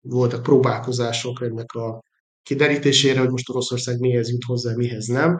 voltak 0.00 0.42
próbálkozások 0.42 1.42
ennek 1.42 1.72
a 1.72 2.02
kiderítésére, 2.46 3.20
hogy 3.20 3.30
most 3.30 3.48
Oroszország 3.48 3.98
mihez 3.98 4.30
jut 4.30 4.44
hozzá, 4.44 4.74
mihez 4.74 5.06
nem. 5.06 5.36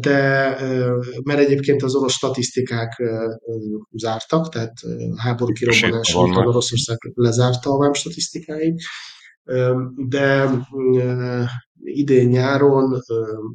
De 0.00 0.18
mert 1.22 1.38
egyébként 1.38 1.82
az 1.82 1.94
orosz 1.94 2.12
statisztikák 2.12 3.02
zártak, 3.92 4.48
tehát 4.48 4.72
a 5.16 5.20
háború 5.20 5.52
kirobbanás 5.52 6.14
után 6.14 6.46
Oroszország 6.46 6.98
lezárta 7.14 7.70
a 7.70 7.78
vám 7.78 7.92
statisztikáit, 7.92 8.82
de 9.96 10.50
idén 11.82 12.28
nyáron 12.28 12.92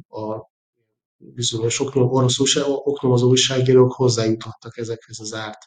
a 0.08 0.52
bizonyos 1.16 1.80
orosz 1.80 2.34
oknyomozó 2.84 3.28
újságírók 3.28 3.92
hozzájutottak 3.92 4.78
ezekhez 4.78 5.20
az 5.20 5.34
árt 5.34 5.58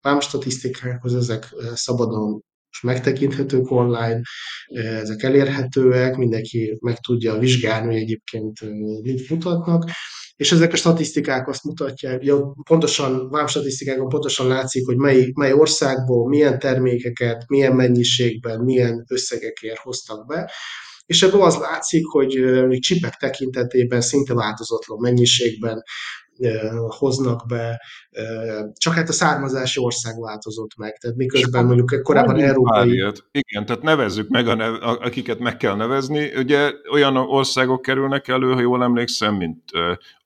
vámstatisztikákhoz, 0.00 1.14
ezek 1.14 1.54
szabadon 1.74 2.42
most 2.82 2.96
megtekinthetők 2.96 3.70
online, 3.70 4.20
ezek 5.00 5.22
elérhetőek, 5.22 6.16
mindenki 6.16 6.76
meg 6.80 6.98
tudja 6.98 7.38
vizsgálni, 7.38 7.86
hogy 7.86 8.02
egyébként 8.02 8.60
mit 9.02 9.30
mutatnak, 9.30 9.90
és 10.36 10.52
ezek 10.52 10.72
a 10.72 10.76
statisztikák 10.76 11.48
azt 11.48 11.64
mutatják, 11.64 12.24
ja, 12.24 12.54
pontosan, 12.68 13.28
vámstatisztikákon 13.28 14.08
pontosan 14.08 14.46
látszik, 14.46 14.86
hogy 14.86 14.96
mely, 14.96 15.30
mely 15.34 15.52
országból 15.52 16.28
milyen 16.28 16.58
termékeket, 16.58 17.44
milyen 17.48 17.72
mennyiségben, 17.72 18.60
milyen 18.60 19.04
összegekért 19.08 19.78
hoztak 19.78 20.26
be, 20.26 20.50
és 21.06 21.22
ebből 21.22 21.42
az 21.42 21.56
látszik, 21.56 22.06
hogy 22.06 22.44
csipek 22.78 23.14
tekintetében 23.14 24.00
szinte 24.00 24.34
változatlan 24.34 24.98
mennyiségben 25.00 25.82
hoznak 26.88 27.46
be, 27.48 27.80
csak 28.72 28.94
hát 28.94 29.08
a 29.08 29.12
származási 29.12 29.80
ország 29.80 30.20
változott 30.20 30.76
meg, 30.76 30.98
tehát 30.98 31.16
miközben 31.16 31.64
mondjuk 31.64 32.02
korábban 32.02 32.40
európai... 32.40 33.12
Igen, 33.30 33.66
tehát 33.66 33.82
nevezzük 33.82 34.28
meg, 34.28 34.48
a 34.48 34.54
nev, 34.54 34.74
akiket 34.80 35.38
meg 35.38 35.56
kell 35.56 35.74
nevezni. 35.74 36.36
Ugye 36.36 36.72
olyan 36.92 37.16
országok 37.16 37.82
kerülnek 37.82 38.28
elő, 38.28 38.52
ha 38.52 38.60
jól 38.60 38.82
emlékszem, 38.82 39.34
mint 39.34 39.62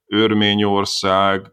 Örményország, 0.06 1.52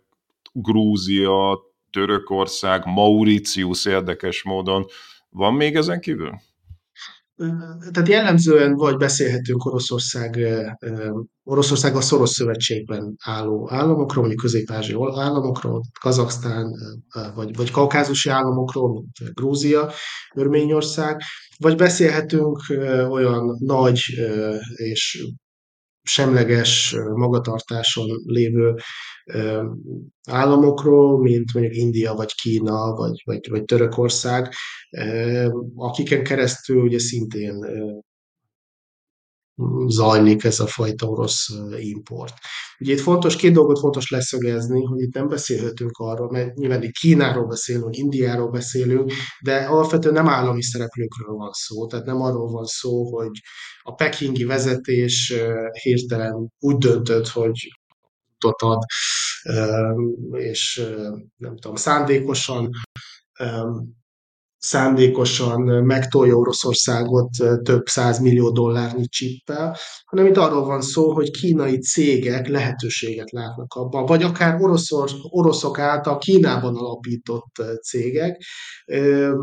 Grúzia, 0.52 1.60
Törökország, 1.92 2.86
Mauritius 2.86 3.86
érdekes 3.86 4.44
módon. 4.44 4.86
Van 5.30 5.54
még 5.54 5.76
ezen 5.76 6.00
kívül? 6.00 6.32
Tehát 7.92 8.08
jellemzően 8.08 8.76
vagy 8.76 8.98
beszélhetünk 8.98 9.66
Oroszország, 9.66 10.40
Oroszországgal 11.44 12.02
szoros 12.02 12.30
szövetségben 12.30 13.16
álló 13.24 13.70
államokról, 13.72 14.20
mondjuk 14.24 14.42
közép-ázsiai 14.42 15.12
államokról, 15.16 15.82
Kazaksztán, 16.00 16.66
vagy, 17.36 17.56
vagy 17.56 17.72
kaukázusi 17.72 18.30
államokról, 18.30 18.92
mint 18.94 19.34
Grúzia, 19.34 19.92
Örményország, 20.36 21.22
vagy 21.58 21.76
beszélhetünk 21.76 22.60
olyan 23.10 23.56
nagy 23.60 24.00
és 24.76 25.28
semleges 26.08 26.96
magatartáson 27.16 28.08
lévő 28.26 28.76
államokról, 30.30 31.22
mint 31.22 31.54
mondjuk 31.54 31.76
India, 31.76 32.14
vagy 32.14 32.34
Kína, 32.36 32.94
vagy, 32.94 33.22
vagy, 33.26 33.50
vagy 33.50 33.66
Törökország, 33.66 34.54
akiken 35.76 36.24
keresztül 36.24 36.82
ugye 36.82 37.00
szintén 37.00 37.66
zajlik 39.88 40.44
ez 40.44 40.60
a 40.60 40.68
fajta 40.68 41.08
orosz 41.08 41.48
import. 41.78 42.34
Ugye 42.80 42.94
itt 42.94 43.00
fontos, 43.00 43.36
két 43.36 43.54
dolgot 43.54 43.80
fontos 43.80 44.10
leszögezni, 44.10 44.84
hogy 44.84 45.02
itt 45.02 45.14
nem 45.14 45.28
beszélhetünk 45.28 45.98
arról, 45.98 46.32
mert 46.32 46.56
nyilván 46.56 46.84
itt 46.84 46.92
Kínáról 46.92 47.46
beszélünk, 47.46 47.98
Indiáról 47.98 48.50
beszélünk, 48.50 49.12
de 49.44 49.56
alapvetően 49.56 50.14
nem 50.14 50.28
állami 50.28 50.64
szereplőkről 50.64 51.36
van 51.36 51.52
szó, 51.52 51.88
tehát 51.88 52.06
nem 52.06 52.22
arról 52.22 52.52
van 52.52 52.66
szó, 52.66 53.16
hogy 53.16 53.32
a 53.82 53.94
pekingi 53.94 54.44
vezetés 54.44 55.34
hirtelen 55.82 56.52
úgy 56.60 56.78
döntött, 56.78 57.28
hogy 57.28 57.58
utat 58.36 58.62
ad, 58.62 58.84
és 60.32 60.88
nem 61.38 61.56
tudom, 61.56 61.76
szándékosan 61.76 62.70
szándékosan 64.58 65.62
megtolja 65.62 66.36
Oroszországot 66.36 67.30
több 67.64 67.84
millió 68.22 68.52
dollárnyi 68.52 69.08
csippel, 69.08 69.78
hanem 70.06 70.26
itt 70.26 70.38
arról 70.38 70.66
van 70.66 70.82
szó, 70.82 71.14
hogy 71.14 71.32
kínai 71.32 71.80
cégek 71.80 72.48
lehetőséget 72.48 73.32
látnak 73.32 73.74
abban, 73.74 74.06
vagy 74.06 74.24
akár 74.24 74.62
oroszor, 74.62 75.10
oroszok 75.30 75.80
által 75.80 76.18
Kínában 76.18 76.76
alapított 76.76 77.64
cégek 77.82 78.42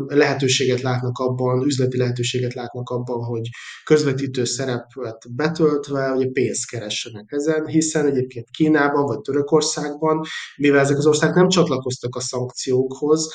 lehetőséget 0.07 0.81
látnak 0.81 1.17
abban, 1.17 1.65
üzleti 1.65 1.97
lehetőséget 1.97 2.53
látnak 2.53 2.89
abban, 2.89 3.23
hogy 3.23 3.49
közvetítő 3.83 4.43
szerepet 4.43 5.35
betöltve, 5.35 6.11
ugye 6.11 6.27
pénzt 6.33 6.69
keressenek 6.69 7.31
ezen, 7.31 7.65
hiszen 7.65 8.05
egyébként 8.05 8.49
Kínában 8.49 9.05
vagy 9.05 9.19
Törökországban, 9.21 10.21
mivel 10.57 10.79
ezek 10.79 10.97
az 10.97 11.05
országok 11.05 11.35
nem 11.35 11.47
csatlakoztak 11.47 12.15
a 12.15 12.21
szankciókhoz, 12.21 13.33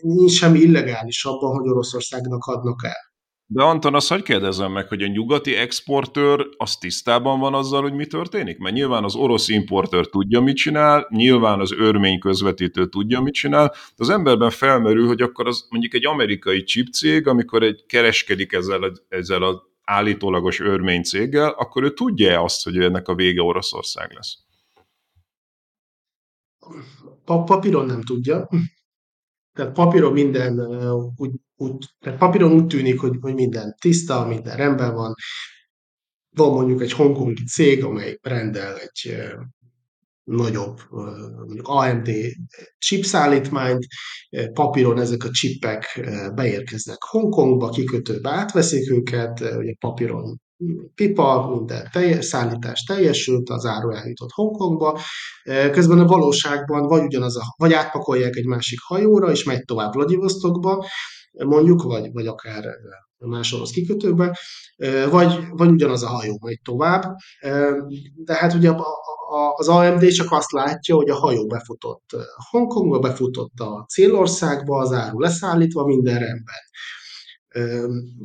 nincs 0.00 0.32
semmi 0.32 0.58
illegális 0.58 1.24
abban, 1.24 1.58
hogy 1.58 1.68
Oroszországnak 1.68 2.44
adnak 2.44 2.84
el. 2.84 3.14
De 3.48 3.62
Anton, 3.62 3.94
azt 3.94 4.08
hogy 4.08 4.22
kérdezem 4.22 4.72
meg, 4.72 4.88
hogy 4.88 5.02
a 5.02 5.06
nyugati 5.06 5.54
exportőr 5.54 6.48
az 6.56 6.76
tisztában 6.76 7.40
van 7.40 7.54
azzal, 7.54 7.82
hogy 7.82 7.92
mi 7.92 8.06
történik? 8.06 8.58
Mert 8.58 8.74
nyilván 8.74 9.04
az 9.04 9.14
orosz 9.14 9.48
importőr 9.48 10.08
tudja, 10.08 10.40
mit 10.40 10.56
csinál, 10.56 11.06
nyilván 11.10 11.60
az 11.60 11.72
örmény 11.72 12.18
közvetítő 12.18 12.88
tudja, 12.88 13.20
mit 13.20 13.34
csinál, 13.34 13.68
de 13.68 13.76
az 13.96 14.08
emberben 14.08 14.50
felmerül, 14.50 15.06
hogy 15.06 15.22
akkor 15.22 15.46
az 15.46 15.66
mondjuk 15.70 15.94
egy 15.94 16.06
amerikai 16.06 16.62
chipcég, 16.62 17.26
amikor 17.26 17.62
egy 17.62 17.84
kereskedik 17.86 18.52
ezzel, 18.52 18.82
a, 18.82 18.92
ezzel 19.08 19.42
az 19.42 19.56
állítólagos 19.84 20.60
örmény 20.60 21.02
céggel, 21.02 21.48
akkor 21.48 21.82
ő 21.82 21.92
tudja 21.92 22.42
azt, 22.42 22.64
hogy 22.64 22.78
ennek 22.78 23.08
a 23.08 23.14
vége 23.14 23.42
Oroszország 23.42 24.12
lesz? 24.12 24.38
Papíron 27.24 27.86
nem 27.86 28.02
tudja. 28.02 28.48
Tehát 29.56 29.72
papíron 29.72 30.12
minden 30.12 30.60
úgy, 31.16 31.30
úgy, 31.56 31.84
tehát 32.00 32.18
papíron 32.18 32.52
úgy 32.52 32.66
tűnik, 32.66 33.00
hogy, 33.00 33.16
hogy 33.20 33.34
minden 33.34 33.74
tiszta, 33.80 34.26
minden 34.26 34.56
rendben 34.56 34.94
van. 34.94 35.14
Van 36.36 36.52
mondjuk 36.52 36.82
egy 36.82 36.92
hongkongi 36.92 37.44
cég, 37.44 37.84
amely 37.84 38.18
rendel 38.22 38.76
egy 38.76 39.16
nagyobb 40.24 40.80
mondjuk 41.46 41.68
AMD 41.68 42.10
chipszállítmányt, 42.78 43.86
papíron 44.52 45.00
ezek 45.00 45.24
a 45.24 45.30
csipek 45.30 46.08
beérkeznek 46.34 47.02
Hongkongba, 47.02 47.68
kikötőbe 47.68 48.30
átveszik 48.30 48.90
őket, 48.90 49.40
ugye 49.40 49.74
papíron 49.78 50.40
pipa, 50.94 51.48
minden 51.50 51.88
teljes, 51.92 52.24
szállítás 52.24 52.82
teljesült, 52.82 53.48
az 53.48 53.64
áru 53.64 53.90
eljutott 53.90 54.30
Hongkongba, 54.30 55.00
közben 55.70 55.98
a 55.98 56.06
valóságban 56.06 56.86
vagy 56.86 57.02
ugyanaz 57.02 57.36
a, 57.36 57.54
vagy 57.56 57.72
átpakolják 57.72 58.36
egy 58.36 58.46
másik 58.46 58.78
hajóra, 58.82 59.30
és 59.30 59.44
megy 59.44 59.64
tovább 59.64 59.92
Vladivostokba, 59.92 60.86
mondjuk, 61.32 61.82
vagy, 61.82 62.12
vagy 62.12 62.26
akár 62.26 62.64
más 63.18 63.52
orosz 63.52 63.70
kikötőbe, 63.70 64.38
vagy, 65.10 65.46
vagy 65.50 65.70
ugyanaz 65.70 66.02
a 66.02 66.08
hajó 66.08 66.38
megy 66.42 66.60
tovább. 66.64 67.02
De 68.14 68.34
hát 68.34 68.54
ugye 68.54 68.72
az 69.56 69.68
AMD 69.68 70.08
csak 70.08 70.32
azt 70.32 70.52
látja, 70.52 70.94
hogy 70.94 71.10
a 71.10 71.14
hajó 71.14 71.46
befutott 71.46 72.16
Hongkongba, 72.50 72.98
befutott 72.98 73.58
a 73.58 73.84
célországba, 73.88 74.78
az 74.78 74.92
áru 74.92 75.20
leszállítva, 75.20 75.84
minden 75.84 76.18
rendben. 76.18 76.62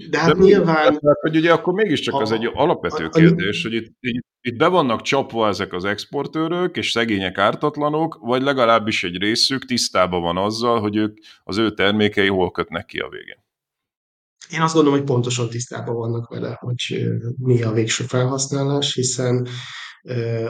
De 0.10 0.20
hát 0.20 0.38
De 0.38 0.44
nyilván... 0.44 0.76
Hát, 0.76 1.00
hogy 1.22 1.36
ugye 1.36 1.52
akkor 1.52 1.74
mégiscsak 1.74 2.14
a, 2.14 2.22
ez 2.22 2.32
egy 2.32 2.50
alapvető 2.54 3.06
a, 3.06 3.10
kérdés, 3.10 3.66
a, 3.66 3.68
hogy 3.68 3.78
itt, 3.78 3.96
itt, 4.00 4.26
itt 4.42 4.58
be 4.58 4.68
vannak 4.68 5.02
csapva 5.02 5.48
ezek 5.48 5.74
az 5.74 5.86
exportőrök, 5.86 6.78
és 6.78 6.92
szegények 6.92 7.38
ártatlanok, 7.38 8.18
vagy 8.22 8.42
legalábbis 8.42 9.04
egy 9.04 9.18
részük 9.18 9.66
tisztában 9.66 10.22
van 10.22 10.38
azzal, 10.38 10.80
hogy 10.80 10.96
ők 10.96 11.18
az 11.44 11.58
ő 11.58 11.74
termékei 11.74 12.28
hol 12.28 12.52
kötnek 12.52 12.86
ki 12.86 13.00
a 13.00 13.10
végén. 13.10 13.44
Én 14.50 14.62
azt 14.62 14.74
gondolom, 14.74 15.00
hogy 15.00 15.08
pontosan 15.08 15.50
tisztában 15.50 15.96
vannak 15.96 16.30
vele, 16.30 16.58
hogy 16.60 17.10
mi 17.38 17.62
a 17.62 17.72
végső 17.72 18.04
felhasználás, 18.04 18.94
hiszen 18.94 19.48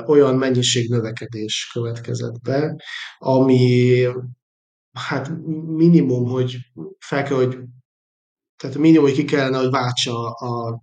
olyan 0.06 0.36
mennyiség 0.36 0.90
növekedés 0.90 1.70
következett 1.74 2.42
be, 2.42 2.82
ami 3.18 4.06
hát 4.92 5.32
minimum, 5.66 6.26
hogy 6.26 6.58
fel 7.00 7.24
kell, 7.24 7.38
hogy 7.38 7.58
tehát 8.62 8.78
minimum, 8.78 9.08
hogy 9.08 9.16
ki 9.18 9.26
kellene, 9.26 9.58
hogy 9.58 9.70
váltsa 9.70 10.30
a, 10.30 10.82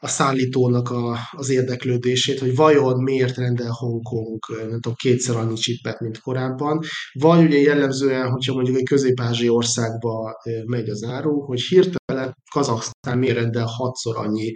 a 0.00 0.08
szállítónak 0.08 0.90
a, 0.90 1.18
az 1.30 1.48
érdeklődését, 1.50 2.38
hogy 2.38 2.54
vajon 2.56 3.02
miért 3.02 3.36
rendel 3.36 3.70
Hongkong, 3.70 4.38
nem 4.48 4.80
tudom, 4.80 4.94
kétszer 4.94 5.36
annyi 5.36 5.54
csippet, 5.54 6.00
mint 6.00 6.20
korábban, 6.20 6.80
vagy 7.12 7.44
ugye 7.44 7.58
jellemzően, 7.58 8.30
hogyha 8.30 8.54
mondjuk 8.54 8.76
egy 8.76 8.84
közép 8.84 9.20
országba 9.48 10.36
megy 10.66 10.88
az 10.88 11.04
áru, 11.04 11.40
hogy 11.40 11.60
hirtelen 11.60 12.36
Kazaksztán 12.50 13.18
miért 13.18 13.36
rendel 13.36 13.66
hatszor 13.66 14.16
annyi 14.16 14.52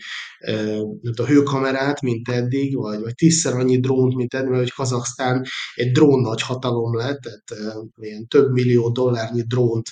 nem 1.00 1.12
tudom, 1.14 1.26
hőkamerát, 1.26 2.00
mint 2.00 2.28
eddig, 2.28 2.76
vagy, 2.76 3.00
vagy 3.00 3.14
tízszer 3.14 3.54
annyi 3.54 3.80
drónt, 3.80 4.14
mint 4.14 4.34
eddig, 4.34 4.48
mert 4.48 4.62
hogy 4.62 4.72
Kazaksztán 4.72 5.44
egy 5.74 5.90
drón 5.90 6.20
nagy 6.20 6.42
hatalom 6.42 6.96
lett, 6.96 7.20
tehát 7.20 7.82
ilyen 7.96 8.26
több 8.26 8.52
millió 8.52 8.90
dollárnyi 8.90 9.42
drónt 9.42 9.86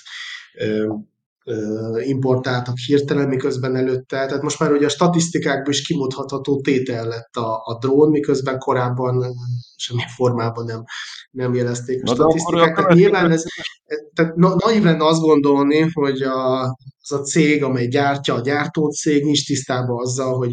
importáltak 2.05 2.77
hirtelen, 2.77 3.27
miközben 3.27 3.75
előtte, 3.75 4.25
tehát 4.25 4.41
most 4.41 4.59
már 4.59 4.71
ugye 4.71 4.85
a 4.85 4.89
statisztikákból 4.89 5.73
is 5.73 5.81
kimondható 5.81 6.61
tétel 6.61 7.07
lett 7.07 7.35
a, 7.35 7.61
a 7.65 7.77
drón, 7.79 8.09
miközben 8.09 8.57
korábban 8.57 9.35
semmi 9.75 10.01
formában 10.15 10.65
nem, 10.65 10.83
nem 11.31 11.53
jelezték 11.53 12.01
a 12.03 12.05
Na 12.05 12.13
statisztikák. 12.13 12.75
Tehát 12.75 12.93
nyilván 12.93 13.31
ez, 13.31 13.43
tehát 14.13 14.35
na, 14.35 14.55
naiv 14.65 14.83
lenne 14.83 15.05
azt 15.05 15.21
gondolni, 15.21 15.89
hogy 15.93 16.21
a, 16.21 16.61
az 16.99 17.11
a 17.11 17.21
cég, 17.21 17.63
amely 17.63 17.87
gyártja, 17.87 18.33
a 18.33 18.41
gyártócég 18.41 19.23
nincs 19.23 19.45
tisztában 19.45 20.01
azzal, 20.01 20.37
hogy 20.37 20.51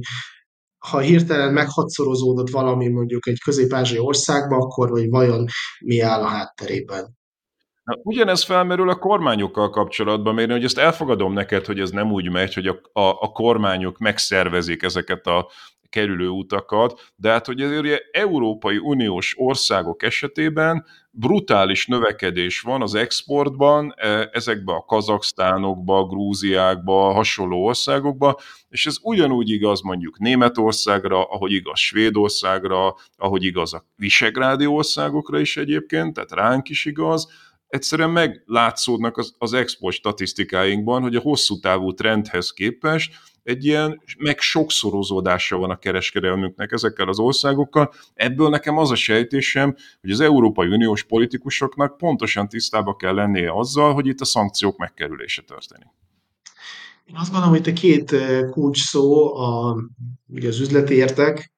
ha 0.78 0.98
hirtelen 0.98 1.52
meghatszorozódott 1.52 2.50
valami 2.50 2.88
mondjuk 2.88 3.26
egy 3.26 3.38
közép 3.44 3.74
országban, 3.98 4.60
akkor 4.60 4.90
hogy 4.90 5.08
vajon 5.08 5.46
mi 5.84 6.00
áll 6.00 6.20
a 6.20 6.26
hátterében. 6.26 7.20
Na, 7.84 7.98
ugyanez 8.02 8.44
felmerül 8.44 8.88
a 8.88 8.98
kormányokkal 8.98 9.70
kapcsolatban, 9.70 10.34
mert 10.34 10.50
hogy 10.50 10.64
ezt 10.64 10.78
elfogadom 10.78 11.32
neked, 11.32 11.66
hogy 11.66 11.80
ez 11.80 11.90
nem 11.90 12.12
úgy 12.12 12.30
megy, 12.30 12.54
hogy 12.54 12.66
a, 12.66 12.80
a, 12.92 13.08
a 13.20 13.32
kormányok 13.32 13.98
megszervezik 13.98 14.82
ezeket 14.82 15.26
a 15.26 15.48
kerülő 15.92 16.28
utakat, 16.28 17.12
de 17.16 17.30
hát 17.30 17.46
hogy 17.46 17.60
azért 17.60 17.80
ugye 17.80 17.98
Európai 18.12 18.78
Uniós 18.78 19.34
országok 19.38 20.02
esetében 20.02 20.84
brutális 21.10 21.86
növekedés 21.86 22.60
van 22.60 22.82
az 22.82 22.94
exportban, 22.94 23.94
e, 23.96 24.28
ezekben 24.32 24.74
a 24.74 24.84
Kazaksztánokba, 24.84 26.06
Grúziákba, 26.06 27.12
hasonló 27.12 27.64
országokba, 27.64 28.38
és 28.68 28.86
ez 28.86 28.96
ugyanúgy 29.02 29.50
igaz 29.50 29.80
mondjuk 29.80 30.18
Németországra, 30.18 31.22
ahogy 31.22 31.52
igaz 31.52 31.78
Svédországra, 31.78 32.94
ahogy 33.16 33.44
igaz 33.44 33.74
a 33.74 33.84
Visegrádi 33.96 34.66
országokra 34.66 35.38
is 35.38 35.56
egyébként, 35.56 36.14
tehát 36.14 36.32
ránk 36.32 36.68
is 36.68 36.84
igaz, 36.84 37.28
egyszerűen 37.72 38.10
meglátszódnak 38.10 39.16
az, 39.16 39.34
az 39.38 39.52
export 39.52 39.96
statisztikáinkban, 39.96 41.02
hogy 41.02 41.16
a 41.16 41.20
hosszú 41.20 41.60
távú 41.60 41.92
trendhez 41.92 42.50
képest 42.50 43.14
egy 43.42 43.64
ilyen 43.64 44.02
meg 44.18 44.38
sokszorozódása 44.38 45.56
van 45.56 45.70
a 45.70 45.78
kereskedelmünknek 45.78 46.72
ezekkel 46.72 47.08
az 47.08 47.18
országokkal. 47.18 47.92
Ebből 48.14 48.48
nekem 48.48 48.78
az 48.78 48.90
a 48.90 48.94
sejtésem, 48.94 49.74
hogy 50.00 50.10
az 50.10 50.20
Európai 50.20 50.68
Uniós 50.68 51.02
politikusoknak 51.02 51.96
pontosan 51.96 52.48
tisztába 52.48 52.96
kell 52.96 53.14
lennie 53.14 53.52
azzal, 53.52 53.94
hogy 53.94 54.06
itt 54.06 54.20
a 54.20 54.24
szankciók 54.24 54.76
megkerülése 54.76 55.42
történik. 55.42 55.88
Én 57.04 57.16
azt 57.16 57.30
gondolom, 57.30 57.56
hogy 57.56 57.68
a 57.68 57.72
két 57.72 58.12
eh, 58.12 58.50
kulcs 58.50 58.80
szó 58.80 59.36
a, 59.36 59.76
ugye 60.28 60.48
az 60.48 60.60
üzleti 60.60 60.94
értek, 60.94 61.52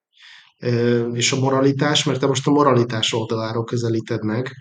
és 1.12 1.32
a 1.32 1.38
moralitás, 1.38 2.04
mert 2.04 2.20
te 2.20 2.26
most 2.26 2.46
a 2.46 2.50
moralitás 2.50 3.12
oldaláról 3.12 3.64
közelíted 3.64 4.24
meg, 4.24 4.52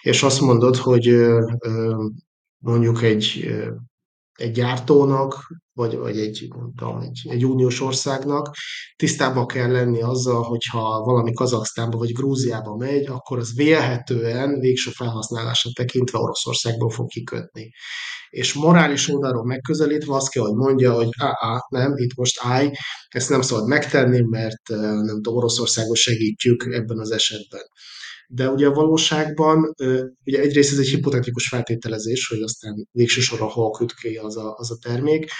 és 0.00 0.22
azt 0.22 0.40
mondod, 0.40 0.76
hogy 0.76 1.16
mondjuk 2.58 3.02
egy, 3.02 3.54
egy 4.32 4.50
gyártónak 4.50 5.61
vagy, 5.74 5.96
vagy 5.96 6.18
egy, 6.18 6.48
mondtam, 6.56 7.00
egy, 7.00 7.20
egy 7.28 7.46
uniós 7.46 7.80
országnak 7.80 8.54
tisztában 8.96 9.46
kell 9.46 9.70
lenni 9.70 10.02
azzal, 10.02 10.42
hogyha 10.42 11.02
valami 11.04 11.32
Kazaksztánba 11.32 11.98
vagy 11.98 12.12
Grúziába 12.12 12.76
megy, 12.76 13.06
akkor 13.06 13.38
az 13.38 13.54
vélhetően 13.54 14.60
végső 14.60 14.90
felhasználását 14.90 15.72
tekintve 15.74 16.18
Oroszországból 16.18 16.90
fog 16.90 17.08
kikötni. 17.08 17.70
És 18.30 18.52
morális 18.52 19.08
oldalról 19.08 19.44
megközelítve 19.44 20.14
azt 20.14 20.30
kell, 20.30 20.42
hogy 20.42 20.54
mondja, 20.54 20.92
hogy 20.92 21.08
á, 21.18 21.58
nem, 21.68 21.92
itt 21.96 22.14
most 22.14 22.38
állj, 22.42 22.70
ezt 23.08 23.28
nem 23.28 23.42
szabad 23.42 23.66
megtenni, 23.66 24.20
mert 24.20 24.68
nem 25.02 25.14
tudom, 25.14 25.36
Oroszországot 25.36 25.96
segítjük 25.96 26.66
ebben 26.70 26.98
az 26.98 27.10
esetben. 27.10 27.62
De 28.28 28.48
ugye 28.48 28.66
a 28.66 28.72
valóságban, 28.72 29.74
ugye 30.24 30.40
egyrészt 30.40 30.72
ez 30.72 30.78
egy 30.78 30.88
hipotetikus 30.88 31.48
feltételezés, 31.48 32.28
hogy 32.28 32.42
aztán 32.42 32.88
végső 32.92 33.20
soron 33.20 33.48
hol 33.48 33.70
köt 33.70 33.94
ki 33.94 34.16
az 34.16 34.36
a, 34.36 34.54
az 34.56 34.70
a 34.70 34.76
termék, 34.82 35.30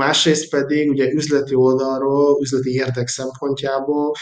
másrészt 0.00 0.50
pedig 0.50 0.90
ugye 0.90 1.12
üzleti 1.12 1.54
oldalról, 1.54 2.38
üzleti 2.42 2.70
érdek 2.70 3.08
szempontjából 3.08 4.14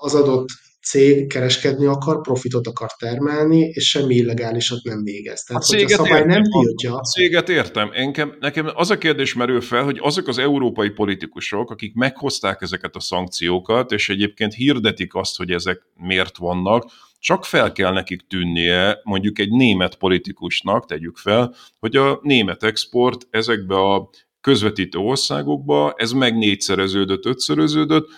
az 0.00 0.14
adott 0.14 0.48
cég 0.82 1.26
kereskedni 1.26 1.86
akar, 1.86 2.20
profitot 2.20 2.66
akar 2.66 2.90
termelni, 2.98 3.60
és 3.60 3.88
semmi 3.88 4.14
illegálisat 4.14 4.82
nem 4.82 5.02
végez. 5.02 5.42
Tehát, 5.42 5.62
a, 5.62 5.76
a 5.76 5.88
szabály 5.88 6.20
értem, 6.20 6.28
nem 6.28 6.42
tiltja... 6.42 6.94
A 6.94 7.00
céget 7.00 7.48
értem. 7.48 7.90
Engem, 7.94 8.36
nekem 8.40 8.70
az 8.74 8.90
a 8.90 8.98
kérdés 8.98 9.34
merül 9.34 9.60
fel, 9.60 9.84
hogy 9.84 9.98
azok 10.02 10.28
az 10.28 10.38
európai 10.38 10.90
politikusok, 10.90 11.70
akik 11.70 11.94
meghozták 11.94 12.62
ezeket 12.62 12.94
a 12.94 13.00
szankciókat, 13.00 13.92
és 13.92 14.08
egyébként 14.08 14.54
hirdetik 14.54 15.14
azt, 15.14 15.36
hogy 15.36 15.50
ezek 15.50 15.82
miért 15.96 16.36
vannak, 16.36 16.84
csak 17.22 17.44
fel 17.44 17.72
kell 17.72 17.92
nekik 17.92 18.26
tűnnie 18.26 19.00
mondjuk 19.02 19.38
egy 19.38 19.50
német 19.50 19.96
politikusnak, 19.96 20.86
tegyük 20.86 21.16
fel, 21.16 21.54
hogy 21.78 21.96
a 21.96 22.18
német 22.22 22.62
export 22.62 23.26
ezekbe 23.30 23.76
a 23.76 24.10
közvetítő 24.40 24.98
országokba, 24.98 25.94
ez 25.96 26.12
meg 26.12 26.36
négyszereződött, 26.36 27.24
ötszöröződött, 27.24 28.08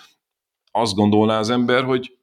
azt 0.70 0.94
gondolná 0.94 1.38
az 1.38 1.50
ember, 1.50 1.84
hogy 1.84 2.18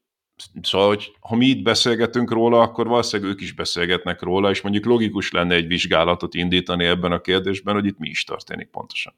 Szóval, 0.62 0.88
hogy 0.88 1.16
ha 1.20 1.36
mi 1.36 1.46
itt 1.46 1.64
beszélgetünk 1.64 2.32
róla, 2.32 2.62
akkor 2.62 2.88
valószínűleg 2.88 3.32
ők 3.32 3.42
is 3.42 3.54
beszélgetnek 3.54 4.22
róla, 4.22 4.50
és 4.50 4.62
mondjuk 4.62 4.86
logikus 4.86 5.32
lenne 5.32 5.56
egy 5.56 5.68
vizsgálatot 5.68 6.34
indítani 6.34 6.86
ebben 6.86 7.12
a 7.12 7.22
kérdésben, 7.22 7.74
hogy 7.74 7.86
itt 7.86 7.98
mi 7.98 8.10
is 8.10 8.24
történik 8.24 8.68
pontosan. 8.68 9.14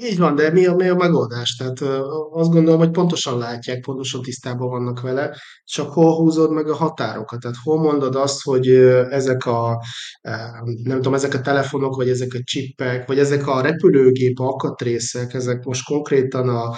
Így 0.00 0.18
van, 0.18 0.34
de 0.34 0.50
mi 0.50 0.66
a, 0.66 0.74
mi 0.74 0.88
a 0.88 0.94
megoldás? 0.94 1.56
Tehát 1.56 1.80
azt 2.32 2.50
gondolom, 2.50 2.78
hogy 2.78 2.90
pontosan 2.90 3.38
látják, 3.38 3.80
pontosan 3.80 4.22
tisztában 4.22 4.68
vannak 4.68 5.00
vele, 5.00 5.36
csak 5.64 5.92
hol 5.92 6.14
húzod 6.16 6.52
meg 6.52 6.68
a 6.68 6.74
határokat? 6.74 7.40
Tehát 7.40 7.56
hol 7.62 7.80
mondod 7.80 8.14
azt, 8.14 8.42
hogy 8.42 8.68
ezek 9.10 9.46
a, 9.46 9.82
nem 10.82 10.96
tudom, 10.96 11.14
ezek 11.14 11.34
a 11.34 11.40
telefonok, 11.40 11.96
vagy 11.96 12.08
ezek 12.08 12.34
a 12.34 12.42
csippek, 12.42 13.06
vagy 13.06 13.18
ezek 13.18 13.46
a 13.46 13.60
repülőgép 13.60 14.38
alkatrészek, 14.38 15.34
ezek 15.34 15.64
most 15.64 15.84
konkrétan 15.84 16.48
a, 16.48 16.74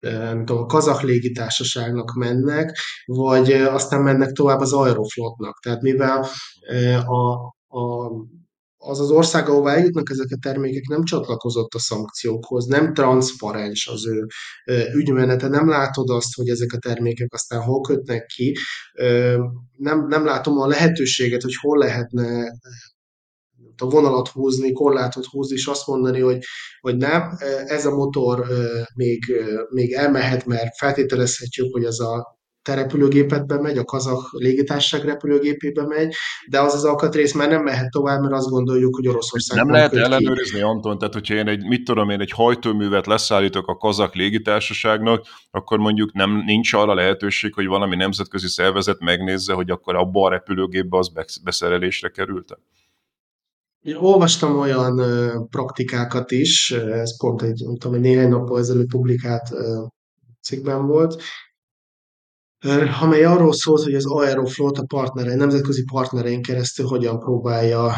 nem 0.00 0.44
tudom, 0.44 0.62
a 0.62 0.66
kazak 0.66 1.02
légitársaságnak 1.02 2.12
mennek, 2.14 2.78
vagy 3.04 3.52
aztán 3.52 4.02
mennek 4.02 4.30
tovább 4.30 4.60
az 4.60 4.72
Aeroflotnak. 4.72 5.58
Tehát 5.62 5.80
mivel 5.80 6.26
a, 7.06 7.32
a 7.78 8.10
az 8.82 9.00
az 9.00 9.10
ország, 9.10 9.48
ahová 9.48 9.74
eljutnak 9.74 10.10
ezek 10.10 10.26
a 10.30 10.38
termékek, 10.40 10.86
nem 10.88 11.04
csatlakozott 11.04 11.74
a 11.74 11.78
szankciókhoz, 11.78 12.64
nem 12.64 12.94
transzparens 12.94 13.86
az 13.86 14.06
ő 14.06 14.26
ügymenete, 14.94 15.48
nem 15.48 15.68
látod 15.68 16.10
azt, 16.10 16.34
hogy 16.34 16.48
ezek 16.48 16.72
a 16.72 16.78
termékek 16.78 17.32
aztán 17.32 17.60
hol 17.60 17.80
kötnek 17.80 18.26
ki, 18.26 18.56
nem, 19.76 20.06
nem 20.06 20.24
látom 20.24 20.58
a 20.58 20.66
lehetőséget, 20.66 21.42
hogy 21.42 21.54
hol 21.60 21.78
lehetne 21.78 22.58
a 23.76 23.88
vonalat 23.88 24.28
húzni, 24.28 24.72
korlátot 24.72 25.24
húzni, 25.24 25.56
és 25.56 25.66
azt 25.66 25.86
mondani, 25.86 26.20
hogy, 26.20 26.44
hogy 26.80 26.96
nem, 26.96 27.36
ez 27.66 27.86
a 27.86 27.94
motor 27.94 28.46
még, 28.94 29.18
még 29.70 29.92
elmehet, 29.92 30.46
mert 30.46 30.76
feltételezhetjük, 30.76 31.72
hogy 31.72 31.84
az 31.84 32.00
a 32.00 32.39
te 32.62 32.74
repülőgépedbe 32.74 33.60
megy, 33.60 33.78
a 33.78 33.84
kazak 33.84 34.28
légitársaság 34.30 35.04
repülőgépébe 35.04 35.86
megy, 35.86 36.14
de 36.48 36.60
az 36.60 36.74
az 36.74 36.84
alkatrész 36.84 37.34
már 37.34 37.48
nem 37.48 37.62
mehet 37.62 37.90
tovább, 37.90 38.20
mert 38.20 38.32
azt 38.32 38.48
gondoljuk, 38.48 38.94
hogy 38.94 39.08
Oroszország 39.08 39.58
Nem 39.58 39.70
lehet 39.70 39.94
ellenőrizni, 39.94 40.58
ki. 40.58 40.64
Anton, 40.64 40.98
tehát 40.98 41.14
hogyha 41.14 41.34
én 41.34 41.48
egy, 41.48 41.64
mit 41.64 41.84
tudom 41.84 42.10
én, 42.10 42.20
egy 42.20 42.30
hajtóművet 42.30 43.06
leszállítok 43.06 43.66
a 43.66 43.76
kazak 43.76 44.14
légitársaságnak, 44.14 45.26
akkor 45.50 45.78
mondjuk 45.78 46.12
nem 46.12 46.42
nincs 46.46 46.72
arra 46.72 46.94
lehetőség, 46.94 47.54
hogy 47.54 47.66
valami 47.66 47.96
nemzetközi 47.96 48.48
szervezet 48.48 49.00
megnézze, 49.00 49.52
hogy 49.52 49.70
akkor 49.70 49.96
abba 49.96 50.26
a 50.26 50.30
repülőgépbe 50.30 50.98
az 50.98 51.12
beszerelésre 51.44 52.08
került 52.08 52.58
én 53.80 53.96
olvastam 53.96 54.58
olyan 54.58 55.00
uh, 55.00 55.48
praktikákat 55.48 56.30
is, 56.30 56.70
ez 56.70 57.18
pont 57.18 57.42
egy, 57.42 57.62
nem 57.64 57.76
tudom, 57.76 57.96
egy 57.96 58.02
néhány 58.02 58.28
nappal 58.28 58.58
ezelőtt 58.58 58.88
publikált 58.88 59.50
uh, 59.50 59.88
cikkben 60.40 60.86
volt, 60.86 61.22
amely 63.00 63.24
arról 63.24 63.52
szólt, 63.52 63.82
hogy 63.82 63.94
az 63.94 64.06
Aeroflot 64.06 64.78
a 64.78 64.84
partnere, 64.86 65.34
nemzetközi 65.34 65.84
partnerein 65.92 66.42
keresztül 66.42 66.86
hogyan 66.86 67.18
próbálja 67.18 67.94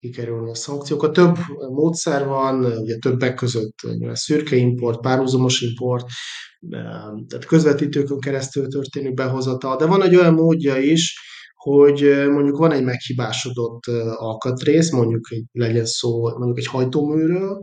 kikerülni 0.00 0.50
a 0.50 0.54
szankciókat. 0.54 1.12
Több 1.12 1.36
módszer 1.70 2.26
van, 2.26 2.64
ugye 2.64 2.96
többek 2.96 3.34
között 3.34 3.74
szürke 4.12 4.56
import, 4.56 5.00
párhuzamos 5.00 5.60
import, 5.60 6.06
tehát 7.26 7.44
közvetítőkön 7.46 8.20
keresztül 8.20 8.68
történő 8.68 9.12
behozatal, 9.12 9.76
de 9.76 9.86
van 9.86 10.02
egy 10.02 10.16
olyan 10.16 10.34
módja 10.34 10.76
is, 10.76 11.20
hogy 11.54 12.26
mondjuk 12.30 12.56
van 12.56 12.72
egy 12.72 12.84
meghibásodott 12.84 13.86
alkatrész, 14.16 14.90
mondjuk 14.90 15.32
egy, 15.32 15.44
legyen 15.52 15.86
szó 15.86 16.28
mondjuk 16.28 16.58
egy 16.58 16.66
hajtóműről, 16.66 17.60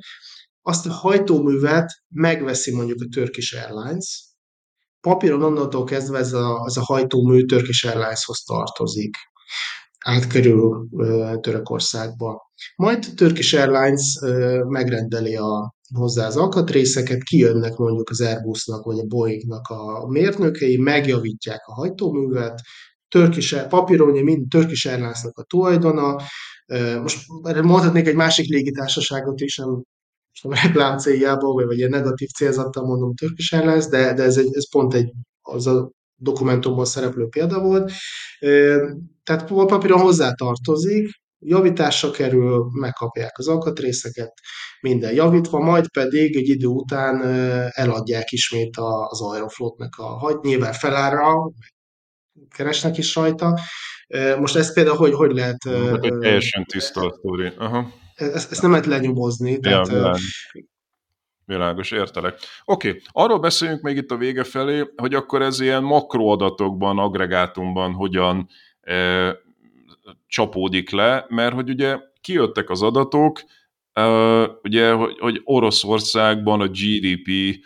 azt 0.62 0.86
a 0.86 0.92
hajtóművet 0.92 1.92
megveszi 2.10 2.76
mondjuk 2.76 3.02
a 3.02 3.08
Turkish 3.16 3.66
Airlines, 3.66 4.25
papíron 5.06 5.44
onnantól 5.44 5.84
kezdve 5.84 6.18
ez 6.18 6.34
a, 6.34 6.64
ez 6.68 6.78
a 6.78 6.84
hajtómű 6.84 7.46
Turkish 7.46 7.88
Airlineshoz 7.88 8.44
tartozik, 8.44 9.16
átkerül 10.06 10.88
Törökországba. 11.42 12.52
Majd 12.76 13.08
Turkish 13.16 13.60
Airlines 13.60 14.20
megrendeli 14.68 15.36
a, 15.36 15.76
hozzá 15.94 16.28
az 16.28 16.38
alkatrészeket, 16.38 17.24
kijönnek 17.24 17.76
mondjuk 17.76 18.10
az 18.10 18.22
Airbusnak 18.22 18.86
vagy 18.86 19.00
a 19.00 19.06
Boeingnak 19.06 19.68
a 19.68 20.08
mérnökei, 20.08 20.78
megjavítják 20.78 21.62
a 21.66 21.74
hajtóművet, 21.74 22.62
Turkish, 23.08 23.68
papíron 23.68 24.10
ugye 24.10 24.24
mind 24.24 24.50
Turkish 24.50 24.88
airlines 24.88 25.24
a 25.34 25.44
tulajdona, 25.44 26.16
most 27.02 27.26
mondhatnék 27.62 28.08
egy 28.08 28.16
másik 28.16 28.48
légitársaságot 28.48 29.40
is, 29.40 29.58
nem 29.58 29.84
most 30.44 30.60
a 30.60 30.68
reklám 30.68 30.98
céljából, 30.98 31.54
vagy, 31.54 31.66
vagy 31.66 31.78
ilyen 31.78 31.90
negatív 31.90 32.28
célzattal 32.28 32.86
mondom 32.86 33.16
Turkish 33.16 33.54
Airlines, 33.54 33.86
de, 33.86 34.14
de 34.14 34.24
ez, 34.24 34.38
egy, 34.38 34.56
ez 34.56 34.70
pont 34.70 34.94
egy, 34.94 35.12
az 35.42 35.68
a 35.68 35.92
dokumentumban 36.16 36.86
szereplő 36.86 37.28
példa 37.28 37.60
volt. 37.60 37.92
Tehát 39.24 39.48
papíron 39.48 40.00
hozzá 40.00 40.32
tartozik, 40.32 41.10
javításra 41.40 42.12
kerül, 42.12 42.66
megkapják 42.80 43.38
az 43.38 43.48
alkatrészeket, 43.48 44.34
minden 44.82 45.14
javítva, 45.14 45.60
majd 45.60 45.92
pedig 45.92 46.36
egy 46.36 46.50
idő 46.50 46.68
után 46.68 47.22
eladják 47.72 48.32
ismét 48.32 48.78
az 49.10 49.22
Aeroflotnak 49.22 49.96
a 49.98 50.06
hagy, 50.06 50.38
nyilván 50.42 50.74
felárra, 50.74 51.34
keresnek 52.56 52.98
is 52.98 53.16
rajta. 53.16 53.60
Most 54.40 54.56
ezt 54.56 54.74
például 54.74 54.98
hogy, 54.98 55.14
hogy 55.14 55.32
lehet... 55.32 55.58
Hát 55.64 56.04
egy 56.04 56.18
teljesen 56.18 56.66
tiszta 56.66 57.02
a 57.02 57.16
sztori. 57.18 57.52
Ezt, 58.16 58.52
ezt 58.52 58.62
nem 58.62 58.72
lehet 58.72 58.86
lenyomozni. 58.86 59.60
Tehát, 59.60 59.88
ja, 59.88 59.94
világos. 59.94 60.52
világos, 61.46 61.92
értelek. 61.92 62.40
Oké, 62.66 62.88
okay. 62.88 63.02
arról 63.12 63.40
beszéljünk 63.40 63.82
még 63.82 63.98
itt 63.98 64.12
a 64.12 64.18
vége 64.18 64.44
felé, 64.44 64.92
hogy 64.96 65.14
akkor 65.14 65.42
ez 65.42 65.60
ilyen 65.60 65.84
makroadatokban, 65.84 66.98
agregátumban 66.98 67.94
hogyan 67.94 68.50
e, 68.82 69.32
csapódik 70.28 70.90
le, 70.90 71.26
mert 71.30 71.54
hogy 71.54 71.70
ugye 71.70 72.00
kijöttek 72.22 72.70
az 72.70 72.82
adatok, 72.82 73.42
e, 73.94 74.06
ugye, 74.64 74.92
hogy, 74.92 75.20
hogy 75.20 75.42
Oroszországban 75.44 76.62
a 76.62 76.68
GDP 76.68 77.58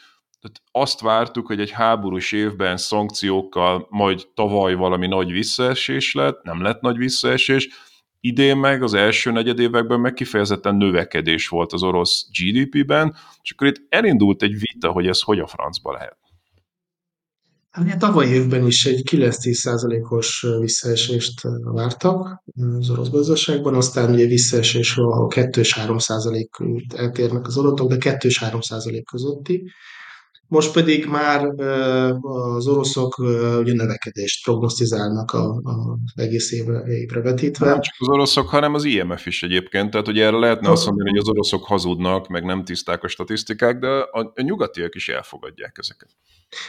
tehát 0.42 0.62
azt 0.72 1.00
vártuk, 1.00 1.48
hogy 1.48 1.60
egy 1.60 1.72
háborús 1.72 2.32
évben 2.32 2.78
szankciókkal 2.78 3.88
majd 3.90 4.28
tavaly 4.34 4.74
valami 4.74 5.08
nagy 5.08 5.32
visszaesés 5.32 6.14
lett, 6.14 6.44
nem 6.44 6.62
lett 6.62 6.82
nagy 6.82 6.98
visszaesés, 6.98 7.70
idén 8.20 8.58
meg 8.58 8.84
az 8.84 8.94
első 8.94 9.32
negyedévekben 9.32 10.00
meg 10.00 10.14
kifejezetten 10.14 10.76
növekedés 10.76 11.48
volt 11.48 11.74
az 11.74 11.84
orosz 11.84 12.26
GDP-ben, 12.40 13.16
és 13.42 13.52
akkor 13.52 13.68
itt 13.68 13.86
elindult 13.90 14.42
egy 14.42 14.60
vita, 14.60 14.92
hogy 14.92 15.08
ez 15.08 15.22
hogy 15.22 15.40
a 15.40 15.48
francba 15.48 15.92
lehet. 15.92 16.18
Hát 17.70 18.00
tavaly 18.00 18.28
évben 18.28 18.66
is 18.66 18.86
egy 18.86 19.02
9-10%-os 19.12 20.46
visszaesést 20.60 21.42
vártak 21.64 22.44
az 22.80 22.90
orosz 22.90 23.10
gazdaságban, 23.10 23.76
aztán 23.76 24.14
ugye 24.14 24.26
visszaesés, 24.26 24.98
ahol 24.98 25.28
2 25.28 25.62
3% 25.66 26.98
eltérnek 26.98 27.48
az 27.48 27.58
adatok, 27.58 27.90
de 27.90 27.98
2 27.98 28.30
3% 28.32 29.02
közötti. 29.12 29.72
Most 30.50 30.74
pedig 30.74 31.06
már 31.06 31.46
az 32.22 32.68
oroszok 32.68 33.18
ugye 33.60 33.74
növekedést 33.74 34.44
prognosztizálnak 34.44 35.32
a, 35.32 35.46
a 35.48 35.98
egész 36.16 36.52
évre, 36.52 36.84
évre 36.88 37.22
vetítve. 37.22 37.66
Nem 37.66 37.82
csak 37.82 37.94
az 37.98 38.08
oroszok, 38.08 38.50
hanem 38.50 38.74
az 38.74 38.84
IMF 38.84 39.26
is 39.26 39.44
egyébként. 39.44 39.92
Tehát 39.92 40.08
ugye 40.08 40.26
erre 40.26 40.38
lehetne 40.38 40.70
azt 40.70 40.86
mondani, 40.86 41.10
hogy 41.10 41.20
az 41.20 41.30
oroszok 41.30 41.66
hazudnak, 41.66 42.28
meg 42.28 42.44
nem 42.44 42.64
tiszták 42.64 43.04
a 43.04 43.08
statisztikák, 43.08 43.80
de 43.80 43.88
a, 43.88 44.32
a 44.36 44.42
nyugatiak 44.42 44.96
is 44.96 45.10
elfogadják 45.10 45.76
ezeket. 45.80 46.10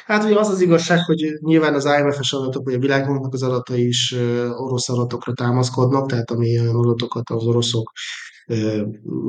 Hát 0.06 0.24
ugye 0.24 0.38
az 0.38 0.48
az 0.48 0.60
igazság, 0.60 1.04
hogy 1.04 1.38
nyilván 1.38 1.74
az 1.74 1.84
IMF-es 1.84 2.32
adatok, 2.32 2.64
vagy 2.64 2.74
a 2.74 2.78
világbanknak 2.78 3.32
az 3.32 3.42
adatai 3.42 3.86
is 3.86 4.14
orosz 4.56 4.88
adatokra 4.88 5.32
támaszkodnak, 5.32 6.08
tehát 6.08 6.30
ami 6.30 6.58
adatokat 6.58 7.30
az 7.30 7.44
oroszok 7.44 7.92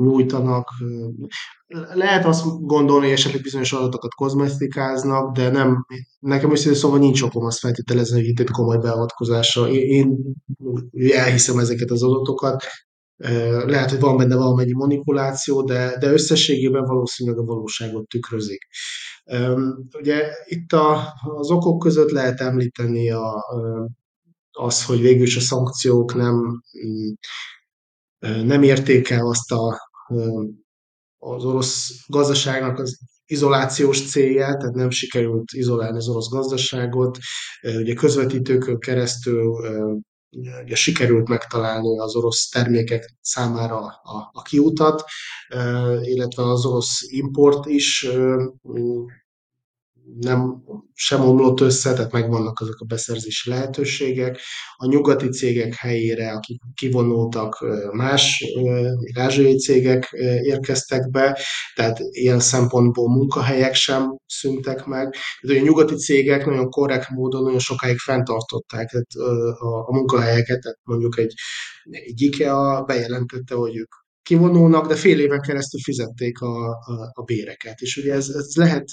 nyújtanak. 0.02 0.68
Lehet 1.92 2.24
azt 2.24 2.44
gondolni, 2.60 3.04
hogy 3.04 3.14
esetleg 3.14 3.42
bizonyos 3.42 3.72
adatokat 3.72 4.14
kozmetikáznak, 4.14 5.36
de 5.36 5.50
nem, 5.50 5.86
nekem 6.18 6.50
őszintén 6.50 6.80
szóval 6.80 6.98
nincs 6.98 7.22
okom 7.22 7.44
azt 7.44 7.58
feltételezni, 7.58 8.16
hogy 8.16 8.28
itt 8.28 8.40
egy 8.40 8.50
komoly 8.50 8.78
beavatkozásra. 8.78 9.68
Én, 9.68 9.86
én 9.88 10.16
elhiszem 11.12 11.58
ezeket 11.58 11.90
az 11.90 12.02
adatokat, 12.02 12.64
lehet, 13.66 13.90
hogy 13.90 14.00
van 14.00 14.16
benne 14.16 14.36
valamennyi 14.36 14.72
manipuláció, 14.72 15.62
de, 15.62 15.96
de 15.98 16.12
összességében 16.12 16.84
valószínűleg 16.84 17.38
a 17.38 17.44
valóságot 17.44 18.08
tükrözik. 18.08 18.66
Ugye 19.98 20.30
itt 20.44 20.72
a, 20.72 21.14
az 21.22 21.50
okok 21.50 21.78
között 21.78 22.10
lehet 22.10 22.40
említeni 22.40 23.10
a, 23.10 23.44
az, 24.50 24.84
hogy 24.84 25.00
végül 25.00 25.22
is 25.22 25.36
a 25.36 25.40
szankciók 25.40 26.14
nem, 26.14 26.62
nem 28.22 28.62
érték 28.62 29.14
azt 29.20 29.52
a, 29.52 29.78
az 31.18 31.44
orosz 31.44 32.04
gazdaságnak 32.06 32.78
az 32.78 32.98
izolációs 33.26 34.10
célját, 34.10 34.58
tehát 34.58 34.74
nem 34.74 34.90
sikerült 34.90 35.52
izolálni 35.52 35.96
az 35.96 36.08
orosz 36.08 36.28
gazdaságot. 36.28 37.18
Ugye 37.62 37.94
közvetítőkön 37.94 38.78
keresztül 38.78 39.54
ugye 40.64 40.74
sikerült 40.74 41.28
megtalálni 41.28 41.98
az 41.98 42.16
orosz 42.16 42.48
termékek 42.48 43.14
számára 43.20 43.78
a, 43.86 44.30
a 44.32 44.42
kiutat, 44.42 45.04
illetve 46.02 46.42
az 46.42 46.64
orosz 46.66 47.00
import 47.08 47.66
is 47.66 48.08
nem 50.20 50.62
sem 50.94 51.20
omlott 51.20 51.60
össze, 51.60 51.92
tehát 51.92 52.12
megvannak 52.12 52.60
azok 52.60 52.80
a 52.80 52.84
beszerzési 52.84 53.50
lehetőségek. 53.50 54.38
A 54.76 54.86
nyugati 54.86 55.28
cégek 55.28 55.74
helyére, 55.74 56.32
akik 56.32 56.60
kivonultak, 56.74 57.64
más 57.92 58.44
ázsiai 59.14 59.56
cégek 59.56 60.08
érkeztek 60.42 61.10
be, 61.10 61.38
tehát 61.74 61.98
ilyen 62.10 62.40
szempontból 62.40 63.08
munkahelyek 63.08 63.74
sem 63.74 64.16
szüntek 64.26 64.84
meg. 64.84 65.14
De 65.42 65.58
a 65.58 65.62
nyugati 65.62 65.94
cégek 65.94 66.46
nagyon 66.46 66.70
korrekt 66.70 67.08
módon 67.08 67.42
nagyon 67.42 67.58
sokáig 67.58 67.98
fenntartották 67.98 68.88
tehát 68.90 69.32
a, 69.58 69.88
a 69.88 69.92
munkahelyeket, 69.92 70.60
tehát 70.60 70.78
mondjuk 70.82 71.18
egy, 71.18 71.34
egy 71.90 72.22
IKEA 72.22 72.82
bejelentette, 72.82 73.54
hogy 73.54 73.76
ők 73.76 73.94
kivonulnak, 74.22 74.86
de 74.86 74.94
fél 74.94 75.20
éven 75.20 75.40
keresztül 75.40 75.80
fizették 75.80 76.40
a, 76.40 76.68
a, 76.68 77.10
a 77.12 77.22
béreket. 77.22 77.80
És 77.80 77.96
ugye 77.96 78.12
ez, 78.12 78.28
ez 78.28 78.54
lehet 78.54 78.84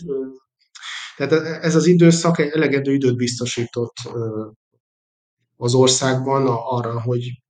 tehát 1.20 1.64
ez 1.64 1.76
az 1.76 1.86
időszak 1.86 2.40
elegendő 2.40 2.94
időt 2.94 3.16
biztosított 3.16 3.96
az 5.58 5.74
országban 5.74 6.48
arra, 6.48 7.02
hogy 7.02 7.42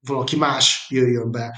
valaki 0.00 0.36
más 0.36 0.86
jöjjön 0.90 1.30
be 1.30 1.56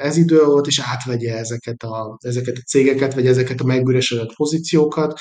ez 0.00 0.16
idő 0.16 0.44
volt, 0.44 0.66
és 0.66 0.80
átvegye 0.80 1.36
ezeket 1.36 1.82
a, 1.82 2.18
ezeket 2.20 2.56
a 2.56 2.60
cégeket, 2.60 3.14
vagy 3.14 3.26
ezeket 3.26 3.60
a 3.60 3.64
megüresedett 3.64 4.34
pozíciókat, 4.34 5.18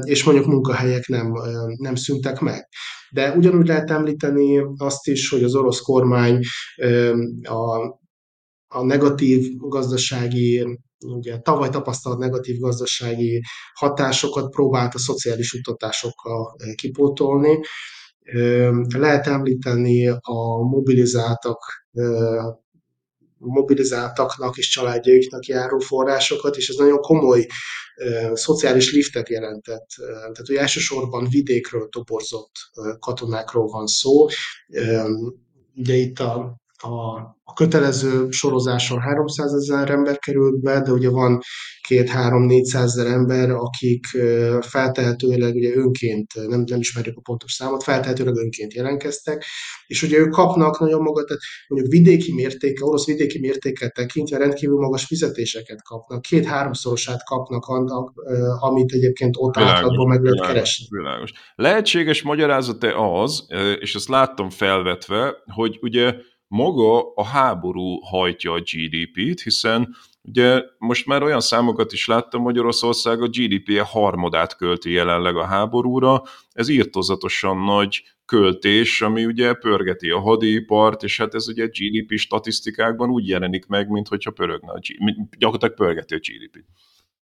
és 0.00 0.24
mondjuk 0.24 0.46
munkahelyek 0.46 1.06
nem, 1.06 1.32
nem 1.76 1.94
szüntek 1.94 2.40
meg. 2.40 2.68
De 3.10 3.32
ugyanúgy 3.32 3.66
lehet 3.66 3.90
említeni 3.90 4.62
azt 4.76 5.06
is, 5.06 5.28
hogy 5.28 5.42
az 5.42 5.54
orosz 5.54 5.80
kormány 5.80 6.40
a, 7.42 7.78
a 8.66 8.84
negatív 8.84 9.56
gazdasági 9.56 10.78
ugye 11.06 11.38
tavaly 11.38 11.68
tapasztalt 11.68 12.18
negatív 12.18 12.58
gazdasági 12.58 13.42
hatásokat 13.74 14.50
próbált 14.50 14.94
a 14.94 14.98
szociális 14.98 15.52
utatásokkal 15.52 16.56
eh, 16.58 16.74
kipótolni. 16.74 17.58
Lehet 18.96 19.26
említeni 19.26 20.08
a 20.08 20.62
mobilizáltak 20.70 21.58
eh, 21.92 22.44
mobilizáltaknak 23.38 24.56
és 24.56 24.68
családjaiknak 24.68 25.46
járó 25.46 25.78
forrásokat, 25.78 26.56
és 26.56 26.68
ez 26.68 26.76
nagyon 26.76 27.00
komoly 27.00 27.46
e, 27.94 28.36
szociális 28.36 28.92
liftet 28.92 29.28
jelentett. 29.28 29.86
Tehát, 29.96 30.46
hogy 30.46 30.56
elsősorban 30.56 31.28
vidékről 31.28 31.88
toborzott 31.88 32.52
katonákról 32.98 33.66
van 33.66 33.86
szó. 33.86 34.26
E, 34.66 35.06
ugye 35.74 35.94
itt 35.94 36.18
a 36.18 36.56
a, 36.82 37.16
a 37.44 37.52
kötelező 37.54 38.30
sorozáson 38.30 39.00
300 39.00 39.54
ezer 39.54 39.90
ember 39.90 40.18
került 40.18 40.60
be, 40.60 40.80
de 40.80 40.92
ugye 40.92 41.10
van 41.10 41.40
két-három-négyszáz 41.80 42.98
ezer 42.98 43.12
ember, 43.12 43.50
akik 43.50 44.06
feltehetőleg 44.60 45.54
ugye 45.54 45.76
önként, 45.76 46.34
nem, 46.48 46.62
nem 46.66 46.78
ismerjük 46.78 47.16
a 47.16 47.20
pontos 47.20 47.52
számot, 47.52 47.82
feltehetőleg 47.82 48.36
önként 48.36 48.74
jelentkeztek, 48.74 49.44
és 49.86 50.02
ugye 50.02 50.18
ők 50.18 50.30
kapnak 50.30 50.80
nagyon 50.80 51.02
magat, 51.02 51.26
tehát 51.26 51.42
mondjuk 51.68 51.92
vidéki 51.92 52.34
mértéke, 52.34 52.84
orosz 52.84 53.06
vidéki 53.06 53.38
mértéket 53.38 53.92
tekintve 53.94 54.38
rendkívül 54.38 54.78
magas 54.78 55.04
fizetéseket 55.04 55.82
kapnak, 55.82 56.22
két-háromszorosát 56.22 57.24
kapnak 57.24 57.64
annak, 57.64 58.12
amit 58.60 58.92
egyébként 58.92 59.34
ott 59.38 59.56
átlatban 59.56 60.08
meg 60.08 60.22
lehet 60.22 60.46
keresni. 60.46 60.86
Világos. 60.90 61.32
Lehetséges 61.54 62.22
magyarázat-e 62.22 62.96
az, 62.96 63.46
és 63.78 63.94
ezt 63.94 64.08
láttam 64.08 64.50
felvetve, 64.50 65.34
hogy 65.54 65.78
ugye 65.80 66.14
maga 66.48 67.12
a 67.14 67.24
háború 67.24 68.00
hajtja 68.00 68.52
a 68.52 68.60
GDP-t, 68.60 69.40
hiszen 69.40 69.96
ugye 70.22 70.62
most 70.78 71.06
már 71.06 71.22
olyan 71.22 71.40
számokat 71.40 71.92
is 71.92 72.06
láttam, 72.06 72.42
Magyarország 72.42 73.22
a 73.22 73.28
GDP-je 73.28 73.82
harmadát 73.82 74.56
költi 74.56 74.90
jelenleg 74.90 75.36
a 75.36 75.44
háborúra, 75.44 76.22
ez 76.52 76.68
írtozatosan 76.68 77.58
nagy 77.64 78.02
költés, 78.24 79.02
ami 79.02 79.24
ugye 79.24 79.52
pörgeti 79.52 80.10
a 80.10 80.20
hadipart, 80.20 81.02
és 81.02 81.18
hát 81.18 81.34
ez 81.34 81.48
ugye 81.48 81.66
GDP 81.66 82.18
statisztikákban 82.18 83.10
úgy 83.10 83.28
jelenik 83.28 83.66
meg, 83.66 83.88
mint 83.88 84.08
hogyha 84.08 84.30
pörögne 84.30 84.72
a 84.72 84.78
GDP, 84.78 85.36
gyakorlatilag 85.38 85.74
pörgeti 85.74 86.14
a 86.14 86.18
GDP-t. 86.18 86.66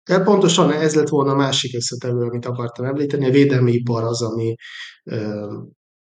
De 0.04 0.20
pontosan 0.20 0.72
ez 0.72 0.96
lett 0.96 1.10
volna 1.10 1.32
a 1.32 1.36
másik 1.36 1.76
összetevő, 1.76 2.22
amit 2.22 2.46
akartam 2.46 2.86
említeni. 2.86 3.26
A 3.26 3.32
védelmi 3.32 3.72
ipar 3.72 4.04
az, 4.04 4.22
ami 4.22 4.56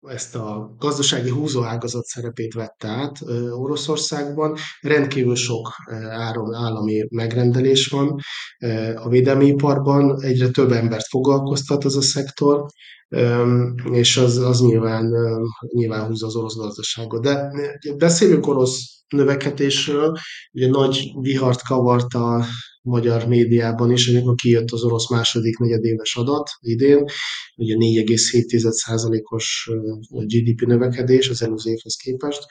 ezt 0.07 0.35
a 0.35 0.75
gazdasági 0.79 1.29
húzóágazat 1.29 2.05
szerepét 2.05 2.53
vette 2.53 2.87
át 2.87 3.21
Oroszországban. 3.51 4.57
Rendkívül 4.81 5.35
sok 5.35 5.69
áron 6.09 6.53
állami 6.53 7.05
megrendelés 7.09 7.87
van 7.87 8.19
a 8.95 9.09
védelmi 9.09 9.45
iparban, 9.45 10.21
egyre 10.21 10.49
több 10.49 10.71
embert 10.71 11.07
foglalkoztat 11.07 11.83
az 11.83 11.97
a 11.97 12.01
szektor, 12.01 12.65
és 13.91 14.17
az, 14.17 14.37
az 14.37 14.61
nyilván, 14.61 15.13
nyilván 15.73 16.05
húzza 16.05 16.25
az 16.25 16.35
orosz 16.35 16.55
gazdaságot. 16.55 17.23
De 17.23 17.51
beszélünk 17.97 18.47
orosz 18.47 19.03
növekedésről, 19.07 20.17
ugye 20.51 20.67
nagy 20.67 21.11
vihart 21.21 21.61
kavart 21.61 22.13
a 22.13 22.45
magyar 22.83 23.27
médiában 23.27 23.91
is, 23.91 24.07
amikor 24.07 24.35
kijött 24.35 24.71
az 24.71 24.83
orosz 24.83 25.09
második 25.09 25.57
negyedéves 25.57 26.15
adat 26.15 26.49
idén, 26.59 27.05
ugye 27.55 27.75
4,7%-os 27.77 29.69
GDP 30.09 30.61
növekedés 30.61 31.29
az 31.29 31.41
előző 31.41 31.71
évhez 31.71 31.95
képest, 31.95 32.45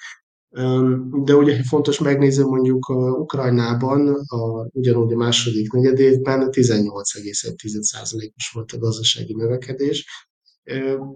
de 1.25 1.35
ugye 1.35 1.63
fontos 1.63 1.99
megnézni 1.99 2.45
mondjuk 2.45 2.87
a 2.87 3.11
Ukrajnában, 3.11 4.09
a, 4.09 4.69
ugyanúgy 4.73 5.13
a 5.13 5.17
második 5.17 5.73
negyedévben 5.73 6.49
18,1%-os 6.51 8.51
volt 8.53 8.73
a 8.73 8.79
gazdasági 8.79 9.35
növekedés, 9.35 10.05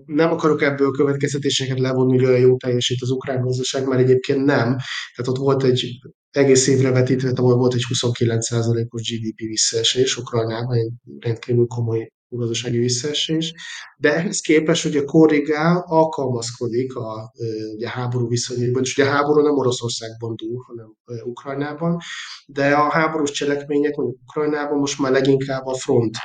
nem 0.04 0.30
akarok 0.30 0.62
ebből 0.62 0.90
következtetéseket 0.90 1.78
levonni, 1.78 2.16
hogy 2.16 2.26
olyan 2.26 2.40
jó 2.40 2.56
teljesít 2.56 3.02
az 3.02 3.10
ukrán 3.10 3.42
gazdaság, 3.42 3.86
mert 3.86 4.00
egyébként 4.00 4.44
nem. 4.44 4.76
Tehát 5.14 5.28
ott 5.28 5.36
volt 5.36 5.64
egy 5.64 5.98
egész 6.36 6.66
évre 6.66 6.90
vetítve, 6.90 7.32
ahol 7.34 7.56
volt 7.56 7.74
egy 7.74 7.84
29%-os 7.94 9.02
GDP 9.10 9.38
visszaesés 9.38 10.16
Ukrajnában, 10.16 10.76
egy 10.76 10.90
rendkívül 11.18 11.66
komoly 11.66 12.10
gazdasági 12.28 12.78
visszaesés, 12.78 13.54
de 13.96 14.14
ehhez 14.14 14.40
képest 14.40 14.84
ugye 14.84 15.04
korrigál, 15.04 15.84
alkalmazkodik 15.86 16.94
a 16.94 17.32
ugye, 17.74 17.88
háború 17.88 18.28
viszonyaiban, 18.28 18.82
és 18.82 18.98
ugye 18.98 19.08
a 19.08 19.12
háború 19.12 19.42
nem 19.42 19.56
Oroszországban 19.56 20.34
dúl, 20.36 20.64
hanem 20.66 20.94
Ukrajnában, 21.24 21.98
de 22.46 22.74
a 22.74 22.90
háborús 22.90 23.30
cselekmények 23.30 23.94
mondjuk 23.94 24.20
Ukrajnában 24.22 24.78
most 24.78 24.98
már 24.98 25.12
leginkább 25.12 25.66
a 25.66 25.74
front 25.74 26.16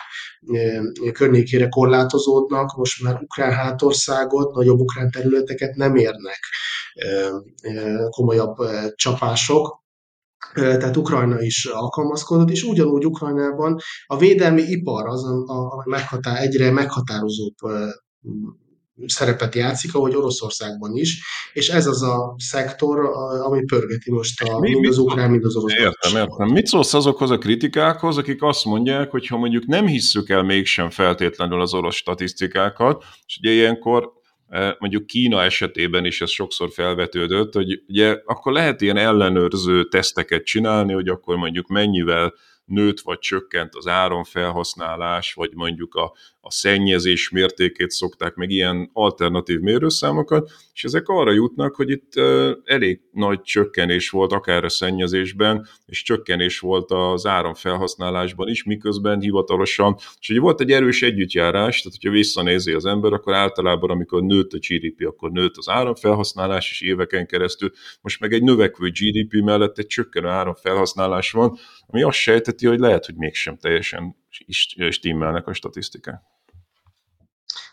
környékére 1.12 1.68
korlátozódnak, 1.68 2.78
most 2.78 3.04
már 3.04 3.22
ukrán 3.22 3.52
hátországot, 3.52 4.56
nagyobb 4.56 4.80
ukrán 4.80 5.12
területeket 5.12 5.76
nem 5.76 5.96
érnek 5.96 6.40
komolyabb 8.10 8.56
csapások, 8.96 9.81
tehát 10.54 10.98
Ukrajna 10.98 11.42
is 11.42 11.66
alkalmazkodott, 11.66 12.50
és 12.50 12.64
ugyanúgy 12.64 13.06
Ukrajnában 13.06 13.78
a 14.06 14.18
védelmi 14.18 14.62
ipar 14.62 15.08
az 15.08 15.24
a, 15.24 15.54
a 15.54 15.84
meghatár, 15.86 16.42
egyre 16.42 16.72
meghatározóbb 16.72 17.56
szerepet 19.06 19.56
játszik, 19.56 19.96
ahogy 19.96 20.16
Oroszországban 20.16 20.96
is, 20.96 21.24
és 21.54 21.70
ez 21.70 21.88
az 21.88 22.04
a 22.04 22.36
szektor, 22.38 23.00
ami 23.44 23.66
pörgeti 23.66 24.12
most 24.12 24.42
a, 24.42 24.60
mi, 24.60 24.70
mind 24.70 24.86
az 24.86 24.98
ukrán, 24.98 25.32
mind 25.32 25.46
az 25.46 25.56
orosz. 25.56 25.74
Értem, 25.74 26.16
értem. 26.16 26.48
Mit 26.48 26.66
szólsz 26.66 26.94
azokhoz 26.94 27.30
a 27.30 27.38
kritikákhoz, 27.38 28.18
akik 28.18 28.44
azt 28.44 28.66
mondják, 28.66 29.12
hogy 29.12 29.28
ha 29.28 29.38
mondjuk 29.38 29.66
nem 29.66 29.88
hisszük 29.88 30.30
el 30.30 30.44
mégsem 30.44 30.90
feltétlenül 30.90 31.62
az 31.62 31.74
orosz 31.74 31.96
statisztikákat, 31.96 33.04
és 33.26 33.38
ugye 33.42 33.52
ilyenkor 33.52 34.12
mondjuk 34.80 35.06
Kína 35.06 35.44
esetében 35.44 36.06
is 36.06 36.22
ez 36.22 36.30
sokszor 36.30 36.72
felvetődött, 36.72 37.54
hogy 37.54 37.84
ugye 37.88 38.22
akkor 38.26 38.54
lehet 38.54 38.82
ilyen 38.82 38.98
ellenőrző 38.98 39.88
teszteket 39.88 40.44
csinálni, 40.44 40.94
hogy 40.94 41.08
akkor 41.08 41.36
mondjuk 41.36 41.68
mennyivel 41.68 42.34
nőtt 42.66 43.00
vagy 43.00 43.20
csökkent 43.20 43.76
az 43.76 43.88
áramfelhasználás, 43.88 45.34
vagy 45.34 45.52
mondjuk 45.54 45.96
a, 45.96 46.14
a 46.44 46.52
szennyezés 46.52 47.30
mértékét 47.30 47.90
szokták, 47.90 48.36
meg 48.36 48.50
ilyen 48.50 48.90
alternatív 48.94 49.60
mérőszámokat, 49.60 50.52
és 50.74 50.84
ezek 50.84 51.08
arra 51.08 51.32
jutnak, 51.32 51.76
hogy 51.76 51.90
itt 51.90 52.14
elég 52.64 53.02
nagy 53.12 53.42
csökkenés 53.42 54.10
volt 54.10 54.32
akár 54.32 54.64
a 54.64 54.70
szennyezésben, 54.70 55.68
és 55.86 56.04
csökkenés 56.04 56.60
volt 56.60 56.92
az 56.92 57.26
áramfelhasználásban 57.26 58.48
is, 58.48 58.64
miközben 58.64 59.20
hivatalosan, 59.20 59.96
és 60.20 60.30
ugye 60.30 60.40
volt 60.40 60.62
egy 60.62 60.72
erős 60.72 61.02
együttjárás, 61.02 61.82
tehát 61.82 61.98
hogyha 62.02 62.16
visszanézi 62.18 62.72
az 62.72 62.86
ember, 62.86 63.14
akkor 63.14 63.34
általában, 63.34 63.90
amikor 63.90 64.24
nőtt 64.24 64.52
a 64.52 64.58
GDP, 64.58 65.08
akkor 65.08 65.32
nőtt 65.32 65.58
az 65.58 65.70
áramfelhasználás 65.70 66.72
is 66.72 66.82
éveken 66.82 67.28
keresztül, 67.28 67.72
most 68.02 68.20
meg 68.20 68.34
egy 68.34 68.44
növekvő 68.44 68.90
GDP 68.90 69.44
mellett 69.44 69.78
egy 69.78 69.88
csökkenő 69.88 70.28
áramfelhasználás 70.28 71.32
van, 71.32 71.58
ami 71.88 72.04
azt 72.04 72.18
sejteti, 72.18 72.68
hogy 72.68 72.80
lehet, 72.80 73.06
hogy 73.06 73.16
mégsem 73.16 73.58
teljesen 73.58 74.20
stimmelnek 74.90 75.48
a 75.48 75.54
statisztikák. 75.54 76.22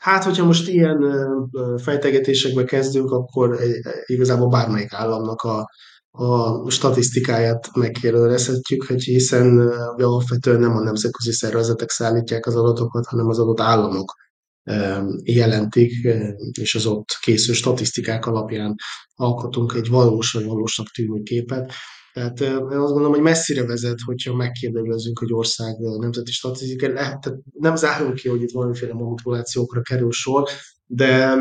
Hát, 0.00 0.24
hogyha 0.24 0.44
most 0.44 0.68
ilyen 0.68 0.98
fejtegetésekbe 1.82 2.64
kezdünk, 2.64 3.10
akkor 3.10 3.58
igazából 4.06 4.48
bármelyik 4.48 4.92
államnak 4.92 5.42
a, 5.42 5.70
a 6.10 6.70
statisztikáját 6.70 7.74
megkérdezhetjük, 7.74 8.84
hogy 8.86 9.02
hiszen 9.02 9.58
alapvetően 9.96 10.60
nem 10.60 10.76
a 10.76 10.82
nemzetközi 10.82 11.32
szervezetek 11.32 11.90
szállítják 11.90 12.46
az 12.46 12.56
adatokat, 12.56 13.06
hanem 13.06 13.28
az 13.28 13.38
adott 13.38 13.60
államok 13.60 14.12
jelentik, 15.22 15.92
és 16.60 16.74
az 16.74 16.86
ott 16.86 17.18
készül 17.20 17.54
statisztikák 17.54 18.26
alapján 18.26 18.74
alkotunk 19.14 19.72
egy 19.74 19.88
valós 19.88 20.32
vagy 20.32 20.44
valósnak 20.44 20.86
tűnő 20.86 21.22
képet. 21.22 21.72
Tehát 22.12 22.40
én 22.40 22.56
azt 22.56 22.92
gondolom, 22.92 23.12
hogy 23.12 23.20
messzire 23.20 23.66
vezet, 23.66 23.98
hogyha 24.04 24.34
megkérdezzünk, 24.34 25.18
hogy 25.18 25.32
ország 25.32 25.76
nemzeti 25.78 26.32
statisztikai, 26.32 26.92
lehet, 26.92 27.20
tehát 27.20 27.38
nem 27.52 27.76
zárunk 27.76 28.14
ki, 28.14 28.28
hogy 28.28 28.42
itt 28.42 28.52
valamiféle 28.52 28.92
manipulációkra 28.92 29.82
kerül 29.82 30.12
sor, 30.12 30.48
de 30.90 31.38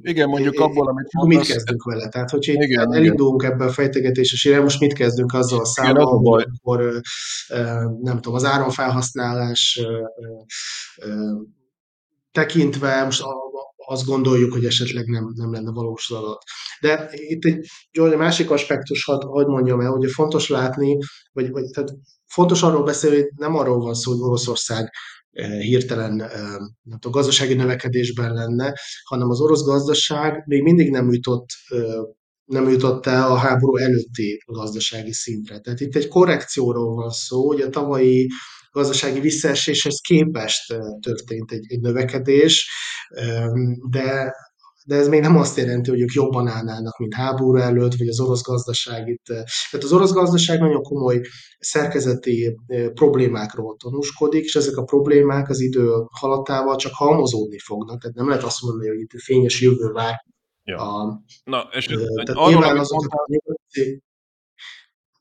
igen, 0.00 0.28
mondjuk 0.28 0.60
abból, 0.60 0.88
amit 0.88 1.12
mondasz, 1.12 1.38
mit 1.38 1.46
kezdünk 1.46 1.82
vele? 1.84 2.08
Tehát, 2.08 2.30
hogyha 2.30 2.52
igen, 2.52 2.94
elindulunk 2.94 3.42
ebbe 3.42 3.64
a 3.64 3.70
fejtegetésre, 3.70 4.60
most 4.60 4.80
mit 4.80 4.92
kezdünk 4.92 5.32
azzal 5.32 5.60
a 5.60 5.64
számmal, 5.64 6.44
akkor 6.58 7.00
nem 8.02 8.14
tudom, 8.14 8.34
az 8.34 8.44
áramfelhasználás 8.44 9.80
tekintve, 12.32 13.04
most 13.04 13.22
azt 13.86 14.04
gondoljuk, 14.04 14.52
hogy 14.52 14.64
esetleg 14.64 15.06
nem, 15.06 15.32
nem 15.34 15.52
lenne 15.52 15.70
valós 15.70 16.10
adat. 16.10 16.42
De 16.80 17.10
itt 17.12 17.44
egy, 17.44 17.66
egy 17.90 18.16
másik 18.16 18.50
aspektus, 18.50 19.04
hadd 19.04 19.24
hogy 19.24 19.46
mondjam 19.46 19.80
el, 19.80 19.90
hogy 19.90 20.10
fontos 20.10 20.48
látni, 20.48 20.98
vagy, 21.32 21.50
vagy 21.50 21.70
tehát 21.70 21.92
fontos 22.26 22.62
arról 22.62 22.82
beszélni, 22.82 23.16
hogy 23.16 23.30
nem 23.36 23.54
arról 23.54 23.78
van 23.78 23.94
szó, 23.94 24.10
hogy 24.10 24.20
Oroszország 24.20 24.90
eh, 25.30 25.60
hirtelen 25.60 26.20
eh, 26.20 26.30
nem 26.82 26.98
tudom, 26.98 27.12
gazdasági 27.12 27.54
növekedésben 27.54 28.34
lenne, 28.34 28.74
hanem 29.04 29.28
az 29.28 29.40
orosz 29.40 29.64
gazdaság 29.64 30.42
még 30.46 30.62
mindig 30.62 30.90
nem 30.90 31.12
jutott 31.12 31.46
eh, 31.68 32.02
nem 32.46 32.68
jutott 32.68 33.06
el 33.06 33.30
a 33.30 33.36
háború 33.36 33.76
előtti 33.76 34.42
gazdasági 34.46 35.12
szintre. 35.12 35.58
Tehát 35.58 35.80
itt 35.80 35.96
egy 35.96 36.08
korrekcióról 36.08 36.94
van 36.94 37.10
szó, 37.10 37.46
hogy 37.46 37.60
a 37.60 37.68
tavalyi 37.68 38.28
gazdasági 38.76 39.20
visszaeséshez 39.20 39.98
képest 40.00 40.74
történt 41.00 41.50
egy, 41.50 41.64
egy 41.68 41.80
növekedés, 41.80 42.70
de 43.90 44.34
de 44.88 44.96
ez 44.96 45.08
még 45.08 45.20
nem 45.20 45.36
azt 45.36 45.56
jelenti, 45.56 45.90
hogy 45.90 46.00
ők 46.00 46.12
jobban 46.12 46.46
állnának, 46.48 46.98
mint 46.98 47.14
háború 47.14 47.56
előtt, 47.56 47.94
vagy 47.94 48.08
az 48.08 48.20
orosz 48.20 48.42
gazdaság 48.42 49.08
itt. 49.08 49.24
Tehát 49.24 49.84
az 49.84 49.92
orosz 49.92 50.12
gazdaság 50.12 50.60
nagyon 50.60 50.82
komoly 50.82 51.20
szerkezeti 51.58 52.56
problémákról 52.94 53.76
tanúskodik, 53.76 54.44
és 54.44 54.56
ezek 54.56 54.76
a 54.76 54.84
problémák 54.84 55.48
az 55.48 55.60
idő 55.60 55.90
halatával 56.10 56.76
csak 56.76 56.92
halmozódni 56.94 57.58
fognak. 57.58 58.00
Tehát 58.00 58.16
nem 58.16 58.28
lehet 58.28 58.42
azt 58.42 58.62
mondani, 58.62 58.88
hogy 58.88 59.00
itt 59.00 59.20
fényes 59.22 59.60
jövő 59.60 59.92
vár. 59.92 60.14
Ja. 60.64 60.78
A, 60.78 61.22
Na, 61.44 61.68
és 61.72 61.86
tehát 61.86 62.28
arról, 62.28 62.48
nyilván 62.48 62.78
azok, 62.78 63.04
a 63.08 63.26
nyugati, 63.26 64.02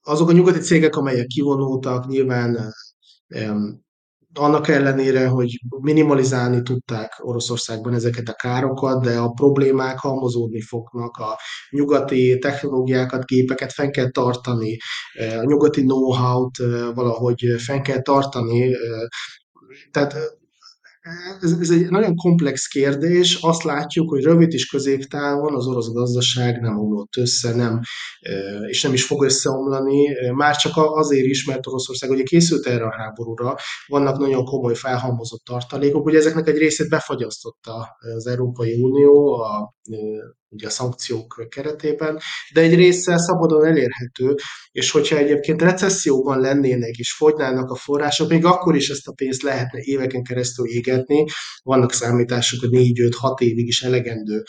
azok 0.02 0.30
a 0.30 0.32
nyugati 0.32 0.60
cégek, 0.60 0.96
amelyek 0.96 1.28
kivonultak, 1.28 2.08
nyilván 2.08 2.74
annak 4.34 4.68
ellenére, 4.68 5.28
hogy 5.28 5.60
minimalizálni 5.82 6.62
tudták 6.62 7.20
Oroszországban 7.22 7.94
ezeket 7.94 8.28
a 8.28 8.34
károkat, 8.34 9.04
de 9.04 9.18
a 9.18 9.30
problémák 9.30 10.00
halmozódni 10.00 10.62
fognak, 10.62 11.18
a 11.18 11.38
nyugati 11.70 12.38
technológiákat, 12.38 13.26
gépeket 13.26 13.74
fenn 13.74 13.92
kell 13.92 14.10
tartani, 14.10 14.78
a 15.40 15.44
nyugati 15.46 15.82
know-how-t 15.82 16.58
valahogy 16.94 17.46
fenn 17.58 17.82
kell 17.82 18.02
tartani, 18.02 18.76
tehát 19.92 20.16
ez, 21.42 21.56
ez 21.60 21.70
egy 21.70 21.90
nagyon 21.90 22.16
komplex 22.16 22.68
kérdés. 22.68 23.38
Azt 23.42 23.64
látjuk, 23.64 24.10
hogy 24.10 24.24
rövid 24.24 24.54
és 24.54 24.66
középtávon 24.66 25.56
az 25.56 25.68
orosz 25.68 25.92
gazdaság 25.92 26.62
nem 26.62 26.80
omlott 26.80 27.18
össze, 27.18 27.56
nem, 27.56 27.82
és 28.68 28.82
nem 28.82 28.94
is 28.94 29.06
fog 29.06 29.24
összeomlani. 29.24 30.08
Már 30.36 30.56
csak 30.56 30.72
azért 30.76 31.26
is, 31.26 31.46
mert 31.46 31.68
Oroszország 31.68 32.10
ugye 32.10 32.24
készült 32.24 32.66
erre 32.66 32.86
a 32.86 32.96
háborúra, 32.98 33.56
vannak 33.88 34.18
nagyon 34.18 34.46
komoly 34.46 34.76
felhalmozott 34.76 35.44
tartalékok. 35.44 36.06
Ugye 36.06 36.18
ezeknek 36.18 36.48
egy 36.48 36.58
részét 36.58 36.90
befagyasztotta 36.90 37.88
az 38.16 38.28
Európai 38.28 38.82
Unió, 38.82 39.34
a 39.34 39.74
ugye 40.56 40.68
a 40.68 40.70
szankciók 40.70 41.46
keretében, 41.50 42.20
de 42.54 42.62
egy 42.62 42.76
része 42.76 43.18
szabadon 43.18 43.66
elérhető, 43.66 44.36
és 44.72 44.92
hogyha 44.92 45.18
egyébként 45.18 45.62
recesszióban 45.62 46.40
lennének 46.40 46.98
és 46.98 47.14
fogynának 47.14 47.70
a 47.70 47.76
források, 47.76 48.30
még 48.30 48.46
akkor 48.46 48.76
is 48.76 48.90
ezt 48.90 49.08
a 49.08 49.12
pénzt 49.12 49.42
lehetne 49.42 49.80
éveken 49.82 50.24
keresztül 50.24 50.68
égetni. 50.68 51.26
Vannak 51.64 51.94
számítások, 51.94 52.60
hogy 52.60 52.70
4-5-6 52.72 53.40
évig 53.40 53.68
is 53.68 53.82
elegendő 53.82 54.44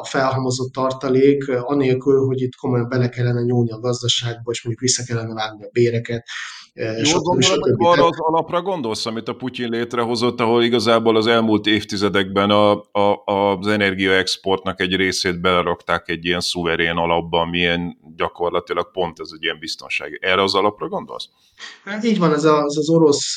a 0.00 0.04
felhalmozott 0.04 0.72
tartalék, 0.72 1.48
anélkül, 1.48 2.26
hogy 2.26 2.40
itt 2.40 2.54
komolyan 2.54 2.88
bele 2.88 3.08
kellene 3.08 3.40
nyúlni 3.42 3.70
a 3.70 3.78
gazdaságba, 3.78 4.50
és 4.50 4.62
mondjuk 4.64 4.84
vissza 4.84 5.04
kellene 5.04 5.34
vágni 5.34 5.64
a 5.64 5.70
béreket, 5.72 6.26
jó 6.74 7.18
gondolom, 7.18 7.60
hogy 7.60 7.74
arra 7.78 8.06
az 8.06 8.18
alapra 8.18 8.62
gondolsz, 8.62 9.06
amit 9.06 9.28
a 9.28 9.34
Putyin 9.34 9.68
létrehozott, 9.68 10.40
ahol 10.40 10.62
igazából 10.62 11.16
az 11.16 11.26
elmúlt 11.26 11.66
évtizedekben 11.66 12.50
a, 12.50 12.72
a, 12.72 13.22
az 13.24 13.66
energiaexportnak 13.66 14.80
egy 14.80 14.96
részét 14.96 15.40
belerakták 15.40 16.08
egy 16.08 16.24
ilyen 16.24 16.40
szuverén 16.40 16.96
alapba, 16.96 17.44
milyen 17.44 17.98
gyakorlatilag 18.16 18.90
pont 18.90 19.20
ez 19.20 19.28
egy 19.32 19.42
ilyen 19.42 19.58
biztonság. 19.58 20.18
Erre 20.22 20.42
az 20.42 20.54
alapra 20.54 20.88
gondolsz? 20.88 21.28
Hát 21.84 22.04
így 22.04 22.18
van, 22.18 22.32
ez 22.32 22.44
az, 22.44 22.78
az 22.78 22.90
orosz, 22.90 23.34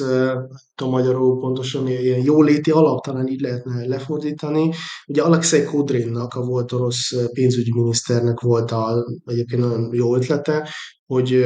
tudom 0.76 0.94
magyarul 0.94 1.40
pontosan, 1.40 1.88
ilyen 1.88 2.24
jóléti 2.24 2.72
alap, 2.72 3.04
talán 3.04 3.28
így 3.28 3.42
lehetne 3.42 3.88
lefordítani. 3.88 4.74
Ugye 5.08 5.22
Alexei 5.22 5.64
Kudrinnak, 5.64 6.34
a 6.34 6.42
volt 6.42 6.72
orosz 6.72 7.14
pénzügyminiszternek 7.34 8.40
volt 8.40 8.72
a, 8.72 9.06
egyébként 9.26 9.62
nagyon 9.62 9.90
jó 9.94 10.16
ötlete, 10.16 10.70
hogy, 11.06 11.45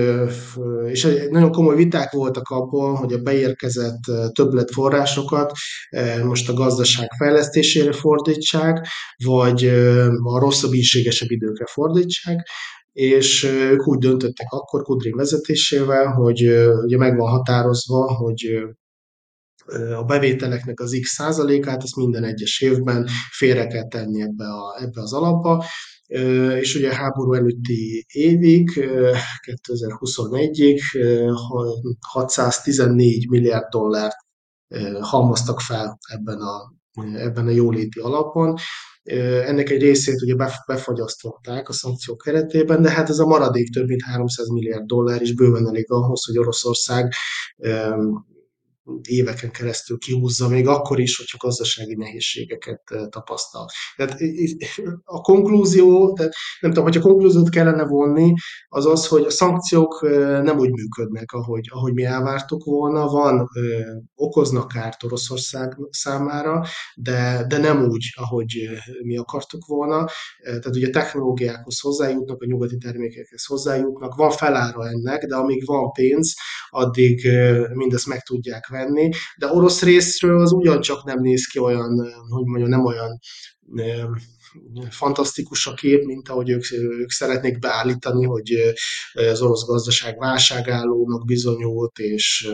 és 0.87 1.07
nagyon 1.29 1.51
komoly 1.51 1.75
viták 1.75 2.11
voltak 2.11 2.49
abból, 2.49 2.95
hogy 2.95 3.13
a 3.13 3.21
beérkezett 3.21 3.99
többletforrásokat 4.31 5.51
most 6.23 6.49
a 6.49 6.53
gazdaság 6.53 7.09
fejlesztésére 7.17 7.91
fordítsák, 7.91 8.87
vagy 9.25 9.65
a 10.23 10.39
rosszabb, 10.39 10.73
ízségesebb 10.73 11.31
időkre 11.31 11.65
fordítsák, 11.65 12.47
és 12.91 13.43
ők 13.43 13.87
úgy 13.87 13.99
döntöttek 13.99 14.47
akkor 14.49 14.81
Kudrin 14.81 15.15
vezetésével, 15.15 16.07
hogy 16.07 16.41
ugye 16.83 16.97
meg 16.97 17.17
van 17.17 17.29
határozva, 17.29 18.13
hogy 18.13 18.63
a 19.95 20.03
bevételeknek 20.03 20.79
az 20.79 20.97
x 21.01 21.13
százalékát, 21.13 21.83
ezt 21.83 21.95
minden 21.95 22.23
egyes 22.23 22.61
évben 22.61 23.07
félre 23.31 23.67
kell 23.67 23.87
tenni 23.87 24.21
ebbe, 24.21 24.45
a, 24.45 24.81
ebbe 24.81 25.01
az 25.01 25.13
alapba, 25.13 25.65
és 26.59 26.75
ugye 26.75 26.95
háború 26.95 27.33
előtti 27.33 28.05
évig, 28.13 28.69
2021-ig 29.45 30.79
614 32.07 33.29
milliárd 33.29 33.67
dollárt 33.69 34.15
halmoztak 34.99 35.59
fel 35.59 35.97
ebben 36.13 36.39
a, 36.39 36.73
ebben 37.15 37.47
a 37.47 37.51
jóléti 37.51 37.99
alapon, 37.99 38.55
ennek 39.45 39.69
egy 39.69 39.81
részét 39.81 40.21
ugye 40.21 40.35
befagyasztották 40.65 41.69
a 41.69 41.73
szankciók 41.73 42.21
keretében, 42.23 42.81
de 42.81 42.89
hát 42.89 43.09
ez 43.09 43.19
a 43.19 43.25
maradék 43.25 43.69
több 43.69 43.87
mint 43.87 44.01
300 44.01 44.47
milliárd 44.47 44.85
dollár 44.85 45.21
is 45.21 45.33
bőven 45.35 45.67
elég 45.67 45.91
ahhoz, 45.91 46.25
hogy 46.25 46.37
Oroszország 46.37 47.13
éveken 49.07 49.51
keresztül 49.51 49.97
kihúzza, 49.97 50.47
még 50.47 50.67
akkor 50.67 50.99
is, 50.99 51.17
hogyha 51.17 51.47
gazdasági 51.47 51.95
nehézségeket 51.95 52.81
tapasztal. 53.09 53.65
Tehát 53.95 54.17
a 55.03 55.21
konklúzió, 55.21 56.13
tehát 56.13 56.33
nem 56.59 56.71
tudom, 56.71 56.85
hogyha 56.85 57.01
konklúziót 57.01 57.49
kellene 57.49 57.85
vonni, 57.85 58.33
az 58.67 58.85
az, 58.85 59.07
hogy 59.07 59.23
a 59.23 59.29
szankciók 59.29 60.01
nem 60.43 60.57
úgy 60.57 60.71
működnek, 60.71 61.31
ahogy, 61.31 61.67
ahogy 61.71 61.93
mi 61.93 62.03
elvártuk 62.03 62.63
volna. 62.63 63.07
Van, 63.07 63.49
okoznak 64.15 64.67
kárt 64.67 65.03
Oroszország 65.03 65.77
számára, 65.89 66.65
de, 66.95 67.45
de 67.47 67.57
nem 67.57 67.83
úgy, 67.83 68.13
ahogy 68.15 68.69
mi 69.03 69.17
akartuk 69.17 69.65
volna. 69.65 70.05
Tehát 70.43 70.75
ugye 70.75 70.89
technológiákhoz 70.89 71.79
hozzájutnak, 71.79 72.41
a 72.41 72.45
nyugati 72.45 72.77
termékekhez 72.77 73.45
hozzájutnak, 73.45 74.15
van 74.15 74.31
felára 74.31 74.87
ennek, 74.87 75.25
de 75.25 75.35
amíg 75.35 75.65
van 75.65 75.91
pénz, 75.91 76.33
addig 76.69 77.27
mindezt 77.73 78.07
meg 78.07 78.21
tudják 78.21 78.67
venni, 78.67 78.78
de 79.37 79.47
orosz 79.47 79.81
részről 79.81 80.41
az 80.41 80.51
ugyancsak 80.51 81.03
nem 81.03 81.21
néz 81.21 81.45
ki 81.45 81.59
olyan, 81.59 82.13
hogy 82.29 82.45
mondjam, 82.45 82.69
nem 82.69 82.85
olyan 82.85 83.19
fantasztikus 84.89 85.67
a 85.67 85.73
kép, 85.73 86.05
mint 86.05 86.29
ahogy 86.29 86.49
ők, 86.49 86.71
ők 86.71 87.09
szeretnék 87.09 87.59
beállítani, 87.59 88.25
hogy 88.25 88.75
az 89.13 89.41
orosz 89.41 89.65
gazdaság 89.65 90.17
válságállónak 90.17 91.25
bizonyult, 91.25 91.99
és 91.99 92.49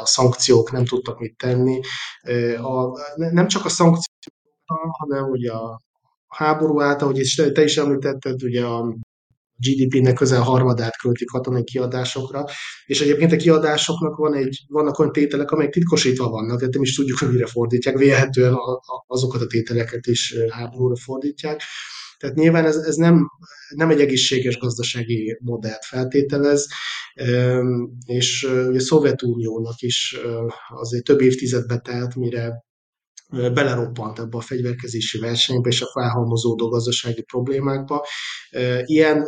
a 0.00 0.06
szankciók 0.06 0.72
nem 0.72 0.84
tudtak 0.84 1.18
mit 1.18 1.36
tenni. 1.36 1.80
A, 2.56 2.98
nem 3.14 3.48
csak 3.48 3.64
a 3.64 3.68
szankciók, 3.68 4.34
hanem 4.98 5.30
ugye 5.30 5.52
a 5.52 5.80
háború 6.26 6.80
által, 6.80 7.12
hogy 7.12 7.52
te 7.52 7.62
is 7.62 7.76
említetted, 7.76 8.42
ugye 8.42 8.64
a 8.64 8.94
GDP-nek 9.60 10.14
közel 10.14 10.40
harmadát 10.40 10.96
költik 10.96 11.28
katonai 11.28 11.64
kiadásokra, 11.64 12.44
és 12.86 13.00
egyébként 13.00 13.32
a 13.32 13.36
kiadásoknak 13.36 14.16
van 14.16 14.34
egy, 14.34 14.64
vannak 14.68 14.98
olyan 14.98 15.12
tételek, 15.12 15.50
amelyek 15.50 15.72
titkosítva 15.72 16.28
vannak, 16.28 16.58
tehát 16.58 16.74
nem 16.74 16.82
is 16.82 16.94
tudjuk, 16.94 17.18
hogy 17.18 17.30
mire 17.30 17.46
fordítják, 17.46 17.98
véletlenül 17.98 18.58
azokat 19.06 19.40
a 19.40 19.46
tételeket 19.46 20.06
is 20.06 20.34
háborúra 20.50 20.96
fordítják. 20.96 21.62
Tehát 22.18 22.36
nyilván 22.36 22.64
ez, 22.64 22.76
ez 22.76 22.94
nem, 22.94 23.26
nem 23.74 23.90
egy 23.90 24.00
egészséges 24.00 24.58
gazdasági 24.58 25.38
modellt 25.40 25.84
feltételez, 25.84 26.68
és 28.04 28.42
ugye 28.68 28.78
a 28.78 28.80
Szovjetuniónak 28.80 29.80
is 29.80 30.16
azért 30.68 31.04
több 31.04 31.20
évtizedbe 31.20 31.78
telt, 31.78 32.14
mire 32.14 32.64
beleroppant 33.30 34.18
ebbe 34.18 34.36
a 34.36 34.40
fegyverkezési 34.40 35.18
versenybe 35.18 35.68
és 35.68 35.82
a 35.82 35.90
felhalmozódó 35.92 36.68
gazdasági 36.68 37.22
problémákba. 37.22 38.06
Ilyen 38.84 39.24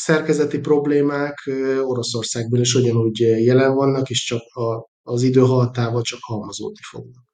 szerkezeti 0.00 0.58
problémák 0.58 1.50
Oroszországban 1.82 2.60
is 2.60 2.74
ugyanúgy 2.74 3.18
jelen 3.18 3.74
vannak, 3.74 4.08
és 4.08 4.24
csak 4.24 4.42
a, 4.54 4.88
az 5.02 5.22
idő 5.22 5.40
haltával 5.40 6.02
csak 6.02 6.18
halmozódni 6.22 6.82
fognak. 6.90 7.24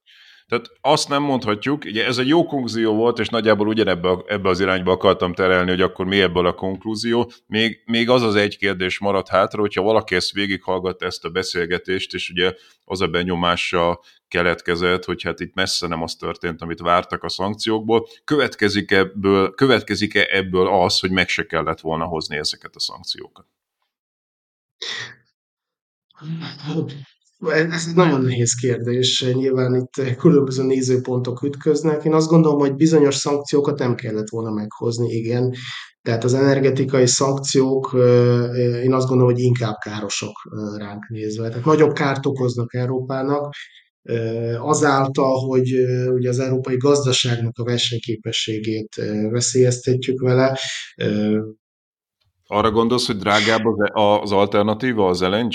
Tehát 0.52 0.70
azt 0.80 1.08
nem 1.08 1.22
mondhatjuk, 1.22 1.84
ugye 1.84 2.06
ez 2.06 2.18
egy 2.18 2.28
jó 2.28 2.44
konklúzió 2.44 2.94
volt, 2.94 3.18
és 3.18 3.28
nagyjából 3.28 3.68
ugyanebbe 3.68 4.16
ebbe 4.26 4.48
az 4.48 4.60
irányba 4.60 4.92
akartam 4.92 5.34
terelni, 5.34 5.70
hogy 5.70 5.80
akkor 5.80 6.06
mi 6.06 6.20
ebből 6.20 6.46
a 6.46 6.54
konklúzió. 6.54 7.32
Még, 7.46 7.82
még 7.84 8.08
az 8.08 8.22
az 8.22 8.34
egy 8.34 8.58
kérdés 8.58 8.98
maradt 8.98 9.28
hátra, 9.28 9.60
hogyha 9.60 9.82
valaki 9.82 10.14
ezt 10.14 10.32
végighallgatta 10.32 11.06
ezt 11.06 11.24
a 11.24 11.30
beszélgetést, 11.30 12.14
és 12.14 12.30
ugye 12.30 12.54
az 12.84 13.00
a 13.00 13.06
benyomása 13.06 14.00
keletkezett, 14.28 15.04
hogy 15.04 15.22
hát 15.22 15.40
itt 15.40 15.54
messze 15.54 15.86
nem 15.86 16.02
az 16.02 16.14
történt, 16.14 16.62
amit 16.62 16.80
vártak 16.80 17.22
a 17.24 17.28
szankciókból. 17.28 18.06
Következik 18.24 18.90
ebből, 18.90 19.54
következik-e 19.54 20.26
ebből 20.30 20.68
az, 20.68 20.98
hogy 20.98 21.10
meg 21.10 21.28
se 21.28 21.46
kellett 21.46 21.80
volna 21.80 22.04
hozni 22.04 22.36
ezeket 22.36 22.76
a 22.76 22.80
szankciókat? 22.80 23.46
Ez 27.50 27.86
egy 27.88 27.94
nagyon 27.94 28.20
nehéz 28.20 28.54
kérdés, 28.54 29.24
nyilván 29.32 29.74
itt 29.74 30.16
különböző 30.16 30.62
nézőpontok 30.62 31.42
ütköznek. 31.42 32.04
Én 32.04 32.14
azt 32.14 32.28
gondolom, 32.28 32.58
hogy 32.58 32.74
bizonyos 32.74 33.14
szankciókat 33.14 33.78
nem 33.78 33.94
kellett 33.94 34.28
volna 34.28 34.50
meghozni, 34.50 35.08
igen. 35.08 35.54
Tehát 36.02 36.24
az 36.24 36.34
energetikai 36.34 37.06
szankciók, 37.06 37.90
én 38.82 38.92
azt 38.92 39.08
gondolom, 39.08 39.32
hogy 39.32 39.42
inkább 39.42 39.76
károsok 39.78 40.32
ránk 40.76 41.08
nézve. 41.08 41.48
Tehát 41.48 41.64
nagyobb 41.64 41.92
kárt 41.92 42.26
okoznak 42.26 42.74
Európának, 42.74 43.54
azáltal, 44.58 45.38
hogy 45.38 45.72
ugye 46.14 46.28
az 46.28 46.38
európai 46.38 46.76
gazdaságnak 46.76 47.58
a 47.58 47.64
versenyképességét 47.64 49.02
veszélyeztetjük 49.30 50.20
vele. 50.20 50.58
Arra 52.46 52.70
gondolsz, 52.70 53.06
hogy 53.06 53.16
drágább 53.16 53.62
az 53.92 54.32
alternatíva, 54.32 55.08
az 55.08 55.20
LNG? 55.22 55.54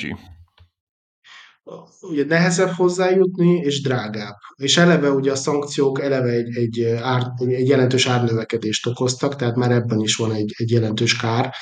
Ugye 2.02 2.26
nehezebb 2.26 2.70
hozzájutni, 2.70 3.56
és 3.56 3.82
drágább. 3.82 4.36
És 4.56 4.78
eleve 4.78 5.12
ugye 5.12 5.32
a 5.32 5.36
szankciók 5.36 6.02
eleve 6.02 6.30
egy, 6.30 6.58
egy, 6.58 6.84
ár, 6.84 7.22
egy 7.46 7.68
jelentős 7.68 8.08
árnövekedést 8.08 8.88
okoztak, 8.88 9.36
tehát 9.36 9.56
már 9.56 9.72
ebben 9.72 10.00
is 10.00 10.16
van 10.16 10.32
egy, 10.32 10.54
egy 10.58 10.72
jelentős 10.72 11.18
kár, 11.18 11.54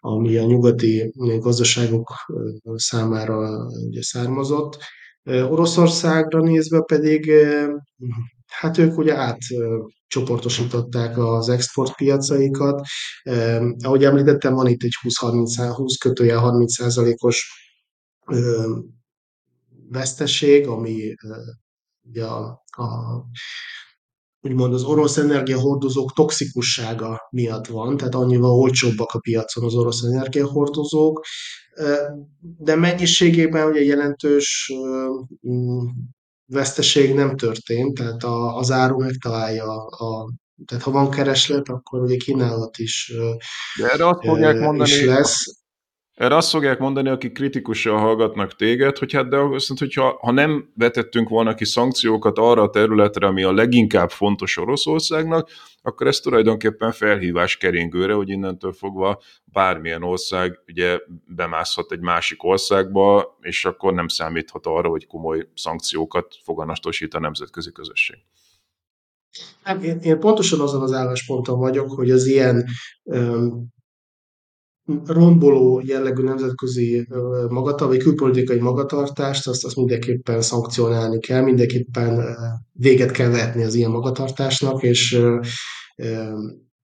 ami 0.00 0.36
a 0.36 0.44
nyugati 0.44 1.12
gazdaságok 1.38 2.10
számára 2.74 3.66
ugye 3.88 4.02
származott. 4.02 4.78
Oroszországra 5.24 6.40
nézve 6.40 6.80
pedig, 6.80 7.32
hát 8.46 8.78
ők 8.78 8.98
ugye 8.98 9.16
átcsoportosították 9.16 11.18
az 11.18 11.48
exportpiacaikat. 11.48 12.80
Ahogy 13.84 14.04
említettem, 14.04 14.54
van 14.54 14.66
itt 14.66 14.82
egy 14.82 14.94
20-30, 15.20 15.72
20 15.74 15.96
kötője 15.96 16.36
30 16.36 16.74
százalékos 16.74 17.60
veszteség, 19.92 20.66
ami 20.66 21.14
ugye 22.02 22.24
a, 22.24 22.62
a 22.66 22.86
úgymond 24.40 24.74
az 24.74 24.84
orosz 24.84 25.16
energiahordozók 25.16 26.12
toxikussága 26.12 27.28
miatt 27.30 27.66
van, 27.66 27.96
tehát 27.96 28.14
annyival 28.14 28.50
olcsóbbak 28.50 29.12
a 29.12 29.18
piacon 29.18 29.64
az 29.64 29.74
orosz 29.74 30.02
energiahordozók, 30.02 31.24
de 32.40 32.76
mennyiségében 32.76 33.68
ugye 33.68 33.80
jelentős 33.80 34.72
veszteség 36.46 37.14
nem 37.14 37.36
történt, 37.36 37.94
tehát 37.94 38.24
az 38.54 38.70
áru 38.70 38.98
megtalálja 38.98 39.86
a 39.86 40.32
tehát 40.64 40.84
ha 40.84 40.90
van 40.90 41.10
kereslet, 41.10 41.68
akkor 41.68 42.00
ugye 42.00 42.16
kínálat 42.16 42.78
is, 42.78 43.12
De 43.78 43.90
erre 43.92 44.08
azt 44.08 44.24
fogják 44.24 44.58
mondani, 44.58 44.90
is 44.90 45.04
lesz. 45.04 45.61
Erre 46.14 46.36
azt 46.36 46.50
fogják 46.50 46.78
mondani, 46.78 47.08
akik 47.08 47.32
kritikusan 47.32 47.98
hallgatnak 47.98 48.56
téged, 48.56 48.98
hogy 48.98 49.12
hát 49.12 49.28
de 49.28 49.36
azt 49.36 49.78
hogyha 49.78 50.18
ha 50.20 50.30
nem 50.30 50.72
vetettünk 50.74 51.28
volna 51.28 51.54
ki 51.54 51.64
szankciókat 51.64 52.38
arra 52.38 52.62
a 52.62 52.70
területre, 52.70 53.26
ami 53.26 53.42
a 53.42 53.52
leginkább 53.52 54.10
fontos 54.10 54.56
Oroszországnak, 54.56 55.50
akkor 55.82 56.06
ez 56.06 56.18
tulajdonképpen 56.18 56.92
felhívás 56.92 57.56
keringőre, 57.56 58.12
hogy 58.12 58.28
innentől 58.28 58.72
fogva 58.72 59.20
bármilyen 59.44 60.02
ország 60.02 60.58
ugye 60.66 60.98
bemászhat 61.26 61.92
egy 61.92 62.00
másik 62.00 62.44
országba, 62.44 63.36
és 63.40 63.64
akkor 63.64 63.94
nem 63.94 64.08
számíthat 64.08 64.66
arra, 64.66 64.88
hogy 64.88 65.06
komoly 65.06 65.48
szankciókat 65.54 66.34
foganatosít 66.44 67.14
a 67.14 67.20
nemzetközi 67.20 67.72
közösség. 67.72 68.16
Hát 69.62 69.82
én, 69.82 69.98
én 69.98 70.18
pontosan 70.18 70.60
azon 70.60 70.82
az 70.82 70.92
állásponton 70.92 71.58
vagyok, 71.58 71.90
hogy 71.90 72.10
az 72.10 72.26
ilyen 72.26 72.66
romboló 75.06 75.82
jellegű 75.84 76.22
nemzetközi 76.22 77.06
magatartást, 77.48 77.90
vagy 77.90 78.02
külpolitikai 78.02 78.58
magatartást, 78.58 79.48
azt, 79.48 79.64
azt 79.64 79.76
mindenképpen 79.76 80.40
szankcionálni 80.40 81.18
kell, 81.18 81.42
mindenképpen 81.42 82.36
véget 82.72 83.10
kell 83.10 83.30
vetni 83.30 83.62
az 83.62 83.74
ilyen 83.74 83.90
magatartásnak, 83.90 84.82
és 84.82 85.20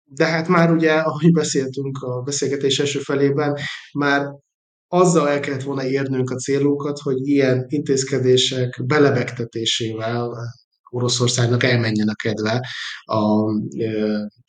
de 0.05 0.25
hát 0.25 0.49
már 0.49 0.73
ugye, 0.73 0.93
ahogy 0.93 1.33
beszéltünk 1.33 1.99
a 2.03 2.21
beszélgetés 2.21 2.79
első 2.79 2.99
felében, 2.99 3.57
már 3.93 4.27
azzal 4.89 5.29
el 5.29 5.41
kellett 5.41 5.63
volna 5.63 5.85
érnünk 5.85 6.31
a 6.31 6.35
célunkat, 6.35 6.99
hogy 6.99 7.27
ilyen 7.29 7.65
intézkedések 7.69 8.83
belebegtetésével 8.87 10.31
Oroszországnak 10.91 11.63
elmenjen 11.63 12.09
a 12.09 12.15
kedve 12.15 12.67
a, 13.03 13.53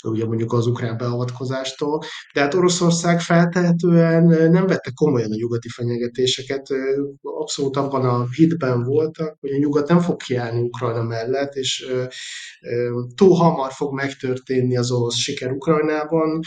ugye 0.04 0.26
mondjuk 0.26 0.54
az 0.54 0.68
ukrán 0.68 0.98
beavatkozástól, 0.98 2.04
de 2.34 2.42
hát 2.42 2.54
Oroszország 2.54 3.22
feltehetően 3.22 4.52
nem 4.52 4.68
vette 4.68 4.92
komolyan 4.96 5.32
a 5.32 5.36
nyugati 5.36 5.70
fenyegetéseket, 5.70 6.68
abszolút 7.22 7.78
abban 7.78 8.06
a 8.06 8.26
hitben 8.36 8.84
voltak, 8.84 9.38
hogy 9.40 9.52
a 9.52 9.58
nyugat 9.58 9.88
nem 9.88 10.00
fog 10.00 10.18
kiállni 10.18 10.62
Ukrajna 10.62 11.04
mellett, 11.04 11.54
és 11.54 11.92
túl 13.16 13.36
hamar 13.36 13.72
fog 13.72 13.94
megtörténni 13.94 14.78
az 14.78 14.92
orosz 14.92 15.16
siker 15.16 15.52
Ukrajnában, 15.52 16.40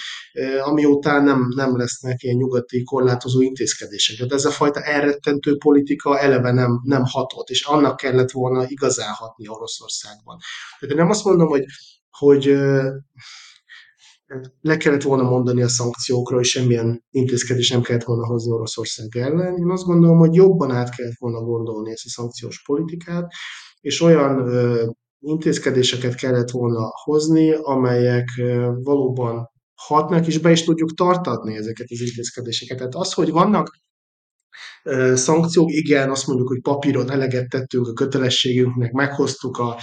amiután 0.64 1.24
nem, 1.24 1.46
nem 1.56 1.76
lesznek 1.76 2.22
ilyen 2.22 2.36
nyugati 2.36 2.82
korlátozó 2.82 3.40
intézkedések. 3.40 4.16
Tehát 4.16 4.32
ez 4.32 4.44
a 4.44 4.50
fajta 4.50 4.80
elrettentő 4.80 5.56
politika 5.56 6.18
eleve 6.18 6.52
nem, 6.52 6.80
nem 6.84 7.02
hatott, 7.04 7.48
és 7.48 7.64
annak 7.64 7.96
kellett 7.96 8.30
volna 8.30 8.64
igazán 8.68 9.12
hatni 9.12 9.48
Oroszországban. 9.48 10.38
Tehát 10.78 10.94
én 10.94 11.00
nem 11.00 11.10
azt 11.10 11.24
mondom, 11.24 11.48
hogy 11.48 11.64
hogy 12.18 12.56
le 14.60 14.76
kellett 14.76 15.02
volna 15.02 15.22
mondani 15.22 15.62
a 15.62 15.68
szankciókról, 15.68 16.40
és 16.40 16.50
semmilyen 16.50 17.04
intézkedés 17.10 17.70
nem 17.70 17.82
kellett 17.82 18.04
volna 18.04 18.26
hozni 18.26 18.52
Oroszország 18.52 19.16
ellen. 19.16 19.56
Én 19.56 19.70
azt 19.70 19.84
gondolom, 19.84 20.18
hogy 20.18 20.34
jobban 20.34 20.70
át 20.70 20.94
kellett 20.96 21.18
volna 21.18 21.40
gondolni 21.40 21.90
ezt 21.90 22.04
a 22.04 22.08
szankciós 22.08 22.62
politikát, 22.62 23.32
és 23.80 24.00
olyan 24.00 24.50
intézkedéseket 25.20 26.14
kellett 26.14 26.50
volna 26.50 26.90
hozni, 27.04 27.52
amelyek 27.52 28.28
valóban 28.82 29.50
hatnak, 29.74 30.26
és 30.26 30.38
be 30.38 30.50
is 30.50 30.64
tudjuk 30.64 30.94
tartatni 30.94 31.56
ezeket 31.56 31.86
az 31.90 32.00
intézkedéseket. 32.00 32.76
Tehát 32.76 32.94
az, 32.94 33.12
hogy 33.12 33.30
vannak 33.30 33.82
szankciók, 35.14 35.70
igen, 35.70 36.10
azt 36.10 36.26
mondjuk, 36.26 36.48
hogy 36.48 36.60
papíron 36.60 37.10
eleget 37.10 37.48
tettünk 37.48 37.88
a 37.88 37.92
kötelességünknek, 37.92 38.92
meghoztuk 38.92 39.58
a 39.58 39.80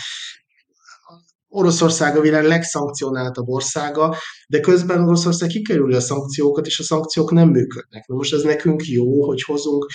Oroszország 1.54 2.18
a 2.18 2.22
világ 2.22 2.44
legszankcionáltabb 2.44 3.48
országa, 3.48 4.16
de 4.48 4.60
közben 4.60 5.04
Oroszország 5.04 5.50
kikerüli 5.50 5.96
a 5.96 6.00
szankciókat, 6.00 6.66
és 6.66 6.80
a 6.80 6.84
szankciók 6.84 7.32
nem 7.32 7.50
működnek. 7.50 8.08
Na 8.08 8.16
most 8.16 8.34
ez 8.34 8.42
nekünk 8.42 8.86
jó, 8.86 9.26
hogy 9.26 9.42
hozunk, 9.42 9.86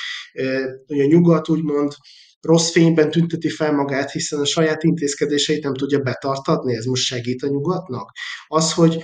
hogy 0.87 1.01
a 1.01 1.07
nyugat 1.07 1.49
úgymond 1.49 1.93
rossz 2.41 2.71
fényben 2.71 3.11
tünteti 3.11 3.49
fel 3.49 3.73
magát, 3.73 4.11
hiszen 4.11 4.41
a 4.41 4.45
saját 4.45 4.83
intézkedéseit 4.83 5.63
nem 5.63 5.75
tudja 5.75 5.99
betartatni, 5.99 6.77
ez 6.77 6.85
most 6.85 7.05
segít 7.05 7.43
a 7.43 7.49
nyugatnak. 7.49 8.13
Az, 8.47 8.73
hogy 8.73 9.03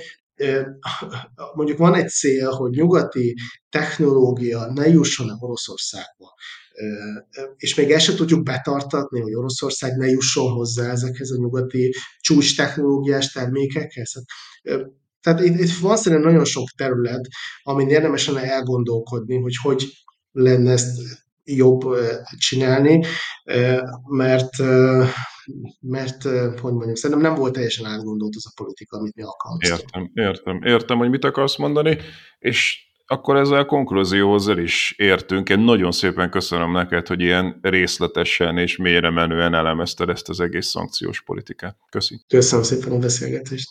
mondjuk 1.55 1.78
van 1.78 1.94
egy 1.94 2.09
cél, 2.09 2.50
hogy 2.50 2.70
nyugati 2.70 3.34
technológia 3.68 4.72
ne 4.72 4.88
jusson 4.88 5.28
a 5.28 5.36
Oroszországba, 5.38 6.34
és 7.56 7.74
még 7.74 7.90
ezt 7.90 8.04
se 8.04 8.14
tudjuk 8.14 8.42
betartatni, 8.42 9.20
hogy 9.20 9.34
Oroszország 9.34 9.96
ne 9.96 10.06
jusson 10.06 10.52
hozzá 10.52 10.90
ezekhez 10.90 11.30
a 11.30 11.36
nyugati 11.36 11.94
csúcs 12.20 12.56
technológiás 12.56 13.32
termékekhez. 13.32 14.12
Tehát 15.20 15.40
itt, 15.40 15.58
itt 15.60 15.68
szerintem 15.68 16.30
nagyon 16.30 16.44
sok 16.44 16.68
terület, 16.76 17.28
amin 17.62 17.88
érdemes 17.88 18.26
lenne 18.26 18.52
elgondolkodni, 18.52 19.40
hogy 19.40 19.56
hogy 19.62 19.86
lenne 20.32 20.72
ezt 20.72 21.00
jobb 21.44 21.80
csinálni, 22.38 23.04
mert 24.08 24.50
mert, 25.80 26.22
hogy 26.60 26.72
mondjam, 26.72 26.94
szerintem 26.94 27.30
nem 27.30 27.38
volt 27.38 27.52
teljesen 27.52 27.86
átgondolt 27.86 28.34
az 28.36 28.46
a 28.46 28.62
politika, 28.62 28.98
amit 28.98 29.14
mi 29.14 29.22
alkalmaztunk. 29.22 29.80
Értem, 29.80 30.10
értem, 30.14 30.62
értem, 30.62 30.98
hogy 30.98 31.10
mit 31.10 31.24
akarsz 31.24 31.56
mondani, 31.56 31.98
és 32.38 32.91
akkor 33.12 33.36
ezzel 33.36 33.58
a 33.58 33.64
konklúzióhoz 33.64 34.48
el 34.48 34.58
is 34.58 34.94
értünk. 34.96 35.48
Én 35.48 35.58
nagyon 35.58 35.92
szépen 35.92 36.30
köszönöm 36.30 36.72
neked, 36.72 37.06
hogy 37.06 37.20
ilyen 37.20 37.58
részletesen 37.62 38.58
és 38.58 38.76
mélyre 38.76 39.10
menően 39.10 39.54
elemezted 39.54 40.08
ezt 40.08 40.28
az 40.28 40.40
egész 40.40 40.66
szankciós 40.66 41.22
politikát. 41.22 41.76
Köszi. 41.90 42.20
Köszönöm 42.28 42.64
szépen 42.64 42.92
a 42.92 42.98
beszélgetést. 42.98 43.70